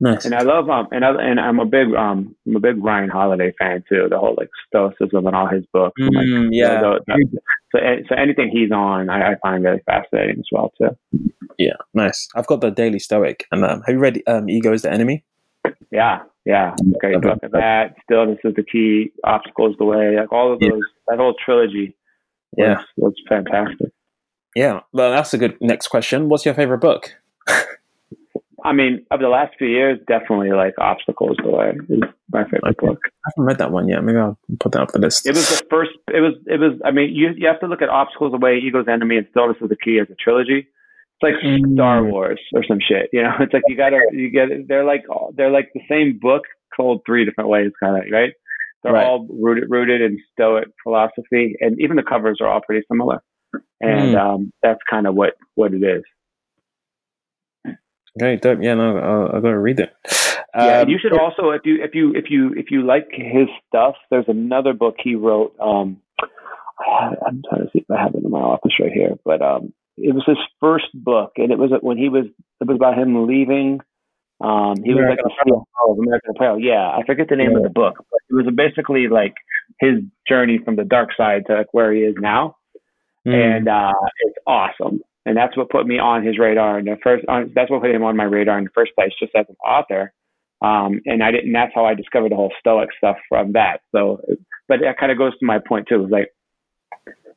Nice. 0.04 0.26
And 0.26 0.36
I 0.36 0.42
love 0.42 0.70
um 0.70 0.88
and 0.92 1.06
I, 1.06 1.12
and 1.24 1.40
I'm 1.40 1.60
a 1.60 1.66
big 1.66 1.94
um 1.94 2.36
I'm 2.46 2.56
a 2.58 2.60
big 2.60 2.84
Ryan 2.84 3.10
Holiday 3.10 3.54
fan 3.58 3.84
too. 3.88 4.08
The 4.10 4.18
whole 4.20 4.36
like 4.38 4.50
stoicism 4.68 5.26
and 5.28 5.36
all 5.36 5.48
his 5.48 5.64
books. 5.72 5.94
and, 5.98 6.14
like, 6.14 6.26
Mm, 6.26 6.50
yeah. 6.52 6.82
the- 6.82 7.00
the- 7.08 7.40
so 7.72 7.80
so 8.10 8.16
anything 8.16 8.50
he's 8.52 8.72
on, 8.72 9.10
I, 9.10 9.32
I 9.32 9.36
find 9.42 9.64
really 9.64 9.82
fascinating 9.86 10.40
as 10.40 10.46
well 10.52 10.72
too. 10.78 10.90
Yeah. 11.58 11.78
Nice. 11.94 12.28
I've 12.36 12.48
got 12.48 12.62
the 12.62 12.70
Daily 12.70 13.00
Stoic. 13.00 13.46
And 13.52 13.64
um, 13.64 13.82
have 13.86 13.94
you 13.96 14.00
read 14.00 14.22
um, 14.28 14.50
Ego 14.50 14.74
is 14.74 14.82
the 14.82 14.92
Enemy? 14.92 15.24
Yeah, 15.92 16.20
yeah, 16.46 16.76
great 17.00 17.22
book. 17.22 17.40
That 17.52 17.96
still, 18.04 18.26
this 18.28 18.40
is 18.44 18.56
the 18.56 18.64
key. 18.64 19.12
Obstacles 19.24 19.76
the 19.80 19.86
way. 19.86 20.18
Like 20.20 20.32
all 20.32 20.52
of 20.54 20.60
Yeah. 20.62 20.70
those, 20.72 20.82
that 21.08 21.18
whole 21.20 21.34
trilogy. 21.46 21.96
Yeah. 22.58 22.80
was, 22.98 23.14
was 23.14 23.14
fantastic. 23.30 23.90
Yeah. 24.56 24.82
Well, 24.92 25.12
that's 25.12 25.34
a 25.34 25.38
good 25.38 25.56
next 25.62 25.88
question. 25.88 26.30
What's 26.30 26.46
your 26.46 26.54
favorite 26.56 26.80
book? 26.82 27.16
I 28.64 28.72
mean, 28.72 29.06
of 29.12 29.20
the 29.20 29.28
last 29.28 29.54
few 29.58 29.68
years, 29.68 30.00
definitely 30.08 30.52
like 30.52 30.74
obstacles 30.80 31.36
the 31.44 31.50
way 31.52 31.74
is 31.90 32.00
my 32.32 32.44
favorite 32.46 32.64
Okay. 32.80 32.88
book. 32.88 33.00
I 33.06 33.30
haven't 33.36 33.46
read 33.46 33.58
that 33.58 33.72
one 33.72 33.88
yet. 33.90 34.04
Maybe 34.04 34.18
I'll 34.18 34.38
put 34.60 34.72
that 34.72 34.82
up 34.82 34.92
the 34.94 35.00
list. 35.00 35.26
It 35.28 35.36
was 35.36 35.50
the 35.50 35.66
first. 35.70 35.92
It 36.14 36.22
was. 36.22 36.34
It 36.48 36.60
was. 36.60 36.80
I 36.86 36.92
mean, 36.92 37.14
you 37.14 37.32
you 37.36 37.48
have 37.48 37.60
to 37.60 37.68
look 37.68 37.82
at 37.82 37.90
obstacles 37.90 38.34
away, 38.34 38.58
ego's 38.58 38.88
enemy, 38.88 39.18
and 39.18 39.28
stillness 39.32 39.58
is 39.62 39.70
the 39.70 39.76
key 39.76 40.00
as 40.00 40.08
a 40.10 40.16
trilogy. 40.16 40.60
It's 40.66 41.22
like 41.22 41.36
Mm. 41.44 41.74
Star 41.76 42.04
Wars 42.04 42.40
or 42.54 42.64
some 42.64 42.80
shit. 42.80 43.10
You 43.14 43.24
know, 43.24 43.34
it's 43.40 43.54
like 43.54 43.64
you 43.68 43.76
gotta 43.76 44.00
you 44.12 44.30
get. 44.30 44.50
They're 44.68 44.86
like 44.86 45.04
they're 45.36 45.52
like 45.52 45.70
the 45.74 45.82
same 45.90 46.18
book 46.22 46.44
told 46.76 47.02
three 47.06 47.26
different 47.26 47.50
ways, 47.50 47.72
kind 47.82 47.98
of 47.98 48.10
right. 48.12 48.34
They're 48.84 48.94
Right. 48.94 49.06
all 49.06 49.28
rooted 49.30 49.70
rooted 49.70 50.02
in 50.02 50.18
Stoic 50.34 50.68
philosophy, 50.84 51.56
and 51.60 51.80
even 51.80 51.96
the 51.98 52.04
covers 52.04 52.40
are 52.42 52.48
all 52.48 52.62
pretty 52.62 52.86
similar. 52.90 53.22
And 53.82 54.16
Mm. 54.16 54.20
um, 54.20 54.54
that's 54.64 54.80
kind 54.90 55.06
of 55.08 55.16
what 55.16 55.34
what 55.56 55.74
it 55.74 55.84
is. 55.84 56.04
Okay, 58.22 58.38
dope. 58.38 58.60
Yeah, 58.62 58.76
no, 58.76 58.98
I'll, 58.98 59.36
I'll 59.36 59.42
go 59.42 59.50
read 59.50 59.80
it. 59.80 59.94
Yeah, 60.56 60.82
and 60.82 60.84
Um, 60.84 60.90
you 60.90 61.00
should 61.02 61.18
also 61.18 61.50
if 61.50 61.62
you 61.66 61.84
if 61.84 61.96
you 61.96 62.14
if 62.16 62.26
you 62.30 62.54
if 62.54 62.70
you 62.70 62.84
like 62.86 63.08
his 63.12 63.48
stuff, 63.68 63.96
there's 64.12 64.28
another 64.28 64.74
book 64.74 64.96
he 65.04 65.16
wrote. 65.16 65.56
Um, 65.60 65.98
I- 66.80 67.16
I'm 67.28 67.42
trying 67.50 67.64
to 67.66 67.70
see 67.74 67.80
if 67.80 67.90
I 67.90 68.02
have 68.02 68.14
it 68.14 68.24
in 68.24 68.30
my 68.30 68.40
office 68.40 68.74
right 68.80 68.92
here, 68.92 69.18
but 69.26 69.42
um, 69.42 69.74
it 69.98 70.14
was 70.14 70.24
his 70.28 70.38
first 70.60 70.88
book, 70.94 71.34
and 71.38 71.52
it 71.52 71.58
was 71.58 71.72
when 71.82 71.98
he 71.98 72.10
was 72.10 72.26
it 72.62 72.68
was 72.68 72.76
about 72.76 72.98
him 72.98 73.28
leaving. 73.28 73.80
Um, 74.42 74.84
he 74.84 74.94
was 74.94 75.06
like 75.08 75.20
American 75.20 75.32
the 75.46 75.90
of 75.90 75.98
American 75.98 76.32
Apparel. 76.36 76.60
Yeah, 76.60 76.90
I 76.90 77.04
forget 77.06 77.30
the 77.30 77.36
name 77.36 77.56
of 77.56 77.64
the 77.64 77.70
book, 77.70 77.96
but 78.12 78.20
it 78.30 78.34
was 78.34 78.54
basically 78.56 79.08
like 79.08 79.34
his 79.80 80.02
journey 80.28 80.60
from 80.64 80.76
the 80.76 80.84
dark 80.84 81.10
side 81.16 81.44
to 81.48 81.56
like 81.56 81.74
where 81.74 81.94
he 81.94 82.02
is 82.02 82.16
now 82.20 82.58
mm, 83.26 83.34
and 83.34 83.68
uh, 83.68 83.94
it's 84.20 84.38
awesome. 84.46 85.02
And 85.26 85.38
that's 85.38 85.56
what 85.56 85.70
put 85.70 85.88
me 85.88 86.00
on 86.00 86.26
his 86.26 86.38
radar. 86.38 86.78
And 86.78 86.88
the 86.88 86.98
first, 87.02 87.24
on, 87.30 87.52
that's 87.56 87.72
what 87.72 87.82
put 87.82 87.92
him 87.92 88.04
on 88.04 88.18
my 88.18 88.26
radar 88.26 88.58
in 88.58 88.66
the 88.66 88.70
first 88.76 88.92
place, 88.96 89.12
just 89.20 89.34
as 89.36 89.46
an 89.48 89.56
author. 89.66 90.14
Um, 90.62 91.02
and 91.06 91.24
I 91.24 91.32
didn't. 91.32 91.52
That's 91.54 91.72
how 91.74 91.86
I 91.86 91.94
discovered 91.94 92.32
the 92.32 92.36
whole 92.36 92.54
Stoic 92.60 92.90
stuff 92.98 93.18
from 93.30 93.54
that. 93.54 93.82
So, 93.94 94.22
but 94.68 94.80
that 94.82 94.98
kind 94.98 95.12
of 95.12 95.18
goes 95.18 95.38
to 95.40 95.46
my 95.46 95.60
point 95.60 95.88
too. 95.88 95.96
It 95.96 96.02
was 96.04 96.12
like 96.12 96.30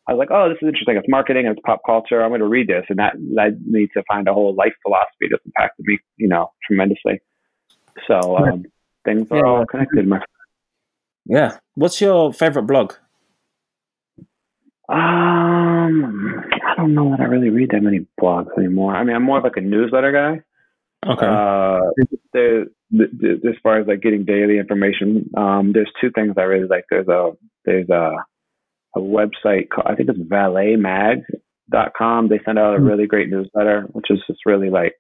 I 0.08 0.12
was 0.12 0.18
like, 0.18 0.30
oh, 0.30 0.48
this 0.48 0.58
is 0.62 0.68
interesting. 0.68 0.96
It's 0.96 1.08
marketing 1.08 1.46
it's 1.46 1.58
pop 1.64 1.80
culture. 1.84 2.22
I'm 2.22 2.30
going 2.30 2.40
to 2.40 2.46
read 2.46 2.68
this, 2.68 2.84
and 2.88 2.98
that 3.00 3.14
led 3.34 3.60
me 3.66 3.88
to 3.94 4.02
find 4.06 4.28
a 4.28 4.32
whole 4.32 4.54
life 4.54 4.72
philosophy 4.82 5.26
that's 5.30 5.44
impacted 5.44 5.84
me, 5.86 5.98
you 6.16 6.28
know, 6.28 6.52
tremendously. 6.66 7.20
So 8.06 8.36
um, 8.36 8.64
things 9.04 9.26
are 9.32 9.38
Yeah. 9.38 9.42
all 9.44 9.66
connected. 9.66 10.06
My 10.06 10.20
yeah. 11.24 11.56
What's 11.74 12.00
your 12.00 12.32
favorite 12.32 12.64
blog? 12.68 12.92
um, 14.88 16.44
don't 16.76 16.94
know 16.94 17.10
that 17.10 17.20
I 17.20 17.24
really 17.24 17.50
read 17.50 17.70
that 17.70 17.82
many 17.82 18.06
blogs 18.20 18.56
anymore. 18.58 18.94
I 18.94 19.04
mean, 19.04 19.16
I'm 19.16 19.22
more 19.22 19.38
of 19.38 19.44
like 19.44 19.56
a 19.56 19.60
newsletter 19.60 20.12
guy. 20.12 20.42
Okay. 21.10 21.26
Uh, 21.26 21.80
the, 22.32 22.66
the, 22.90 23.06
the, 23.40 23.48
as 23.50 23.54
far 23.62 23.78
as 23.80 23.86
like 23.86 24.02
getting 24.02 24.24
daily 24.24 24.58
information, 24.58 25.30
um, 25.36 25.72
there's 25.72 25.90
two 26.00 26.10
things 26.14 26.34
I 26.36 26.42
really 26.42 26.66
like. 26.68 26.84
There's 26.90 27.08
a 27.08 27.32
there's 27.64 27.88
a 27.90 28.12
a 28.96 28.98
website 28.98 29.68
called, 29.68 29.86
I 29.86 29.94
think 29.94 30.08
it's 30.08 30.18
valetmag.com. 30.18 32.28
They 32.28 32.40
send 32.44 32.58
out 32.58 32.74
a 32.74 32.78
Hmm. 32.78 32.86
really 32.86 33.06
great 33.06 33.28
newsletter, 33.28 33.82
which 33.92 34.06
is 34.10 34.18
just 34.26 34.40
really 34.46 34.70
like 34.70 34.94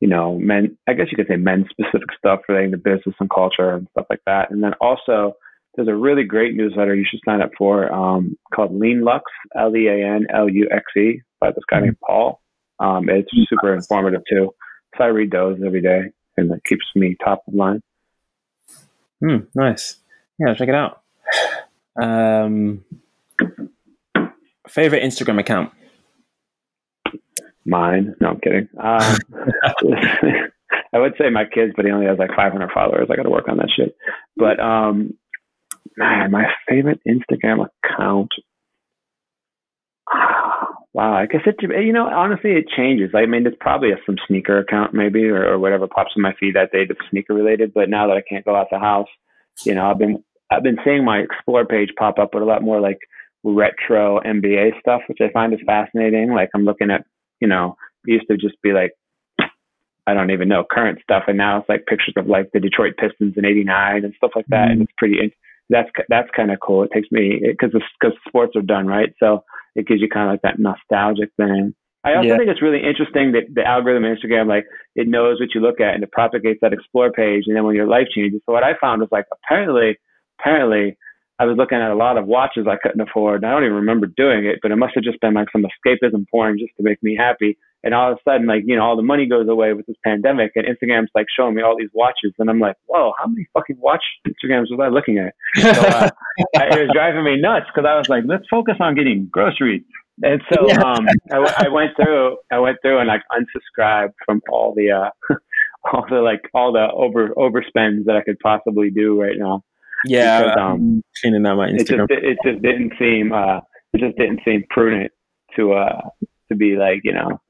you 0.00 0.08
know 0.08 0.38
men. 0.38 0.76
I 0.88 0.94
guess 0.94 1.06
you 1.10 1.16
could 1.16 1.28
say 1.28 1.36
men 1.36 1.66
specific 1.70 2.08
stuff 2.16 2.40
relating 2.48 2.72
to 2.72 2.76
business 2.78 3.14
and 3.18 3.30
culture 3.30 3.70
and 3.74 3.88
stuff 3.92 4.06
like 4.10 4.22
that. 4.26 4.50
And 4.50 4.62
then 4.62 4.74
also 4.80 5.34
there's 5.78 5.88
a 5.88 5.94
really 5.94 6.24
great 6.24 6.56
newsletter 6.56 6.92
you 6.92 7.06
should 7.08 7.20
sign 7.24 7.40
up 7.40 7.50
for 7.56 7.92
um, 7.92 8.36
called 8.52 8.74
Lean 8.74 9.04
Luxe, 9.04 9.30
L 9.56 9.74
E 9.76 9.86
A 9.86 10.04
N 10.04 10.26
L 10.34 10.48
U 10.48 10.68
X 10.72 10.82
E, 10.96 11.22
by 11.40 11.50
this 11.52 11.62
guy 11.70 11.78
named 11.80 11.98
Paul. 12.04 12.40
Um, 12.80 13.08
it's 13.08 13.30
super 13.48 13.72
informative 13.72 14.22
too. 14.28 14.52
So 14.96 15.04
I 15.04 15.06
read 15.06 15.30
those 15.30 15.60
every 15.64 15.80
day, 15.80 16.10
and 16.36 16.50
it 16.50 16.64
keeps 16.68 16.84
me 16.96 17.14
top 17.24 17.44
of 17.46 17.54
mind. 17.54 17.82
Hmm, 19.20 19.36
nice. 19.54 19.98
Yeah, 20.40 20.54
check 20.54 20.68
it 20.68 20.74
out. 20.74 21.00
Um, 22.00 22.84
favorite 24.68 25.04
Instagram 25.04 25.38
account? 25.38 25.72
Mine? 27.64 28.16
No, 28.20 28.30
I'm 28.30 28.40
kidding. 28.40 28.68
Um, 28.80 29.16
I 30.92 30.98
would 30.98 31.14
say 31.18 31.30
my 31.30 31.44
kids, 31.44 31.72
but 31.76 31.84
he 31.84 31.92
only 31.92 32.06
has 32.06 32.18
like 32.18 32.34
500 32.34 32.70
followers. 32.72 33.08
I 33.12 33.16
got 33.16 33.22
to 33.24 33.30
work 33.30 33.48
on 33.48 33.58
that 33.58 33.70
shit. 33.76 33.96
But 34.36 34.58
um, 34.58 35.14
man, 35.96 36.30
my 36.30 36.44
favorite 36.68 37.00
Instagram 37.06 37.66
account. 37.84 38.30
Wow, 40.94 41.14
I 41.14 41.26
guess 41.26 41.42
it. 41.46 41.56
You 41.60 41.92
know, 41.92 42.08
honestly, 42.08 42.52
it 42.52 42.64
changes. 42.74 43.10
I 43.14 43.26
mean, 43.26 43.46
it's 43.46 43.56
probably 43.60 43.92
a, 43.92 43.96
some 44.04 44.16
sneaker 44.26 44.58
account 44.58 44.94
maybe, 44.94 45.26
or, 45.26 45.46
or 45.46 45.58
whatever 45.58 45.86
pops 45.86 46.12
in 46.16 46.22
my 46.22 46.32
feed 46.40 46.56
that 46.56 46.72
day 46.72 46.86
that's 46.88 46.98
sneaker 47.10 47.34
related. 47.34 47.72
But 47.72 47.88
now 47.88 48.08
that 48.08 48.16
I 48.16 48.22
can't 48.28 48.44
go 48.44 48.56
out 48.56 48.66
the 48.72 48.80
house, 48.80 49.06
you 49.64 49.74
know, 49.74 49.88
I've 49.88 49.98
been 49.98 50.24
I've 50.50 50.64
been 50.64 50.78
seeing 50.84 51.04
my 51.04 51.18
explore 51.18 51.64
page 51.66 51.90
pop 51.96 52.18
up 52.18 52.34
with 52.34 52.42
a 52.42 52.46
lot 52.46 52.62
more 52.62 52.80
like 52.80 52.98
retro 53.44 54.18
NBA 54.20 54.80
stuff, 54.80 55.02
which 55.08 55.18
I 55.20 55.30
find 55.30 55.52
is 55.52 55.60
fascinating. 55.64 56.32
Like 56.32 56.48
I'm 56.54 56.64
looking 56.64 56.90
at, 56.90 57.04
you 57.38 57.46
know, 57.46 57.76
it 58.06 58.12
used 58.12 58.26
to 58.30 58.36
just 58.36 58.60
be 58.62 58.72
like 58.72 58.92
I 60.08 60.14
don't 60.14 60.30
even 60.30 60.48
know 60.48 60.64
current 60.68 61.00
stuff, 61.02 61.24
and 61.28 61.36
now 61.36 61.58
it's 61.58 61.68
like 61.68 61.84
pictures 61.86 62.14
of 62.16 62.26
like 62.26 62.50
the 62.54 62.60
Detroit 62.60 62.94
Pistons 62.96 63.34
in 63.36 63.44
'89 63.44 64.06
and 64.06 64.14
stuff 64.16 64.30
like 64.34 64.46
that, 64.48 64.70
and 64.70 64.80
mm. 64.80 64.84
it's 64.84 64.92
pretty. 64.96 65.34
That's 65.70 65.88
that's 66.08 66.30
kind 66.34 66.50
of 66.50 66.60
cool. 66.60 66.82
It 66.82 66.90
takes 66.92 67.08
me 67.10 67.40
because 67.42 67.72
because 67.72 68.16
sports 68.26 68.56
are 68.56 68.62
done 68.62 68.86
right, 68.86 69.12
so 69.20 69.44
it 69.74 69.86
gives 69.86 70.00
you 70.00 70.08
kind 70.08 70.28
of 70.28 70.32
like 70.32 70.42
that 70.42 70.58
nostalgic 70.58 71.30
thing. 71.36 71.74
I 72.04 72.14
also 72.14 72.28
Yeah. 72.28 72.36
think 72.38 72.48
it's 72.48 72.62
really 72.62 72.82
interesting 72.82 73.32
that 73.32 73.52
the 73.52 73.66
algorithm 73.66 74.04
Instagram, 74.04 74.46
like 74.48 74.64
it 74.94 75.08
knows 75.08 75.40
what 75.40 75.54
you 75.54 75.60
look 75.60 75.80
at 75.80 75.94
and 75.94 76.02
it 76.02 76.12
propagates 76.12 76.60
that 76.62 76.72
explore 76.72 77.10
page. 77.10 77.44
And 77.46 77.56
then 77.56 77.64
when 77.64 77.74
your 77.74 77.86
life 77.88 78.06
changes, 78.14 78.40
so 78.46 78.52
what 78.52 78.64
I 78.64 78.74
found 78.80 79.00
was 79.00 79.10
like 79.12 79.26
apparently, 79.32 79.98
apparently, 80.38 80.96
I 81.38 81.44
was 81.44 81.56
looking 81.56 81.78
at 81.78 81.90
a 81.90 81.94
lot 81.94 82.18
of 82.18 82.26
watches 82.26 82.66
I 82.68 82.76
couldn't 82.82 83.00
afford. 83.00 83.42
And 83.42 83.46
I 83.46 83.54
don't 83.54 83.64
even 83.64 83.76
remember 83.76 84.06
doing 84.06 84.44
it, 84.44 84.58
but 84.60 84.72
it 84.72 84.76
must 84.76 84.94
have 84.94 85.04
just 85.04 85.20
been 85.20 85.34
like 85.34 85.48
some 85.52 85.64
escapism 85.64 86.26
porn 86.30 86.58
just 86.58 86.72
to 86.76 86.82
make 86.82 87.02
me 87.02 87.16
happy. 87.16 87.56
And 87.84 87.94
all 87.94 88.10
of 88.10 88.18
a 88.18 88.30
sudden, 88.30 88.46
like 88.48 88.64
you 88.66 88.74
know, 88.74 88.82
all 88.82 88.96
the 88.96 89.02
money 89.02 89.26
goes 89.26 89.48
away 89.48 89.72
with 89.72 89.86
this 89.86 89.96
pandemic, 90.04 90.50
and 90.56 90.66
Instagram's 90.66 91.10
like 91.14 91.26
showing 91.34 91.54
me 91.54 91.62
all 91.62 91.76
these 91.78 91.90
watches, 91.94 92.32
and 92.40 92.50
I'm 92.50 92.58
like, 92.58 92.74
whoa, 92.86 93.12
how 93.16 93.28
many 93.28 93.46
fucking 93.54 93.76
watch 93.78 94.02
Instagrams 94.26 94.66
was 94.68 94.80
I 94.82 94.88
looking 94.88 95.18
at? 95.18 95.32
So, 95.62 95.80
uh, 95.80 96.10
it 96.54 96.86
was 96.86 96.90
driving 96.92 97.22
me 97.22 97.40
nuts 97.40 97.66
because 97.72 97.88
I 97.88 97.96
was 97.96 98.08
like, 98.08 98.24
let's 98.26 98.44
focus 98.50 98.74
on 98.80 98.96
getting 98.96 99.28
groceries. 99.30 99.84
And 100.22 100.42
so 100.52 100.66
Yeah. 100.66 100.80
um, 100.82 101.06
I, 101.30 101.66
I 101.66 101.68
went 101.68 101.92
through, 101.96 102.38
I 102.50 102.58
went 102.58 102.78
through 102.82 102.98
and 102.98 103.06
like 103.06 103.22
unsubscribed 103.30 104.14
from 104.26 104.42
all 104.50 104.74
the, 104.74 104.90
uh, 104.90 105.10
all 105.92 106.04
the 106.10 106.16
like 106.16 106.42
all 106.54 106.72
the 106.72 106.88
over 106.92 107.28
overspends 107.36 108.04
that 108.06 108.16
I 108.16 108.22
could 108.22 108.38
possibly 108.40 108.90
do 108.90 109.20
right 109.20 109.36
now. 109.38 109.62
Yeah, 110.04 110.40
Because, 110.40 110.56
um, 110.58 111.02
cleaning 111.20 111.46
out 111.46 111.56
my 111.56 111.68
It 111.68 111.78
just, 111.78 111.90
Instagram. 111.90 112.06
it 112.10 112.38
just 112.44 112.62
didn't 112.62 112.92
seem, 112.98 113.32
uh, 113.32 113.58
it 113.92 114.00
just 114.00 114.16
didn't 114.16 114.40
seem 114.44 114.64
prudent 114.70 115.12
to, 115.56 115.72
uh, 115.72 116.00
to 116.50 116.56
be 116.56 116.76
like, 116.76 117.00
you 117.04 117.12
know, 117.12 117.40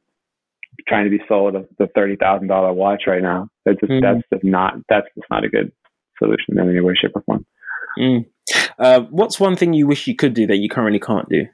trying 0.87 1.05
to 1.05 1.11
be 1.11 1.21
sold 1.29 1.55
a, 1.57 1.65
the 1.79 1.89
thirty 1.95 2.17
thousand 2.17 2.49
dollar 2.49 2.73
watch 2.73 3.03
right 3.07 3.23
now. 3.23 3.49
That's 3.65 3.79
just, 3.81 3.93
Mhm. 3.93 4.01
that's 4.03 4.23
just 4.33 4.45
not, 4.45 4.75
that's 4.89 5.07
just 5.15 5.27
not 5.31 5.45
a 5.45 5.49
good 5.49 5.73
solution 6.19 6.59
in 6.59 6.69
any 6.69 6.81
way, 6.81 6.95
shape, 6.95 7.13
or 7.15 7.23
form. 7.23 7.45
Mm. 7.99 8.27
Uh, 8.79 9.01
what's 9.11 9.39
one 9.41 9.57
thing 9.57 9.73
you 9.73 9.87
wish 9.87 10.07
you 10.07 10.15
could 10.15 10.35
do 10.35 10.47
that 10.47 10.57
you 10.57 10.69
currently 10.69 11.01
can't 11.01 11.29
do? 11.29 11.47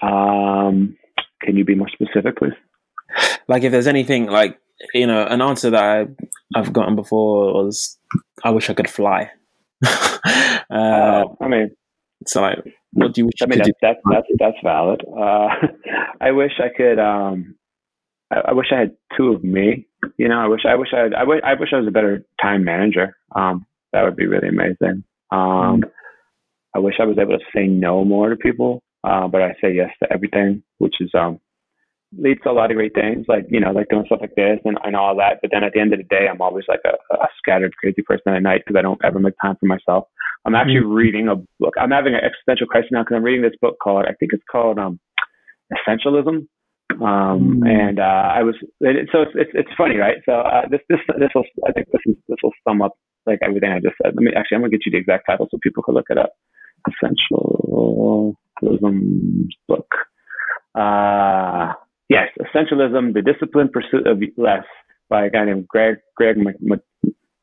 Um, 0.00 0.96
can 1.42 1.56
you 1.56 1.64
be 1.64 1.74
more 1.74 1.88
specific, 1.88 2.36
please? 2.36 2.52
Like, 3.46 3.62
if 3.62 3.72
there's 3.72 3.86
anything 3.86 4.26
like 4.26 4.58
you 4.94 5.06
know, 5.06 5.24
an 5.26 5.40
answer 5.42 5.70
that 5.70 5.82
I, 5.82 6.06
I've 6.58 6.72
gotten 6.72 6.96
before 6.96 7.52
was, 7.54 7.98
"I 8.44 8.50
wish 8.50 8.70
I 8.70 8.74
could 8.74 8.90
fly." 8.90 9.30
uh, 9.86 10.18
Uh, 10.70 11.24
I 11.40 11.48
mean, 11.48 11.70
so 12.26 12.40
like, 12.40 12.58
What 12.92 13.14
do 13.14 13.20
you 13.22 13.26
wish 13.26 13.42
I 13.42 13.46
mean, 13.46 13.58
could 13.58 13.58
that's, 13.60 13.68
do? 13.68 13.72
that's, 13.82 13.98
that's, 14.10 14.26
that's 14.38 14.56
valid. 14.64 15.02
Uh, 15.06 15.48
I 16.20 16.30
wish 16.32 16.52
I 16.58 16.68
could, 16.76 16.98
um, 16.98 17.56
I, 18.30 18.36
I 18.48 18.52
wish 18.52 18.66
I 18.72 18.78
had 18.78 18.96
two 19.16 19.28
of 19.32 19.42
me. 19.44 19.86
You 20.16 20.28
know, 20.28 20.38
I 20.38 20.46
wish, 20.48 20.62
I 20.68 20.74
wish 20.76 20.88
I 20.94 21.00
had, 21.00 21.14
I 21.14 21.24
wish, 21.24 21.40
I 21.44 21.54
wish 21.54 21.70
I 21.72 21.78
was 21.78 21.88
a 21.88 21.92
better 21.92 22.24
time 22.40 22.64
manager. 22.64 23.16
Um, 23.34 23.66
that 23.92 24.02
would 24.04 24.16
be 24.16 24.26
really 24.26 24.48
amazing. 24.48 25.04
Um, 25.30 25.84
I 26.74 26.78
wish 26.78 26.94
I 27.00 27.04
was 27.04 27.18
able 27.18 27.38
to 27.38 27.44
say 27.54 27.66
no 27.66 28.04
more 28.04 28.30
to 28.30 28.36
people, 28.36 28.82
uh, 29.04 29.28
but 29.28 29.42
I 29.42 29.54
say 29.60 29.74
yes 29.74 29.90
to 30.02 30.12
everything, 30.12 30.62
which 30.78 30.96
is, 31.00 31.10
um, 31.14 31.40
leads 32.18 32.40
to 32.42 32.50
a 32.50 32.52
lot 32.52 32.70
of 32.70 32.76
great 32.76 32.94
things, 32.94 33.26
like, 33.28 33.46
you 33.48 33.60
know, 33.60 33.70
like 33.72 33.88
doing 33.88 34.04
stuff 34.06 34.20
like 34.20 34.34
this 34.36 34.58
and, 34.64 34.78
and 34.84 34.94
all 34.96 35.16
that. 35.16 35.38
But 35.40 35.50
then 35.52 35.64
at 35.64 35.72
the 35.72 35.80
end 35.80 35.92
of 35.92 35.98
the 35.98 36.04
day, 36.04 36.28
I'm 36.30 36.40
always 36.40 36.64
like 36.68 36.82
a, 36.84 36.94
a 37.14 37.28
scattered, 37.38 37.76
crazy 37.76 38.02
person 38.02 38.34
at 38.34 38.42
night 38.42 38.62
because 38.66 38.78
I 38.78 38.82
don't 38.82 39.00
ever 39.04 39.18
make 39.18 39.34
time 39.40 39.56
for 39.58 39.66
myself. 39.66 40.04
I'm 40.44 40.54
actually 40.54 40.80
reading 40.80 41.28
a 41.28 41.36
book. 41.60 41.74
I'm 41.80 41.90
having 41.90 42.14
an 42.14 42.20
existential 42.20 42.66
crisis 42.66 42.90
now 42.90 43.02
because 43.02 43.16
I'm 43.16 43.22
reading 43.22 43.42
this 43.42 43.56
book 43.60 43.76
called, 43.82 44.06
I 44.06 44.14
think 44.18 44.32
it's 44.32 44.42
called, 44.50 44.78
um, 44.78 44.98
Essentialism. 45.72 46.46
Um, 47.00 47.62
Mm. 47.62 47.66
and, 47.66 47.98
uh, 47.98 48.28
I 48.36 48.42
was, 48.42 48.54
it, 48.80 49.08
so 49.10 49.22
it's, 49.22 49.30
it's, 49.34 49.50
it's 49.54 49.70
funny, 49.78 49.96
right? 49.96 50.18
So, 50.26 50.32
uh, 50.32 50.68
this, 50.70 50.80
this, 50.90 50.98
this 51.18 51.30
will, 51.34 51.44
I 51.66 51.72
think 51.72 51.86
this 51.90 52.02
is, 52.04 52.16
this 52.28 52.36
will 52.42 52.52
sum 52.68 52.82
up 52.82 52.92
like 53.24 53.38
everything 53.42 53.70
I 53.70 53.80
just 53.80 53.96
said. 54.02 54.14
Let 54.14 54.22
me, 54.22 54.32
actually, 54.36 54.56
I'm 54.56 54.60
gonna 54.62 54.72
get 54.72 54.84
you 54.84 54.92
the 54.92 54.98
exact 54.98 55.24
title 55.26 55.48
so 55.50 55.56
people 55.62 55.82
can 55.82 55.94
look 55.94 56.10
it 56.10 56.18
up. 56.18 56.32
Essentialism 56.86 58.34
book. 59.68 59.88
Uh, 60.74 61.72
yes, 62.12 62.28
Essentialism, 62.38 63.14
The 63.14 63.22
Disciplined 63.22 63.72
Pursuit 63.72 64.06
of 64.06 64.22
Less 64.36 64.64
by 65.08 65.26
a 65.26 65.30
guy 65.30 65.44
named 65.44 65.66
Greg, 65.66 65.96
Greg 66.16 66.36
Mc, 66.36 66.56
Mc, 66.60 66.80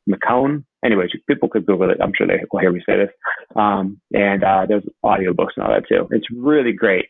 McCone. 0.08 0.64
Anyway, 0.84 1.06
people 1.28 1.48
could 1.48 1.66
Google 1.66 1.90
it. 1.90 1.98
I'm 2.02 2.12
sure 2.16 2.26
they 2.26 2.42
will 2.50 2.60
hear 2.60 2.72
me 2.72 2.80
say 2.86 2.96
this. 2.96 3.10
Um, 3.54 4.00
and 4.12 4.42
uh, 4.42 4.66
there's 4.66 4.84
audiobooks 5.04 5.54
and 5.56 5.64
all 5.64 5.72
that 5.72 5.88
too. 5.88 6.08
It's 6.10 6.26
really 6.34 6.72
great. 6.72 7.06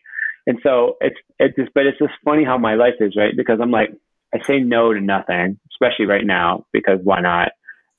And 0.47 0.59
so 0.63 0.97
it's 1.01 1.17
it's 1.39 1.55
just, 1.57 1.71
but 1.75 1.87
it's 1.87 1.99
just 1.99 2.13
funny 2.25 2.45
how 2.45 2.59
my 2.59 2.75
life 2.75 2.95
is, 2.99 3.15
right? 3.17 3.35
Because 3.37 3.59
I'm 3.63 3.71
like, 3.71 3.91
I 4.35 4.39
say 4.47 4.59
no 4.59 4.93
to 4.93 5.01
nothing, 5.01 5.61
especially 5.73 6.07
right 6.07 6.27
now, 6.27 6.67
because 6.73 6.99
why 7.05 7.21
not? 7.21 7.53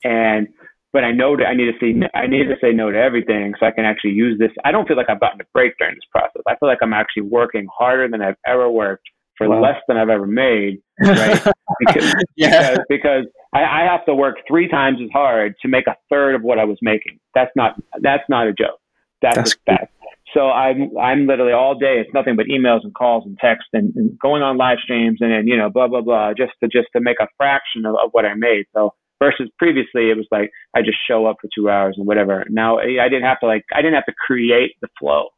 And 0.04 0.48
but 0.92 1.04
I 1.04 1.12
know 1.12 1.36
that 1.36 1.46
I 1.46 1.54
need 1.54 1.72
to 1.72 1.78
say 1.80 2.08
I 2.14 2.26
need 2.26 2.48
to 2.48 2.56
say 2.60 2.72
no 2.72 2.90
to 2.90 2.98
everything 2.98 3.54
so 3.58 3.64
I 3.64 3.70
can 3.70 3.86
actually 3.86 4.10
use 4.10 4.38
this. 4.38 4.50
I 4.64 4.72
don't 4.72 4.86
feel 4.86 4.96
like 4.96 5.08
I've 5.08 5.20
gotten 5.20 5.40
a 5.40 5.44
break 5.54 5.78
during 5.78 5.94
this 5.94 6.10
process. 6.10 6.42
I 6.46 6.56
feel 6.56 6.68
like 6.68 6.82
I'm 6.82 6.92
actually 6.92 7.22
working 7.22 7.66
harder 7.74 8.08
than 8.10 8.20
I've 8.20 8.36
ever 8.46 8.68
worked 8.68 9.08
for 9.46 9.50
Wow. 9.50 9.60
less 9.62 9.80
than 9.88 9.96
I've 9.96 10.08
ever 10.08 10.26
made, 10.26 10.78
right? 11.00 11.42
because, 11.80 12.14
Yeah. 12.36 12.50
because, 12.50 12.78
because 12.88 13.24
I, 13.54 13.62
I 13.82 13.84
have 13.90 14.04
to 14.06 14.14
work 14.14 14.36
three 14.48 14.68
times 14.68 14.98
as 15.02 15.08
hard 15.12 15.54
to 15.62 15.68
make 15.68 15.86
a 15.86 15.96
third 16.10 16.34
of 16.34 16.42
what 16.42 16.58
I 16.58 16.64
was 16.64 16.78
making. 16.82 17.18
That's 17.34 17.50
not 17.56 17.76
that's 18.00 18.24
not 18.28 18.46
a 18.46 18.52
joke. 18.52 18.78
That's, 19.20 19.36
That's 19.36 19.54
a 19.54 19.58
fact. 19.70 19.92
So 20.34 20.48
I'm 20.50 20.96
I'm 20.98 21.26
literally 21.26 21.52
all 21.52 21.74
day. 21.74 22.00
It's 22.00 22.12
nothing 22.14 22.36
but 22.36 22.46
emails 22.46 22.80
and 22.84 22.94
calls 22.94 23.24
and 23.26 23.36
texts 23.38 23.68
and, 23.74 23.92
and 23.96 24.18
going 24.18 24.42
on 24.42 24.56
live 24.56 24.78
streams 24.82 25.18
and 25.20 25.30
then 25.30 25.46
you 25.46 25.56
know 25.56 25.68
blah 25.70 25.88
blah 25.88 26.00
blah 26.00 26.32
just 26.32 26.52
to 26.62 26.68
just 26.68 26.88
to 26.96 27.00
make 27.02 27.18
a 27.20 27.28
fraction 27.36 27.84
of, 27.84 27.94
of 28.02 28.10
what 28.12 28.24
I 28.24 28.34
made. 28.34 28.64
So 28.74 28.94
versus 29.22 29.50
previously 29.58 30.10
it 30.10 30.16
was 30.16 30.26
like 30.32 30.50
I 30.74 30.80
just 30.82 30.98
show 31.06 31.26
up 31.26 31.36
for 31.40 31.48
two 31.54 31.68
hours 31.68 31.94
and 31.98 32.06
whatever. 32.06 32.44
Now 32.48 32.78
I 32.78 32.96
I 33.04 33.08
didn't 33.08 33.24
have 33.24 33.40
to 33.40 33.46
like 33.46 33.64
I 33.74 33.82
didn't 33.82 33.94
have 33.94 34.06
to 34.06 34.14
create 34.26 34.72
the 34.80 34.88
flow 34.98 35.28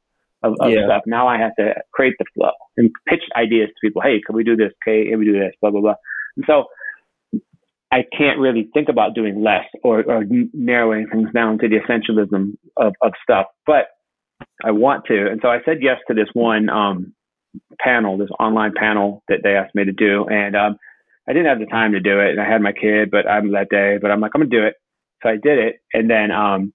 of, 0.44 0.54
of 0.60 0.70
Yeah. 0.70 0.86
stuff. 0.86 1.02
Now 1.06 1.26
I 1.26 1.38
have 1.38 1.54
to 1.56 1.74
create 1.92 2.14
the 2.18 2.26
flow 2.34 2.52
and 2.76 2.90
pitch 3.08 3.24
ideas 3.36 3.68
to 3.68 3.74
people. 3.82 4.02
Hey, 4.02 4.20
can 4.24 4.36
we 4.36 4.44
do 4.44 4.56
this? 4.56 4.72
Okay, 4.82 5.08
can 5.10 5.18
we 5.18 5.24
do 5.24 5.32
this? 5.32 5.52
Blah 5.60 5.70
blah 5.70 5.80
blah. 5.80 5.94
And 6.36 6.44
so 6.46 6.64
I 7.92 8.04
can't 8.16 8.40
really 8.40 8.68
think 8.74 8.88
about 8.88 9.14
doing 9.14 9.42
less 9.42 9.66
or, 9.84 10.02
or 10.02 10.24
narrowing 10.52 11.06
things 11.12 11.28
down 11.32 11.58
to 11.58 11.68
the 11.68 11.76
essentialism 11.76 12.56
of, 12.76 12.92
of 13.00 13.12
stuff, 13.22 13.46
but 13.66 13.86
I 14.64 14.72
want 14.72 15.04
to. 15.06 15.30
And 15.30 15.40
so 15.40 15.48
I 15.48 15.58
said 15.64 15.78
yes 15.80 15.98
to 16.08 16.14
this 16.14 16.26
one 16.32 16.68
um, 16.70 17.14
panel, 17.78 18.18
this 18.18 18.30
online 18.40 18.72
panel 18.76 19.22
that 19.28 19.40
they 19.44 19.54
asked 19.54 19.76
me 19.76 19.84
to 19.84 19.92
do. 19.92 20.26
And 20.26 20.56
um, 20.56 20.76
I 21.28 21.32
didn't 21.32 21.46
have 21.46 21.60
the 21.60 21.66
time 21.66 21.92
to 21.92 22.00
do 22.00 22.18
it. 22.18 22.30
And 22.30 22.40
I 22.40 22.50
had 22.50 22.60
my 22.60 22.72
kid, 22.72 23.12
but 23.12 23.28
I'm 23.30 23.52
that 23.52 23.68
day, 23.70 23.98
but 24.02 24.10
I'm 24.10 24.20
like, 24.20 24.32
I'm 24.34 24.40
going 24.40 24.50
to 24.50 24.56
do 24.60 24.66
it. 24.66 24.74
So 25.22 25.28
I 25.28 25.36
did 25.40 25.58
it. 25.58 25.76
And 25.92 26.10
then 26.10 26.32
um, 26.32 26.73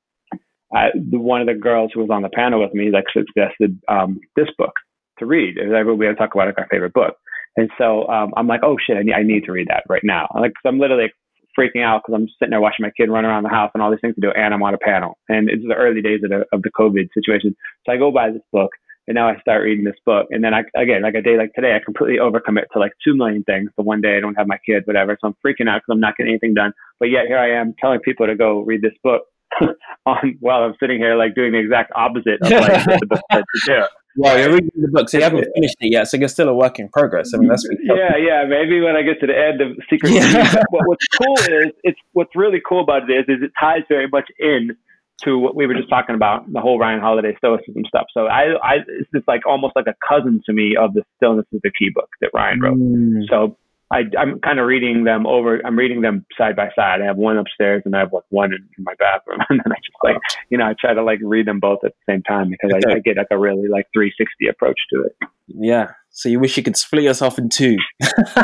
I, 0.73 0.89
the, 0.93 1.19
one 1.19 1.41
of 1.41 1.47
the 1.47 1.53
girls 1.53 1.91
who 1.93 2.01
was 2.01 2.09
on 2.11 2.21
the 2.21 2.29
panel 2.29 2.61
with 2.61 2.73
me 2.73 2.91
like 2.91 3.05
suggested 3.11 3.79
um, 3.87 4.19
this 4.35 4.47
book 4.57 4.73
to 5.19 5.25
read. 5.25 5.55
We 5.57 6.05
had 6.05 6.11
to 6.11 6.15
talk 6.15 6.33
about 6.33 6.47
like 6.47 6.57
our 6.57 6.67
favorite 6.69 6.93
book. 6.93 7.15
And 7.57 7.69
so 7.77 8.07
um, 8.07 8.33
I'm 8.37 8.47
like, 8.47 8.61
oh 8.63 8.77
shit, 8.85 8.97
I 8.97 9.03
need, 9.03 9.13
I 9.13 9.23
need 9.23 9.45
to 9.45 9.51
read 9.51 9.67
that 9.69 9.83
right 9.89 10.03
now. 10.03 10.27
Like, 10.35 10.53
i 10.63 10.69
I'm 10.69 10.79
literally 10.79 11.11
freaking 11.57 11.83
out 11.83 12.03
because 12.05 12.15
I'm 12.15 12.27
sitting 12.39 12.51
there 12.51 12.61
watching 12.61 12.83
my 12.83 12.91
kid 12.95 13.09
run 13.09 13.25
around 13.25 13.43
the 13.43 13.49
house 13.49 13.71
and 13.73 13.83
all 13.83 13.91
these 13.91 13.99
things 14.01 14.15
to 14.15 14.21
do, 14.21 14.31
and 14.31 14.53
I'm 14.53 14.63
on 14.63 14.73
a 14.73 14.77
panel. 14.77 15.17
And 15.27 15.49
it's 15.49 15.63
the 15.67 15.75
early 15.75 16.01
days 16.01 16.21
of 16.23 16.29
the 16.29 16.45
of 16.53 16.61
the 16.61 16.71
COVID 16.71 17.09
situation. 17.13 17.55
So 17.85 17.91
I 17.91 17.97
go 17.97 18.11
buy 18.11 18.31
this 18.31 18.41
book, 18.53 18.71
and 19.07 19.15
now 19.15 19.27
I 19.27 19.39
start 19.41 19.63
reading 19.63 19.83
this 19.83 19.99
book. 20.05 20.27
And 20.29 20.43
then 20.43 20.53
I 20.53 20.61
again, 20.75 21.01
like 21.01 21.15
a 21.15 21.21
day 21.21 21.37
like 21.37 21.53
today, 21.53 21.75
I 21.75 21.83
completely 21.83 22.19
overcommit 22.19 22.69
to 22.73 22.79
like 22.79 22.93
two 23.03 23.15
million 23.15 23.43
things. 23.43 23.71
The 23.75 23.83
one 23.83 24.01
day 24.01 24.17
I 24.17 24.19
don't 24.19 24.35
have 24.35 24.47
my 24.47 24.59
kid, 24.65 24.83
whatever. 24.85 25.17
So 25.19 25.27
I'm 25.27 25.35
freaking 25.45 25.67
out 25.69 25.81
because 25.81 25.91
I'm 25.91 25.99
not 25.99 26.15
getting 26.15 26.31
anything 26.31 26.53
done. 26.53 26.73
But 26.99 27.07
yet 27.09 27.25
here 27.27 27.39
I 27.39 27.59
am 27.59 27.73
telling 27.79 27.99
people 27.99 28.27
to 28.27 28.35
go 28.35 28.61
read 28.61 28.81
this 28.81 28.97
book. 29.03 29.23
on 30.05 30.37
while 30.39 30.63
I'm 30.63 30.75
sitting 30.79 30.97
here 30.97 31.15
like 31.15 31.35
doing 31.35 31.51
the 31.51 31.59
exact 31.59 31.91
opposite 31.95 32.39
of 32.41 32.51
like 32.51 32.87
what 32.87 32.99
the 32.99 33.07
book 33.07 33.21
said 33.31 33.43
to 33.43 33.61
do. 33.65 33.83
Well, 34.17 34.37
you're 34.37 34.51
reading 34.51 34.71
the 34.75 34.89
book, 34.91 35.07
so 35.07 35.17
you 35.17 35.23
haven't 35.23 35.47
finished 35.53 35.75
it 35.79 35.93
yet, 35.93 36.07
so 36.07 36.17
you're 36.17 36.27
still 36.27 36.49
a 36.49 36.53
work 36.53 36.79
in 36.79 36.89
progress. 36.89 37.31
I 37.33 37.37
mean, 37.37 37.47
that's 37.47 37.65
yeah, 37.83 38.17
yeah. 38.17 38.43
Maybe 38.43 38.81
when 38.81 38.95
I 38.95 39.01
get 39.03 39.19
to 39.21 39.27
the 39.27 39.37
end 39.37 39.61
of 39.61 39.77
Secret. 39.89 40.11
Yeah. 40.11 40.51
But 40.71 40.81
what's 40.87 41.05
cool 41.15 41.37
is 41.37 41.71
it's 41.83 41.99
what's 42.13 42.35
really 42.35 42.59
cool 42.67 42.81
about 42.81 43.09
it 43.09 43.13
is 43.13 43.37
is 43.37 43.43
it 43.43 43.51
ties 43.57 43.83
very 43.87 44.07
much 44.09 44.25
in 44.39 44.75
to 45.23 45.37
what 45.37 45.55
we 45.55 45.67
were 45.67 45.73
just 45.73 45.89
talking 45.89 46.15
about 46.15 46.51
the 46.51 46.59
whole 46.59 46.79
Ryan 46.79 46.99
Holiday 46.99 47.35
Stoicism 47.37 47.83
stuff. 47.87 48.07
So 48.13 48.25
I, 48.25 48.55
I 48.63 48.75
it's 48.87 49.09
just 49.13 49.27
like 49.27 49.45
almost 49.45 49.75
like 49.75 49.87
a 49.87 49.95
cousin 50.07 50.41
to 50.45 50.53
me 50.53 50.75
of 50.75 50.93
the 50.93 51.03
Stillness 51.17 51.45
is 51.51 51.61
the 51.63 51.71
Key 51.77 51.89
book 51.93 52.09
that 52.21 52.31
Ryan 52.33 52.59
wrote. 52.61 52.77
Mm. 52.77 53.29
So 53.29 53.57
I, 53.91 54.03
I'm 54.17 54.39
kind 54.39 54.59
of 54.59 54.67
reading 54.67 55.03
them 55.03 55.25
over. 55.25 55.61
I'm 55.65 55.77
reading 55.77 56.01
them 56.01 56.25
side 56.37 56.55
by 56.55 56.69
side. 56.75 57.01
I 57.01 57.05
have 57.05 57.17
one 57.17 57.37
upstairs 57.37 57.81
and 57.85 57.95
I 57.95 57.99
have 57.99 58.13
like 58.13 58.23
one 58.29 58.53
in, 58.53 58.67
in 58.77 58.83
my 58.83 58.93
bathroom, 58.99 59.39
and 59.49 59.59
then 59.63 59.71
I 59.71 59.75
just 59.77 59.97
like 60.03 60.17
you 60.49 60.57
know 60.57 60.65
I 60.65 60.75
try 60.79 60.93
to 60.93 61.03
like 61.03 61.19
read 61.23 61.47
them 61.47 61.59
both 61.59 61.79
at 61.83 61.93
the 61.93 62.13
same 62.13 62.23
time 62.23 62.49
because 62.49 62.71
I, 62.73 62.95
I 62.95 62.99
get 62.99 63.17
like 63.17 63.27
a 63.31 63.37
really 63.37 63.67
like 63.67 63.87
360 63.93 64.47
approach 64.47 64.79
to 64.93 65.03
it. 65.03 65.15
Yeah. 65.47 65.91
So 66.11 66.29
you 66.29 66.39
wish 66.39 66.57
you 66.57 66.63
could 66.63 66.77
split 66.77 67.03
yourself 67.03 67.37
in 67.37 67.49
two. 67.49 67.77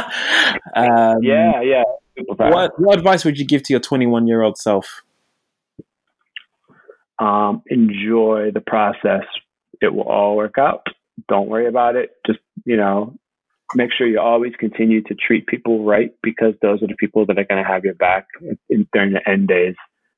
um, 0.75 1.17
Yeah, 1.21 1.61
yeah. 1.61 1.83
What, 2.27 2.79
what 2.79 2.97
advice 2.97 3.25
would 3.25 3.37
you 3.37 3.45
give 3.45 3.63
to 3.63 3.73
your 3.73 3.79
21 3.81 4.27
year 4.27 4.41
old 4.41 4.57
self? 4.57 5.03
um, 7.19 7.63
enjoy 7.67 8.51
the 8.53 8.61
process. 8.61 9.23
It 9.81 9.93
will 9.93 10.03
all 10.03 10.35
work 10.35 10.57
out. 10.57 10.85
Don't 11.29 11.47
worry 11.47 11.67
about 11.67 11.95
it. 11.95 12.11
Just, 12.25 12.39
you 12.65 12.77
know, 12.77 13.15
make 13.73 13.91
sure 13.91 14.07
you 14.07 14.19
always 14.19 14.53
continue 14.59 15.01
to 15.03 15.15
treat 15.15 15.47
people 15.47 15.83
right 15.83 16.11
because 16.21 16.53
those 16.61 16.83
are 16.83 16.87
the 16.87 16.95
people 16.99 17.25
that 17.25 17.37
are 17.39 17.43
going 17.45 17.61
to 17.63 17.67
have 17.67 17.83
your 17.83 17.95
back 17.95 18.27
in, 18.69 18.87
during 18.93 19.13
the 19.13 19.27
end 19.29 19.47
days, 19.47 19.75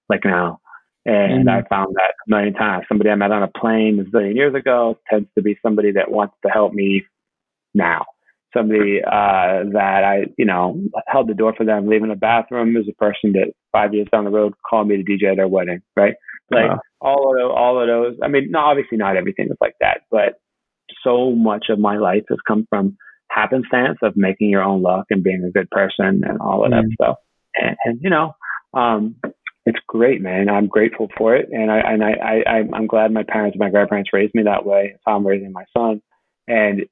like 0.09 0.25
now. 0.25 0.59
And 1.05 1.47
Mhm. 1.47 1.49
I 1.49 1.61
found 1.69 1.95
that 1.95 2.13
a 2.27 2.29
million 2.29 2.53
times. 2.53 2.85
Somebody 2.89 3.09
I 3.09 3.15
met 3.15 3.31
on 3.31 3.43
a 3.43 3.47
plane 3.47 3.99
a 3.99 4.03
zillion 4.03 4.35
years 4.35 4.53
ago 4.53 4.97
tends 5.09 5.29
to 5.35 5.41
be 5.41 5.57
somebody 5.61 5.91
that 5.93 6.11
wants 6.11 6.35
to 6.45 6.51
help 6.51 6.73
me 6.73 7.05
now. 7.73 8.05
Somebody 8.53 9.01
uh, 9.03 9.63
that 9.73 10.03
I, 10.03 10.25
you 10.37 10.45
know, 10.45 10.81
held 11.07 11.27
the 11.27 11.33
door 11.33 11.53
for 11.55 11.63
them, 11.65 11.87
leaving 11.87 12.09
the 12.09 12.15
bathroom 12.15 12.75
is 12.75 12.87
a 12.89 12.93
person 12.95 13.33
that 13.33 13.53
five 13.71 13.93
years 13.93 14.07
down 14.11 14.25
the 14.25 14.31
road 14.31 14.53
called 14.69 14.87
me 14.87 14.97
to 14.97 15.03
DJ 15.03 15.35
their 15.35 15.47
wedding, 15.47 15.81
right? 15.95 16.15
Like 16.49 16.69
Wow. 16.71 16.79
all 17.01 17.31
of 17.31 17.37
those, 17.37 17.51
all 17.55 17.79
of 17.81 17.87
those. 17.87 18.17
I 18.23 18.27
mean, 18.27 18.51
no, 18.51 18.59
obviously 18.59 18.97
not 18.97 19.15
everything 19.17 19.47
is 19.49 19.57
like 19.61 19.75
that, 19.81 20.01
but 20.11 20.39
so 21.03 21.31
much 21.31 21.65
of 21.69 21.79
my 21.79 21.97
life 21.97 22.23
has 22.29 22.39
come 22.47 22.65
from 22.69 22.97
happenstance 23.37 23.97
of 24.01 24.13
making 24.15 24.49
your 24.49 24.63
own 24.63 24.81
luck 24.81 25.05
and 25.11 25.23
being 25.23 25.43
a 25.47 25.51
good 25.51 25.69
person 25.69 26.23
and 26.27 26.39
all 26.39 26.63
of 26.65 26.71
that 26.71 26.85
Mm. 26.85 26.93
stuff. 26.93 27.17
And, 27.55 27.75
and 27.85 27.99
you 28.01 28.09
know, 28.09 28.35
um, 28.73 29.15
it's 29.65 29.79
great, 29.87 30.21
man. 30.21 30.49
I'm 30.49 30.67
grateful 30.67 31.07
for 31.17 31.35
it, 31.35 31.49
and 31.51 31.69
I 31.71 31.79
and 31.91 32.01
I, 32.03 32.11
I 32.33 32.55
I'm- 32.77 32.87
glad 32.87 33.11
my 33.11 33.23
parents, 33.23 33.55
and 33.55 33.59
my 33.65 33.69
grandparents 33.69 34.11
raised 34.13 34.33
me 34.33 34.43
that 34.43 34.65
way. 34.65 34.89
That's 34.91 35.03
how 35.05 35.15
I'm 35.17 35.27
raising 35.27 35.51
my 35.51 35.65
son, 35.75 36.01
and 36.47 36.85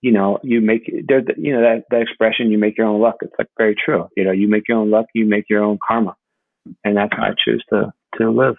you 0.00 0.10
know, 0.16 0.38
you 0.42 0.60
make 0.60 0.84
there's 1.08 1.24
you 1.36 1.52
know 1.54 1.60
that 1.62 1.84
that 1.90 2.02
expression, 2.02 2.50
you 2.50 2.58
make 2.58 2.76
your 2.78 2.86
own 2.86 3.00
luck. 3.00 3.16
It's 3.20 3.34
like 3.38 3.48
very 3.58 3.74
true. 3.84 4.08
You 4.16 4.24
know, 4.24 4.32
you 4.32 4.48
make 4.48 4.64
your 4.68 4.78
own 4.78 4.90
luck, 4.90 5.06
you 5.14 5.26
make 5.26 5.44
your 5.50 5.62
own 5.62 5.78
karma, 5.86 6.16
and 6.84 6.96
that's 6.96 7.12
how 7.16 7.24
I 7.24 7.34
choose 7.44 7.62
to 7.70 7.92
to 8.18 8.30
live. 8.30 8.56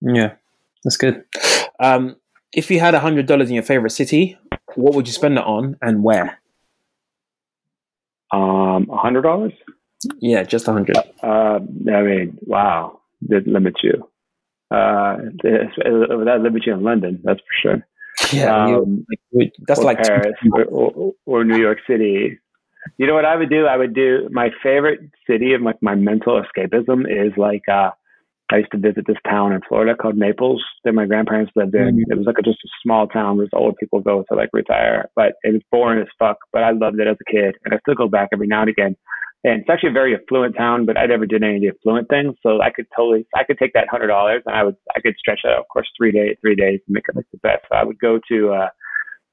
Yeah, 0.00 0.32
that's 0.84 0.96
good. 0.96 1.24
Um, 1.80 2.16
if 2.52 2.70
you 2.70 2.80
had 2.80 2.94
a 2.94 3.00
$100 3.00 3.48
in 3.48 3.54
your 3.54 3.62
favorite 3.62 3.90
city, 3.90 4.38
what 4.74 4.94
would 4.94 5.06
you 5.06 5.12
spend 5.12 5.38
it 5.38 5.44
on 5.44 5.76
and 5.82 6.02
where? 6.02 6.38
Um, 8.32 8.88
a 8.90 8.96
hundred 8.96 9.22
dollars. 9.22 9.52
Yeah, 10.20 10.44
just 10.44 10.68
a 10.68 10.72
100 10.72 10.96
Uh, 11.22 11.58
I 11.92 12.02
mean, 12.02 12.38
wow, 12.42 13.00
that 13.22 13.46
limits 13.46 13.80
you. 13.82 14.08
Uh, 14.70 15.16
that 15.42 16.40
limits 16.42 16.66
you 16.66 16.74
in 16.74 16.82
London, 16.82 17.20
that's 17.24 17.40
for 17.40 17.46
sure. 17.62 17.86
Yeah, 18.32 18.64
Um, 18.64 19.06
like, 19.32 19.52
that's 19.66 19.80
or 19.80 19.84
like 19.84 19.98
Paris 19.98 20.34
or, 20.52 20.64
or, 20.64 21.14
or 21.24 21.44
New 21.44 21.58
York 21.58 21.78
City. 21.88 22.38
You 22.96 23.06
know 23.06 23.14
what 23.14 23.24
I 23.24 23.36
would 23.36 23.50
do? 23.50 23.66
I 23.66 23.76
would 23.76 23.94
do 23.94 24.28
my 24.30 24.50
favorite 24.62 25.00
city 25.26 25.54
of 25.54 25.62
like 25.62 25.82
my 25.82 25.94
mental 25.94 26.40
escapism 26.42 27.04
is 27.08 27.36
like 27.36 27.68
uh 27.68 27.90
I 28.50 28.58
used 28.58 28.72
to 28.72 28.78
visit 28.78 29.04
this 29.06 29.16
town 29.28 29.52
in 29.52 29.60
Florida 29.68 29.94
called 29.94 30.16
Naples 30.16 30.64
that 30.84 30.94
my 30.94 31.04
grandparents 31.04 31.52
lived 31.54 31.74
in. 31.74 31.96
Mm-hmm. 31.96 32.12
It 32.12 32.16
was 32.16 32.26
like 32.26 32.38
a, 32.38 32.42
just 32.42 32.64
a 32.64 32.68
small 32.82 33.06
town 33.06 33.36
where 33.36 33.46
old 33.52 33.76
people 33.76 34.00
go 34.00 34.24
to 34.28 34.34
like 34.34 34.48
retire, 34.52 35.10
but 35.14 35.34
it 35.42 35.52
was 35.52 35.62
boring 35.70 36.00
as 36.00 36.08
fuck. 36.18 36.38
But 36.52 36.62
I 36.62 36.70
loved 36.70 36.98
it 36.98 37.06
as 37.06 37.16
a 37.20 37.30
kid, 37.30 37.56
and 37.64 37.74
I 37.74 37.78
still 37.80 37.94
go 37.94 38.08
back 38.08 38.30
every 38.32 38.46
now 38.46 38.62
and 38.62 38.70
again. 38.70 38.96
And 39.44 39.60
it's 39.60 39.70
actually 39.70 39.90
a 39.90 39.92
very 39.92 40.16
affluent 40.16 40.56
town, 40.56 40.84
but 40.84 40.98
I 40.98 41.06
never 41.06 41.26
did 41.26 41.44
any 41.44 41.56
of 41.56 41.60
the 41.62 41.68
affluent 41.68 42.08
things, 42.08 42.34
so 42.42 42.60
I 42.60 42.70
could 42.70 42.86
totally, 42.96 43.26
I 43.36 43.44
could 43.44 43.58
take 43.58 43.72
that 43.74 43.88
hundred 43.88 44.08
dollars 44.08 44.42
and 44.46 44.56
I 44.56 44.64
would, 44.64 44.74
I 44.96 45.00
could 45.00 45.14
stretch 45.16 45.40
that 45.44 45.52
out, 45.52 45.60
of 45.60 45.68
course, 45.68 45.88
three 45.96 46.10
days, 46.10 46.36
three 46.40 46.56
days, 46.56 46.80
and 46.86 46.94
make 46.94 47.04
it 47.08 47.16
like 47.16 47.26
the 47.30 47.38
best. 47.38 47.64
So 47.68 47.76
I 47.76 47.84
would 47.84 48.00
go 48.00 48.18
to 48.30 48.52
uh, 48.52 48.68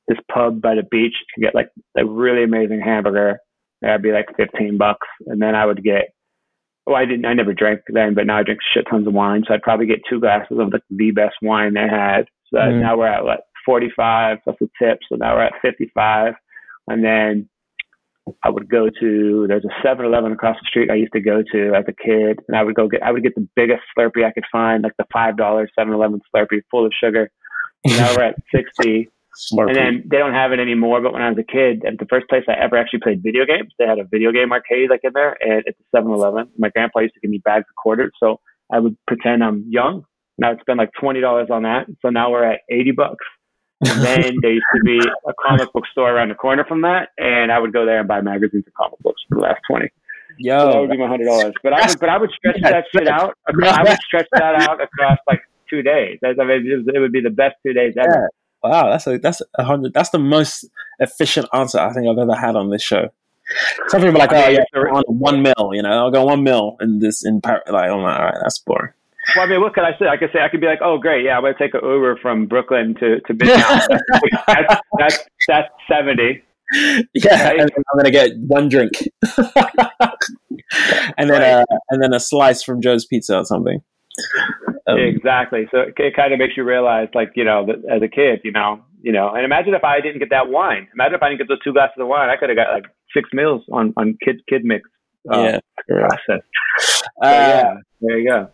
this 0.08 0.20
pub 0.32 0.62
by 0.62 0.76
the 0.76 0.84
beach 0.84 1.16
to 1.34 1.42
get 1.42 1.56
like 1.56 1.70
a 1.98 2.06
really 2.06 2.44
amazing 2.44 2.82
hamburger. 2.82 3.40
That'd 3.82 4.04
be 4.04 4.12
like 4.12 4.28
fifteen 4.38 4.78
bucks, 4.78 5.08
and 5.26 5.42
then 5.42 5.56
I 5.56 5.66
would 5.66 5.84
get 5.84 6.14
well, 6.86 6.96
I 6.96 7.06
didn't. 7.06 7.26
I 7.26 7.34
never 7.34 7.54
drank 7.54 7.82
then, 7.88 8.14
but 8.14 8.28
now 8.28 8.38
I 8.38 8.44
drink 8.44 8.60
shit 8.74 8.86
tons 8.90 9.08
of 9.08 9.14
wine. 9.14 9.44
So 9.48 9.54
I'd 9.54 9.64
probably 9.64 9.88
get 9.88 10.02
two 10.10 10.20
glasses 10.20 10.58
of 10.60 10.72
like 10.72 10.84
the 10.90 11.12
best 11.12 11.36
wine 11.42 11.74
they 11.74 11.88
had. 11.90 12.26
So 12.54 12.60
mm. 12.60 12.82
now 12.82 12.98
we're 12.98 13.08
at 13.08 13.26
like 13.26 13.40
45. 13.66 14.40
That's 14.46 14.58
the 14.60 14.70
tip. 14.80 15.00
So 15.10 15.16
now 15.16 15.36
we're 15.36 15.46
at 15.46 15.54
55. 15.62 16.34
And 16.88 17.04
then 17.04 17.50
I 18.44 18.50
would 18.50 18.70
go 18.70 18.90
to 19.00 19.46
there's 19.48 19.66
a 19.66 19.88
7-Eleven 19.88 20.32
across 20.32 20.58
the 20.60 20.68
street 20.68 20.90
I 20.90 20.96
used 20.96 21.14
to 21.14 21.22
go 21.22 21.44
to 21.52 21.74
as 21.76 21.86
a 21.88 21.94
kid, 21.94 22.40
and 22.48 22.58
I 22.58 22.64
would 22.64 22.76
go 22.76 22.88
get 22.88 23.04
I 23.04 23.12
would 23.12 23.24
get 23.24 23.36
the 23.36 23.48
biggest 23.56 23.82
Slurpee 23.98 24.26
I 24.26 24.32
could 24.32 24.46
find, 24.52 24.84
like 24.84 24.98
the 24.98 25.06
five 25.12 25.38
dollar 25.38 25.70
7-Eleven 25.78 26.22
Slurpee 26.34 26.62
full 26.72 26.86
of 26.86 26.94
sugar. 27.00 27.30
now 27.86 28.16
we're 28.16 28.24
at 28.24 28.36
60. 28.54 29.10
Smart 29.36 29.70
and 29.70 29.78
then 29.78 30.04
they 30.10 30.18
don't 30.18 30.34
have 30.34 30.52
it 30.52 30.60
anymore. 30.60 31.02
But 31.02 31.14
when 31.14 31.22
I 31.22 31.30
was 31.30 31.38
a 31.38 31.44
kid, 31.44 31.84
at 31.86 32.00
the 32.00 32.06
first 32.10 32.28
place 32.30 32.44
I 32.48 32.54
ever 32.54 32.78
actually 32.78 33.00
played 33.00 33.22
video 33.22 33.46
games, 33.46 33.74
they 33.78 33.86
had 33.86 34.00
a 34.00 34.06
video 34.06 34.32
game 34.32 34.52
arcade 34.52 34.90
like 34.90 35.02
in 35.04 35.12
there, 35.14 35.38
and 35.42 35.64
it's 35.66 35.80
a 35.80 35.98
7-Eleven. 35.98 36.50
My 36.58 36.70
grandpa 36.70 37.00
used 37.00 37.16
to 37.16 37.20
give 37.20 37.32
me 37.32 37.40
bags 37.40 37.66
of 37.70 37.76
quarters, 37.76 38.12
so 38.20 38.40
I 38.72 38.80
would 38.80 38.98
pretend 39.08 39.44
I'm 39.44 39.66
young, 39.70 40.06
and 40.38 40.46
I 40.46 40.50
would 40.50 40.62
spend 40.62 40.78
like 40.78 40.92
twenty 41.00 41.22
dollars 41.22 41.50
on 41.52 41.64
that. 41.64 41.88
So 42.02 42.10
now 42.10 42.32
we're 42.32 42.50
at 42.50 42.62
eighty 42.70 42.92
bucks. 42.92 43.26
And 43.86 44.02
then 44.02 44.36
there 44.42 44.54
used 44.54 44.66
to 44.74 44.82
be 44.84 45.00
a 45.00 45.34
comic 45.46 45.72
book 45.74 45.84
store 45.92 46.10
around 46.10 46.30
the 46.30 46.36
corner 46.36 46.64
from 46.66 46.82
that, 46.84 47.10
and 47.18 47.52
I 47.52 47.60
would 47.60 47.74
go 47.74 47.86
there 47.86 48.00
and 48.00 48.08
buy 48.08 48.22
magazines 48.22 48.64
and 48.66 48.74
comic 48.74 49.00
books 49.00 49.22
for 49.28 49.36
the 49.36 49.42
last 49.42 49.60
twenty. 49.70 49.90
Yo, 50.38 50.58
so 50.58 50.72
that 50.72 50.80
would 50.80 50.90
be 50.92 50.98
my 50.98 51.08
hundred 51.08 51.26
dollars. 51.26 51.54
But 51.62 51.74
I 51.74 51.86
would, 51.88 52.00
but 52.00 52.10
I 52.10 52.18
would 52.18 52.32
stretch 52.32 52.62
that 52.62 52.86
shit 52.92 53.08
out. 53.08 53.38
I 53.48 53.84
would 53.84 53.98
stretch 54.08 54.28
that 54.32 54.56
out 54.68 54.82
across 54.82 55.20
like 55.28 55.42
two 55.70 55.82
days. 55.82 56.20
I 56.24 56.32
mean, 56.44 56.86
it 56.94 57.00
would 57.00 57.12
be 57.12 57.22
the 57.22 57.30
best 57.30 57.56
two 57.66 57.74
days 57.74 57.94
ever. 58.00 58.30
Wow, 58.70 58.90
that's 58.90 59.06
a 59.06 59.20
that's 59.20 59.42
a 59.60 59.64
hundred. 59.64 59.94
That's 59.94 60.10
the 60.10 60.20
most 60.20 60.66
efficient 61.00 61.48
answer 61.54 61.80
I 61.80 61.94
think 61.94 62.08
I've 62.08 62.18
ever 62.18 62.34
had 62.34 62.56
on 62.56 62.72
this 62.72 62.82
show. 62.82 63.10
Some 63.90 64.02
people 64.02 64.16
are 64.16 64.28
like, 64.28 64.34
oh 64.34 64.50
yeah, 64.50 64.64
on 64.92 65.04
one 65.08 65.44
mil. 65.44 65.72
You 65.74 65.84
know, 65.84 65.92
I'll 65.92 66.12
go 66.12 66.26
one 66.26 66.44
mil 66.44 66.78
in 66.82 66.98
this 66.98 67.24
in 67.24 67.42
Paris. 67.42 67.64
Like, 67.70 67.92
oh 67.92 68.02
my, 68.02 68.18
all 68.18 68.26
right, 68.26 68.38
that's 68.42 68.58
boring. 68.58 68.92
Well, 69.36 69.46
I 69.46 69.50
mean, 69.50 69.62
what 69.62 69.76
could 69.76 69.84
I 69.84 69.96
say? 70.00 70.08
I 70.08 70.18
could 70.18 70.32
say 70.34 70.40
I 70.40 70.50
could 70.50 70.62
be 70.62 70.68
like, 70.68 70.80
oh 70.82 70.98
great, 70.98 71.26
yeah, 71.26 71.38
I'm 71.38 71.44
gonna 71.44 71.54
take 71.58 71.76
an 71.76 71.82
Uber 71.84 72.18
from 72.24 72.48
Brooklyn 72.48 72.96
to 72.96 73.20
to 73.22 73.34
Midtown. 73.36 74.00
that's, 74.48 74.82
that's 74.98 75.20
that's 75.48 75.70
seventy. 75.88 76.44
Yeah, 77.14 77.50
right? 77.50 77.60
and 77.60 77.72
I'm 77.72 77.98
gonna 77.98 78.10
get 78.10 78.32
one 78.40 78.68
drink, 78.68 78.94
and 81.18 81.30
then 81.30 81.42
right. 81.42 81.62
uh, 81.62 81.66
and 81.92 82.02
then 82.02 82.14
a 82.14 82.20
slice 82.20 82.64
from 82.64 82.82
Joe's 82.82 83.06
Pizza 83.06 83.38
or 83.38 83.46
something. 83.46 83.84
Um, 84.88 85.00
exactly. 85.00 85.68
So 85.72 85.80
it, 85.80 85.94
it 85.98 86.16
kind 86.16 86.32
of 86.32 86.40
makes 86.40 86.56
you 86.56 86.64
realize, 86.64 87.08
like, 87.16 87.32
you 87.36 87.44
know, 87.44 87.66
that 87.66 87.84
as 87.92 88.02
a 88.04 88.08
kid, 88.08 88.42
you 88.44 88.52
know, 88.52 88.84
you 89.02 89.12
know, 89.12 89.30
and 89.34 89.44
imagine 89.44 89.74
if 89.74 89.84
I 89.84 90.00
didn't 90.02 90.20
get 90.20 90.30
that 90.30 90.50
wine. 90.50 90.88
Imagine 90.94 91.16
if 91.16 91.24
I 91.24 91.30
didn't 91.30 91.40
get 91.40 91.48
those 91.48 91.64
two 91.64 91.74
glasses 91.74 91.96
of 92.00 92.08
wine. 92.08 92.30
I 92.30 92.38
could 92.38 92.50
have 92.50 92.58
got 92.58 92.72
like 92.72 92.86
six 93.14 93.30
meals 93.34 93.64
on 93.72 93.94
on 93.98 94.18
kid 94.24 94.42
kid 94.48 94.64
mix. 94.64 94.90
Uh, 95.32 95.42
yeah. 95.42 95.60
Process. 95.88 96.44
So, 96.80 97.06
uh, 97.22 97.30
yeah. 97.30 97.74
There 98.02 98.20
you 98.20 98.30
go. 98.30 98.50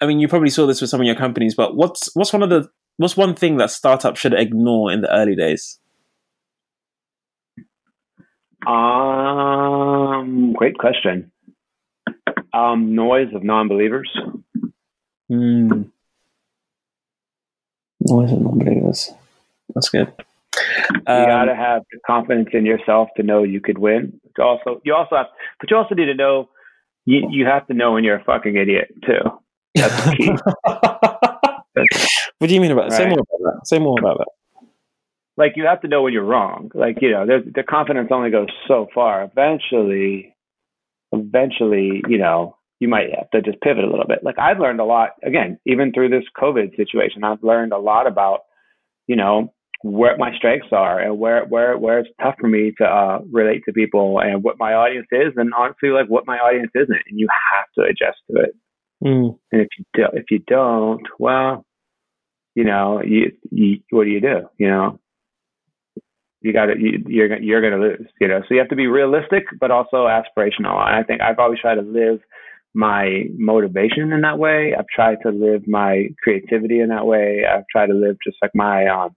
I 0.00 0.06
mean, 0.06 0.18
you 0.18 0.26
probably 0.26 0.50
saw 0.50 0.66
this 0.66 0.80
with 0.80 0.90
some 0.90 1.00
of 1.00 1.06
your 1.06 1.14
companies, 1.14 1.54
but 1.54 1.76
what's 1.76 2.14
what's 2.14 2.32
one 2.32 2.42
of 2.42 2.50
the 2.50 2.68
what's 2.96 3.16
one 3.16 3.34
thing 3.34 3.56
that 3.58 3.70
startups 3.70 4.20
should 4.20 4.34
ignore 4.34 4.90
in 4.90 5.00
the 5.00 5.14
early 5.14 5.36
days? 5.36 5.78
Um, 8.66 10.52
great 10.52 10.78
question. 10.78 11.30
Um, 12.52 12.94
noise 12.94 13.28
of 13.34 13.42
non-believers. 13.42 14.10
Hmm. 15.32 15.84
Noise 18.00 18.32
of 18.32 18.42
non-believers. 18.42 19.12
That's 19.74 19.88
good. 19.88 20.12
You 20.90 20.96
um, 21.06 21.26
gotta 21.26 21.54
have 21.54 21.82
the 21.90 21.98
confidence 22.06 22.50
in 22.52 22.66
yourself 22.66 23.08
to 23.16 23.22
know 23.22 23.42
you 23.42 23.58
could 23.60 23.78
win. 23.78 24.20
But 24.36 24.42
also, 24.42 24.82
you 24.84 24.94
also 24.94 25.16
have, 25.16 25.26
but 25.58 25.70
you 25.70 25.76
also 25.78 25.94
need 25.94 26.04
to 26.06 26.14
know 26.14 26.50
you, 27.06 27.26
you 27.30 27.46
have 27.46 27.66
to 27.68 27.74
know 27.74 27.92
when 27.92 28.04
you're 28.04 28.16
a 28.16 28.24
fucking 28.24 28.56
idiot 28.56 28.92
too. 29.06 29.20
That's 29.74 30.04
the 30.04 30.16
key. 30.16 30.28
what 32.38 32.48
do 32.48 32.54
you 32.54 32.60
mean 32.60 32.72
about 32.72 32.90
that? 32.90 32.98
Right? 32.98 33.04
Say 33.04 33.08
more 33.08 33.20
about 33.20 33.54
that. 33.54 33.66
Say 33.66 33.78
more 33.78 33.98
about 33.98 34.18
that. 34.18 34.28
Like 35.38 35.52
you 35.56 35.64
have 35.64 35.80
to 35.80 35.88
know 35.88 36.02
when 36.02 36.12
you're 36.12 36.24
wrong. 36.24 36.70
Like 36.74 36.98
you 37.00 37.10
know, 37.10 37.24
the 37.26 37.62
confidence 37.62 38.10
only 38.12 38.30
goes 38.30 38.48
so 38.68 38.88
far. 38.94 39.24
Eventually, 39.24 40.36
eventually, 41.10 42.02
you 42.06 42.18
know, 42.18 42.58
you 42.82 42.88
might 42.88 43.14
have 43.16 43.30
to 43.30 43.40
just 43.40 43.60
pivot 43.60 43.84
a 43.84 43.88
little 43.88 44.08
bit. 44.08 44.24
Like 44.24 44.40
I've 44.40 44.58
learned 44.58 44.80
a 44.80 44.84
lot 44.84 45.10
again, 45.22 45.56
even 45.64 45.92
through 45.92 46.08
this 46.08 46.24
COVID 46.36 46.74
situation. 46.76 47.22
I've 47.22 47.44
learned 47.44 47.72
a 47.72 47.78
lot 47.78 48.08
about, 48.08 48.40
you 49.06 49.14
know, 49.14 49.54
where 49.82 50.16
my 50.18 50.34
strengths 50.36 50.72
are 50.72 50.98
and 50.98 51.16
where 51.16 51.44
where 51.44 51.78
where 51.78 52.00
it's 52.00 52.08
tough 52.20 52.34
for 52.40 52.48
me 52.48 52.72
to 52.78 52.84
uh, 52.84 53.20
relate 53.30 53.62
to 53.66 53.72
people 53.72 54.18
and 54.18 54.42
what 54.42 54.58
my 54.58 54.74
audience 54.74 55.06
is 55.12 55.32
and 55.36 55.52
honestly 55.56 55.90
like 55.90 56.08
what 56.08 56.26
my 56.26 56.38
audience 56.38 56.72
isn't 56.74 57.02
and 57.08 57.20
you 57.20 57.28
have 57.54 57.66
to 57.76 57.88
adjust 57.88 58.18
to 58.28 58.42
it 58.42 58.54
mm. 59.04 59.38
and 59.52 59.60
if 59.60 59.68
you 59.78 59.84
do, 59.94 60.04
if 60.12 60.24
you 60.30 60.38
don't 60.46 61.06
well 61.18 61.64
you 62.54 62.62
know 62.62 63.00
you, 63.04 63.32
you 63.50 63.78
what 63.90 64.04
do 64.04 64.10
you 64.10 64.20
do 64.20 64.48
you 64.56 64.68
know 64.68 65.00
you 66.42 66.52
got 66.52 66.66
to 66.66 66.78
you, 66.78 67.02
you're 67.08 67.40
you're 67.40 67.60
going 67.60 67.72
to 67.72 67.88
lose 67.88 68.06
you 68.20 68.28
know 68.28 68.40
so 68.40 68.54
you 68.54 68.60
have 68.60 68.68
to 68.68 68.76
be 68.76 68.86
realistic 68.86 69.44
but 69.58 69.72
also 69.72 70.06
aspirational 70.06 70.78
and 70.86 70.94
I 70.94 71.02
think 71.02 71.20
I've 71.20 71.40
always 71.40 71.58
tried 71.58 71.76
to 71.76 71.82
live 71.82 72.20
my 72.74 73.24
motivation 73.36 74.12
in 74.12 74.22
that 74.22 74.38
way 74.38 74.74
I've 74.78 74.86
tried 74.86 75.18
to 75.22 75.30
live 75.30 75.66
my 75.68 76.08
creativity 76.22 76.80
in 76.80 76.88
that 76.88 77.06
way 77.06 77.44
I've 77.44 77.66
tried 77.70 77.86
to 77.86 77.94
live 77.94 78.16
just 78.24 78.38
like 78.42 78.52
my 78.54 78.86
um 78.86 79.14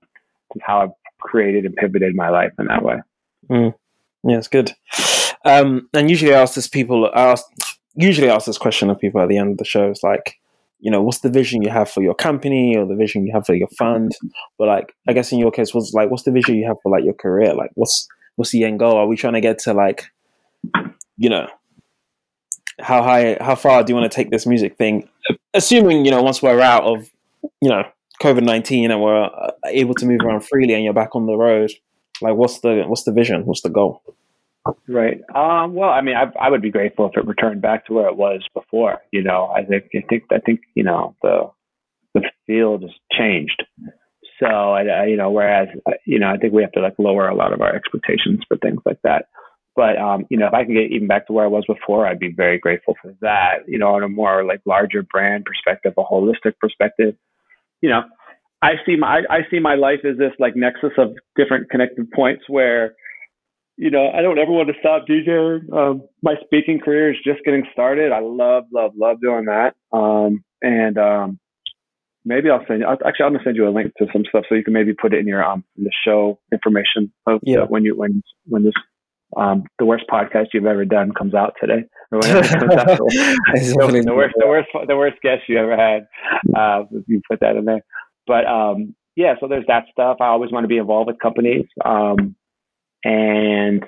how 0.61 0.81
I've 0.81 0.89
created 1.19 1.65
and 1.65 1.75
pivoted 1.75 2.15
my 2.15 2.29
life 2.29 2.51
in 2.59 2.67
that 2.67 2.83
way. 2.83 2.97
Mm. 3.49 3.73
Yeah, 4.23 4.37
it's 4.37 4.47
good. 4.47 4.73
Um, 5.43 5.89
and 5.93 6.09
usually 6.09 6.33
I 6.33 6.41
ask 6.41 6.55
this 6.55 6.67
people, 6.67 7.09
I 7.13 7.31
ask, 7.31 7.45
usually 7.95 8.29
ask 8.29 8.45
this 8.45 8.57
question 8.57 8.89
of 8.89 8.99
people 8.99 9.21
at 9.21 9.29
the 9.29 9.37
end 9.37 9.51
of 9.51 9.57
the 9.57 9.65
show. 9.65 9.89
It's 9.89 10.03
like, 10.03 10.39
you 10.79 10.91
know, 10.91 11.01
what's 11.01 11.19
the 11.19 11.29
vision 11.29 11.61
you 11.61 11.69
have 11.69 11.89
for 11.89 12.01
your 12.01 12.15
company 12.15 12.75
or 12.75 12.85
the 12.85 12.95
vision 12.95 13.25
you 13.25 13.33
have 13.33 13.45
for 13.45 13.55
your 13.55 13.67
fund? 13.77 14.11
But 14.57 14.67
like, 14.67 14.93
I 15.07 15.13
guess 15.13 15.31
in 15.31 15.39
your 15.39 15.51
case, 15.51 15.73
what's 15.73 15.93
like, 15.93 16.09
what's 16.09 16.23
the 16.23 16.31
vision 16.31 16.55
you 16.55 16.67
have 16.67 16.77
for 16.83 16.91
like 16.91 17.03
your 17.03 17.13
career? 17.13 17.53
Like, 17.53 17.71
what's 17.75 18.07
what's 18.35 18.51
the 18.51 18.63
end 18.63 18.79
goal? 18.79 18.97
Are 18.97 19.07
we 19.07 19.15
trying 19.15 19.33
to 19.33 19.41
get 19.41 19.59
to 19.59 19.73
like, 19.73 20.11
you 21.17 21.29
know, 21.29 21.47
how 22.79 23.01
high, 23.03 23.37
how 23.41 23.55
far 23.55 23.83
do 23.83 23.91
you 23.91 23.95
want 23.95 24.11
to 24.11 24.15
take 24.15 24.31
this 24.31 24.45
music 24.45 24.77
thing? 24.77 25.07
Assuming 25.53 26.05
you 26.05 26.11
know, 26.11 26.21
once 26.21 26.41
we're 26.41 26.61
out 26.61 26.83
of, 26.83 27.09
you 27.61 27.69
know, 27.69 27.83
COVID 28.21 28.43
nineteen 28.43 28.91
and 28.91 29.01
we're 29.01 29.23
uh, 29.23 29.51
able 29.65 29.93
to 29.95 30.05
move 30.05 30.21
around 30.21 30.41
freely 30.41 30.73
and 30.73 30.83
you're 30.83 30.93
back 30.93 31.15
on 31.15 31.25
the 31.25 31.35
road, 31.35 31.71
like 32.21 32.35
what's 32.35 32.59
the 32.59 32.83
what's 32.87 33.03
the 33.03 33.11
vision? 33.11 33.45
What's 33.45 33.61
the 33.61 33.69
goal? 33.69 34.01
Right. 34.87 35.21
Um, 35.35 35.75
well, 35.75 35.91
I 35.91 36.01
mean, 36.01 36.15
I, 36.15 36.31
I 36.39 36.49
would 36.49 36.61
be 36.61 36.71
grateful 36.71 37.07
if 37.07 37.15
it 37.15 37.27
returned 37.27 37.61
back 37.61 37.85
to 37.85 37.93
where 37.93 38.07
it 38.07 38.15
was 38.15 38.41
before. 38.53 38.99
You 39.11 39.21
know, 39.21 39.47
I 39.55 39.63
think 39.63 39.85
I 39.95 40.03
think 40.09 40.23
I 40.31 40.39
think 40.39 40.61
you 40.73 40.83
know 40.83 41.15
the 41.21 41.51
the 42.13 42.23
field 42.47 42.81
has 42.81 42.91
changed. 43.11 43.63
So 44.39 44.47
I, 44.47 44.83
I 44.85 45.05
you 45.05 45.17
know, 45.17 45.29
whereas 45.29 45.67
uh, 45.85 45.91
you 46.05 46.19
know, 46.19 46.29
I 46.29 46.37
think 46.37 46.53
we 46.53 46.63
have 46.63 46.71
to 46.73 46.81
like 46.81 46.95
lower 46.97 47.27
a 47.27 47.35
lot 47.35 47.53
of 47.53 47.61
our 47.61 47.75
expectations 47.75 48.41
for 48.47 48.57
things 48.57 48.81
like 48.85 48.99
that. 49.03 49.27
But 49.75 49.97
um, 49.97 50.25
you 50.29 50.37
know, 50.37 50.47
if 50.47 50.53
I 50.53 50.63
can 50.63 50.73
get 50.73 50.91
even 50.91 51.07
back 51.07 51.27
to 51.27 51.33
where 51.33 51.45
I 51.45 51.49
was 51.49 51.65
before, 51.67 52.07
I'd 52.07 52.19
be 52.19 52.31
very 52.31 52.57
grateful 52.57 52.95
for 53.01 53.13
that. 53.21 53.67
You 53.67 53.77
know, 53.77 53.95
on 53.95 54.03
a 54.03 54.09
more 54.09 54.45
like 54.45 54.61
larger 54.65 55.03
brand 55.03 55.45
perspective, 55.45 55.93
a 55.97 56.03
holistic 56.03 56.57
perspective 56.59 57.15
you 57.85 57.89
know, 57.89 58.01
I 58.61 58.71
see 58.85 58.95
my 58.95 59.21
I 59.29 59.39
see 59.51 59.59
my 59.59 59.75
life 59.75 59.99
as 60.09 60.17
this 60.17 60.31
like 60.39 60.55
nexus 60.55 60.91
of 60.97 61.15
different 61.35 61.69
connected 61.69 62.09
points 62.11 62.45
where, 62.47 62.95
you 63.77 63.91
know, 63.91 64.09
I 64.09 64.23
don't 64.23 64.39
ever 64.39 64.51
want 64.51 64.69
to 64.69 64.73
stop 64.79 65.05
DJing. 65.07 65.71
Um, 65.71 66.01
my 66.23 66.33
speaking 66.43 66.79
career 66.79 67.11
is 67.11 67.17
just 67.23 67.43
getting 67.45 67.63
started. 67.73 68.11
I 68.11 68.21
love, 68.21 68.63
love, 68.73 68.93
love 68.95 69.21
doing 69.21 69.45
that. 69.45 69.75
Um, 69.91 70.43
and 70.63 70.97
um, 70.97 71.39
maybe 72.23 72.49
I'll 72.49 72.65
send 72.67 72.79
you. 72.79 72.87
Actually, 72.87 73.25
I'm 73.25 73.33
gonna 73.33 73.43
send 73.43 73.55
you 73.55 73.67
a 73.67 73.69
link 73.69 73.93
to 73.97 74.07
some 74.11 74.23
stuff 74.29 74.45
so 74.49 74.55
you 74.55 74.63
can 74.63 74.73
maybe 74.73 74.93
put 74.93 75.13
it 75.13 75.19
in 75.19 75.27
your 75.27 75.43
um 75.43 75.63
in 75.77 75.83
the 75.83 75.91
show 76.03 76.39
information 76.51 77.13
of 77.27 77.41
yeah. 77.43 77.65
when 77.67 77.83
you 77.83 77.95
when 77.95 78.23
when 78.47 78.63
this 78.63 78.73
um, 79.35 79.63
the 79.79 79.85
worst 79.85 80.05
podcast 80.09 80.47
you've 80.53 80.65
ever 80.65 80.85
done 80.85 81.11
comes 81.13 81.33
out 81.33 81.53
today. 81.59 81.83
Or 82.11 82.19
whenever 82.19 82.41
comes 82.47 82.73
out. 82.73 82.87
the, 82.97 84.13
worst, 84.15 84.35
the 84.37 84.47
worst, 84.47 84.69
the 84.87 84.95
worst 84.95 85.21
guest 85.21 85.43
you 85.47 85.57
ever 85.57 85.75
had. 85.75 86.07
Uh, 86.55 86.83
you 87.07 87.21
put 87.29 87.39
that 87.41 87.55
in 87.55 87.65
there. 87.65 87.81
But 88.27 88.45
um, 88.45 88.95
yeah, 89.15 89.35
so 89.39 89.47
there's 89.47 89.65
that 89.67 89.85
stuff. 89.91 90.17
I 90.19 90.27
always 90.27 90.51
want 90.51 90.63
to 90.63 90.67
be 90.67 90.77
involved 90.77 91.07
with 91.07 91.19
companies, 91.19 91.65
um, 91.83 92.35
and 93.03 93.83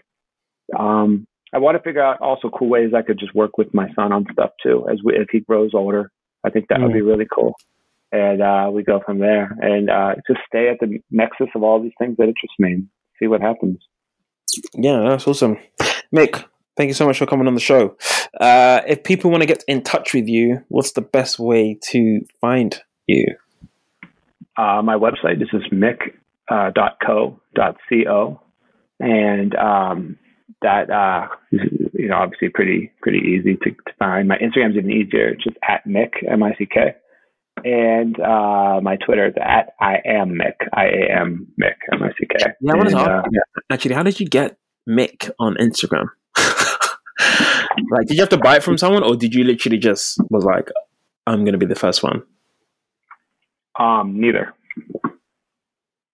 um, 0.77 1.27
I 1.53 1.59
want 1.59 1.77
to 1.77 1.83
figure 1.83 2.03
out 2.03 2.21
also 2.21 2.49
cool 2.49 2.69
ways 2.69 2.91
I 2.95 3.01
could 3.01 3.19
just 3.19 3.35
work 3.35 3.57
with 3.57 3.73
my 3.73 3.87
son 3.95 4.11
on 4.11 4.25
stuff 4.31 4.51
too 4.61 4.87
as 4.91 4.99
we, 5.03 5.15
as 5.15 5.27
he 5.31 5.39
grows 5.41 5.71
older. 5.73 6.11
I 6.45 6.49
think 6.49 6.67
that 6.69 6.81
would 6.81 6.93
be 6.93 7.01
really 7.01 7.27
cool. 7.33 7.55
And 8.11 8.41
uh, 8.41 8.69
we 8.71 8.83
go 8.83 9.01
from 9.05 9.19
there 9.19 9.57
and 9.61 9.89
uh, 9.89 10.15
just 10.27 10.39
stay 10.47 10.69
at 10.69 10.77
the 10.79 10.99
nexus 11.11 11.49
of 11.55 11.63
all 11.63 11.81
these 11.81 11.91
things 11.99 12.15
that 12.17 12.23
interest 12.23 12.53
me 12.59 12.73
and 12.73 12.87
see 13.19 13.27
what 13.27 13.41
happens. 13.41 13.79
Yeah, 14.73 15.09
that's 15.09 15.27
awesome. 15.27 15.57
Mick, 16.13 16.45
thank 16.75 16.87
you 16.87 16.93
so 16.93 17.05
much 17.05 17.17
for 17.17 17.25
coming 17.25 17.47
on 17.47 17.53
the 17.53 17.59
show. 17.59 17.95
Uh, 18.39 18.81
if 18.87 19.03
people 19.03 19.31
want 19.31 19.41
to 19.41 19.47
get 19.47 19.63
in 19.67 19.81
touch 19.83 20.13
with 20.13 20.27
you, 20.27 20.63
what's 20.69 20.91
the 20.93 21.01
best 21.01 21.39
way 21.39 21.77
to 21.89 22.21
find 22.39 22.81
you? 23.07 23.35
Uh, 24.57 24.81
my 24.81 24.95
website 24.95 25.41
is 25.41 25.49
just 25.51 25.71
mick.co.co. 25.71 27.39
Uh, 27.59 28.43
and 28.99 29.55
um, 29.55 30.17
that 30.61 30.89
uh, 30.89 31.27
is, 31.51 31.61
you 31.93 32.07
know 32.07 32.17
obviously 32.17 32.49
pretty 32.49 32.91
pretty 33.01 33.19
easy 33.19 33.55
to, 33.55 33.71
to 33.71 33.93
find. 33.99 34.27
My 34.27 34.37
Instagram's 34.37 34.75
even 34.75 34.91
easier, 34.91 35.35
just 35.35 35.57
at 35.67 35.85
Mick 35.85 36.13
M 36.27 36.43
I 36.43 36.55
C 36.57 36.65
K, 36.65 36.95
and 37.63 38.19
uh, 38.19 38.79
my 38.81 38.97
Twitter 38.97 39.27
is 39.27 39.33
at 39.41 39.73
I 39.79 39.97
am 40.05 40.31
Mick 40.31 40.55
I 40.73 40.85
A 40.85 41.19
M 41.21 41.47
Mick 41.61 41.75
M 41.91 42.03
I 42.03 42.09
C 42.19 42.27
K. 42.29 42.53
Yeah, 42.61 42.73
I 42.73 42.75
want 42.75 42.89
to 42.89 42.97
ask 42.97 43.27
you, 43.31 43.41
actually, 43.69 43.95
how 43.95 44.03
did 44.03 44.19
you 44.19 44.27
get 44.27 44.57
Mick 44.87 45.29
on 45.39 45.55
Instagram? 45.55 46.07
like, 46.37 48.07
did 48.07 48.15
you 48.15 48.21
have 48.21 48.29
to 48.29 48.37
buy 48.37 48.57
it 48.57 48.63
from 48.63 48.77
someone, 48.77 49.03
or 49.03 49.15
did 49.15 49.33
you 49.33 49.43
literally 49.43 49.77
just 49.77 50.19
was 50.29 50.43
like, 50.43 50.69
I'm 51.25 51.43
going 51.43 51.53
to 51.53 51.57
be 51.57 51.65
the 51.65 51.75
first 51.75 52.03
one? 52.03 52.23
Um, 53.79 54.19
neither. 54.19 54.53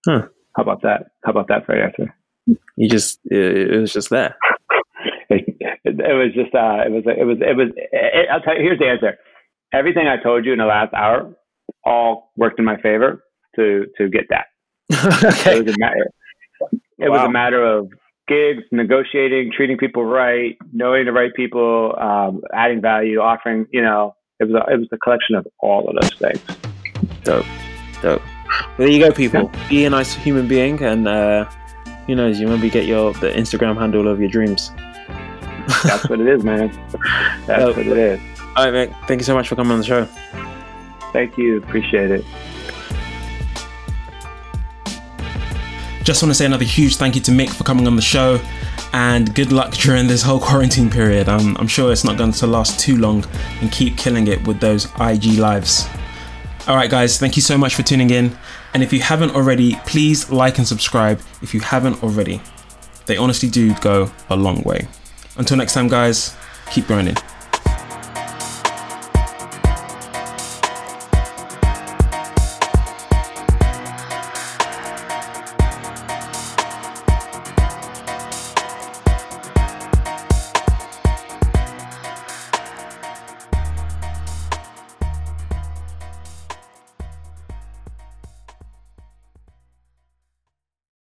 Huh. 0.06 0.28
How 0.56 0.64
about 0.64 0.82
that? 0.84 1.12
How 1.24 1.32
about 1.32 1.48
that 1.48 1.66
for 1.66 1.76
answer? 1.76 2.14
You 2.76 2.90
just 2.90 3.20
it, 3.26 3.80
was 3.80 3.94
just 3.94 4.10
there. 4.10 4.36
It, 5.86 6.00
it, 6.00 6.14
was 6.14 6.32
just 6.36 6.54
uh, 6.54 6.86
it 6.86 6.92
was 6.92 7.04
it 7.08 7.26
was 7.26 7.38
it 7.42 7.58
was. 7.58 7.70
It, 7.76 8.30
I'll 8.32 8.40
tell 8.42 8.56
you. 8.56 8.62
Here's 8.62 8.80
the 8.80 8.86
answer. 8.86 9.18
Everything 9.74 10.08
I 10.08 10.18
told 10.22 10.46
you 10.46 10.54
in 10.54 10.60
the 10.60 10.66
last 10.66 10.94
hour 10.94 11.34
all 11.84 12.32
worked 12.38 12.60
in 12.60 12.66
my 12.66 12.78
favor 12.78 13.24
to 13.56 13.86
to 13.98 14.10
get 14.10 14.26
that. 14.30 14.46
okay. 15.24 15.58
It 15.58 15.66
was 15.66 15.76
a 15.76 15.80
matter. 15.80 16.08
It 17.00 17.10
wow. 17.10 17.18
was 17.18 17.28
a 17.28 17.32
matter 17.32 17.66
of 17.66 17.90
gigs, 18.28 18.64
negotiating, 18.72 19.52
treating 19.52 19.78
people 19.78 20.06
right, 20.06 20.58
knowing 20.72 21.06
the 21.06 21.12
right 21.12 21.34
people, 21.34 21.96
um, 22.00 22.42
adding 22.54 22.82
value, 22.82 23.20
offering. 23.20 23.66
You 23.72 23.82
know, 23.82 24.16
it 24.40 24.46
was 24.46 24.54
a, 24.54 24.74
it 24.74 24.78
was 24.78 24.88
a 24.92 24.98
collection 24.98 25.36
of 25.36 25.48
all 25.60 25.88
of 25.90 25.96
those 26.00 26.14
things. 26.14 26.42
Dope, 27.24 27.46
dope. 28.02 28.22
There 28.78 28.88
you 28.88 29.00
go, 29.00 29.12
people. 29.12 29.50
Yeah. 29.54 29.70
Be 29.70 29.86
a 29.86 29.90
nice 29.90 30.14
human 30.14 30.48
being, 30.48 30.82
and 30.84 31.08
uh, 31.08 31.46
who 32.06 32.16
knows? 32.16 32.40
You 32.40 32.48
maybe 32.48 32.70
get 32.70 32.86
your 32.86 33.14
the 33.14 33.32
Instagram 33.32 33.78
handle 33.78 34.08
of 34.08 34.20
your 34.20 34.30
dreams. 34.30 34.72
That's 35.84 36.10
what 36.10 36.20
it 36.20 36.28
is, 36.28 36.44
man. 36.44 36.70
That's 37.48 37.76
what 37.76 37.88
it 37.88 37.98
is. 37.98 38.20
All 38.56 38.70
right, 38.70 38.90
Mick. 38.90 39.08
Thank 39.08 39.20
you 39.20 39.26
so 39.26 39.34
much 39.34 39.48
for 39.48 39.56
coming 39.56 39.72
on 39.72 39.80
the 39.80 39.86
show. 39.86 40.06
Thank 41.12 41.38
you. 41.38 41.58
Appreciate 41.58 42.12
it. 42.12 42.26
Just 46.04 46.22
want 46.22 46.32
to 46.32 46.36
say 46.36 46.46
another 46.46 46.66
huge 46.66 46.98
thank 46.98 47.16
you 47.16 47.22
to 47.22 47.32
Mick 47.32 47.50
for 47.50 47.64
coming 47.64 47.88
on 47.88 47.96
the 47.96 48.02
show 48.02 48.40
and 48.92 49.34
good 49.34 49.52
luck 49.52 49.74
during 49.74 50.06
this 50.06 50.22
whole 50.22 50.40
quarantine 50.50 50.90
period. 50.90 51.30
I'm, 51.30 51.56
I'm 51.58 51.68
sure 51.68 51.92
it's 51.92 52.04
not 52.04 52.18
going 52.18 52.32
to 52.34 52.48
last 52.48 52.80
too 52.80 52.98
long 52.98 53.26
and 53.62 53.72
keep 53.72 53.98
killing 53.98 54.28
it 54.28 54.46
with 54.46 54.60
those 54.60 54.86
IG 55.00 55.40
lives. 55.40 55.88
All 56.68 56.76
right, 56.76 56.90
guys, 56.90 57.18
thank 57.18 57.36
you 57.36 57.42
so 57.42 57.58
much 57.58 57.76
for 57.76 57.84
tuning 57.84 58.10
in. 58.10 58.38
And 58.74 58.84
if 58.84 58.94
you 58.94 59.02
haven't 59.02 59.36
already, 59.36 59.76
please 59.86 60.30
like 60.30 60.58
and 60.58 60.68
subscribe 60.68 61.22
if 61.42 61.54
you 61.54 61.60
haven't 61.60 62.04
already. 62.04 62.42
They 63.06 63.18
honestly 63.18 63.50
do 63.50 63.74
go 63.76 64.12
a 64.30 64.36
long 64.36 64.62
way. 64.62 64.88
Until 65.38 65.58
next 65.58 65.74
time, 65.74 65.88
guys, 65.88 66.36
keep 66.72 66.88
grinding. 66.88 67.18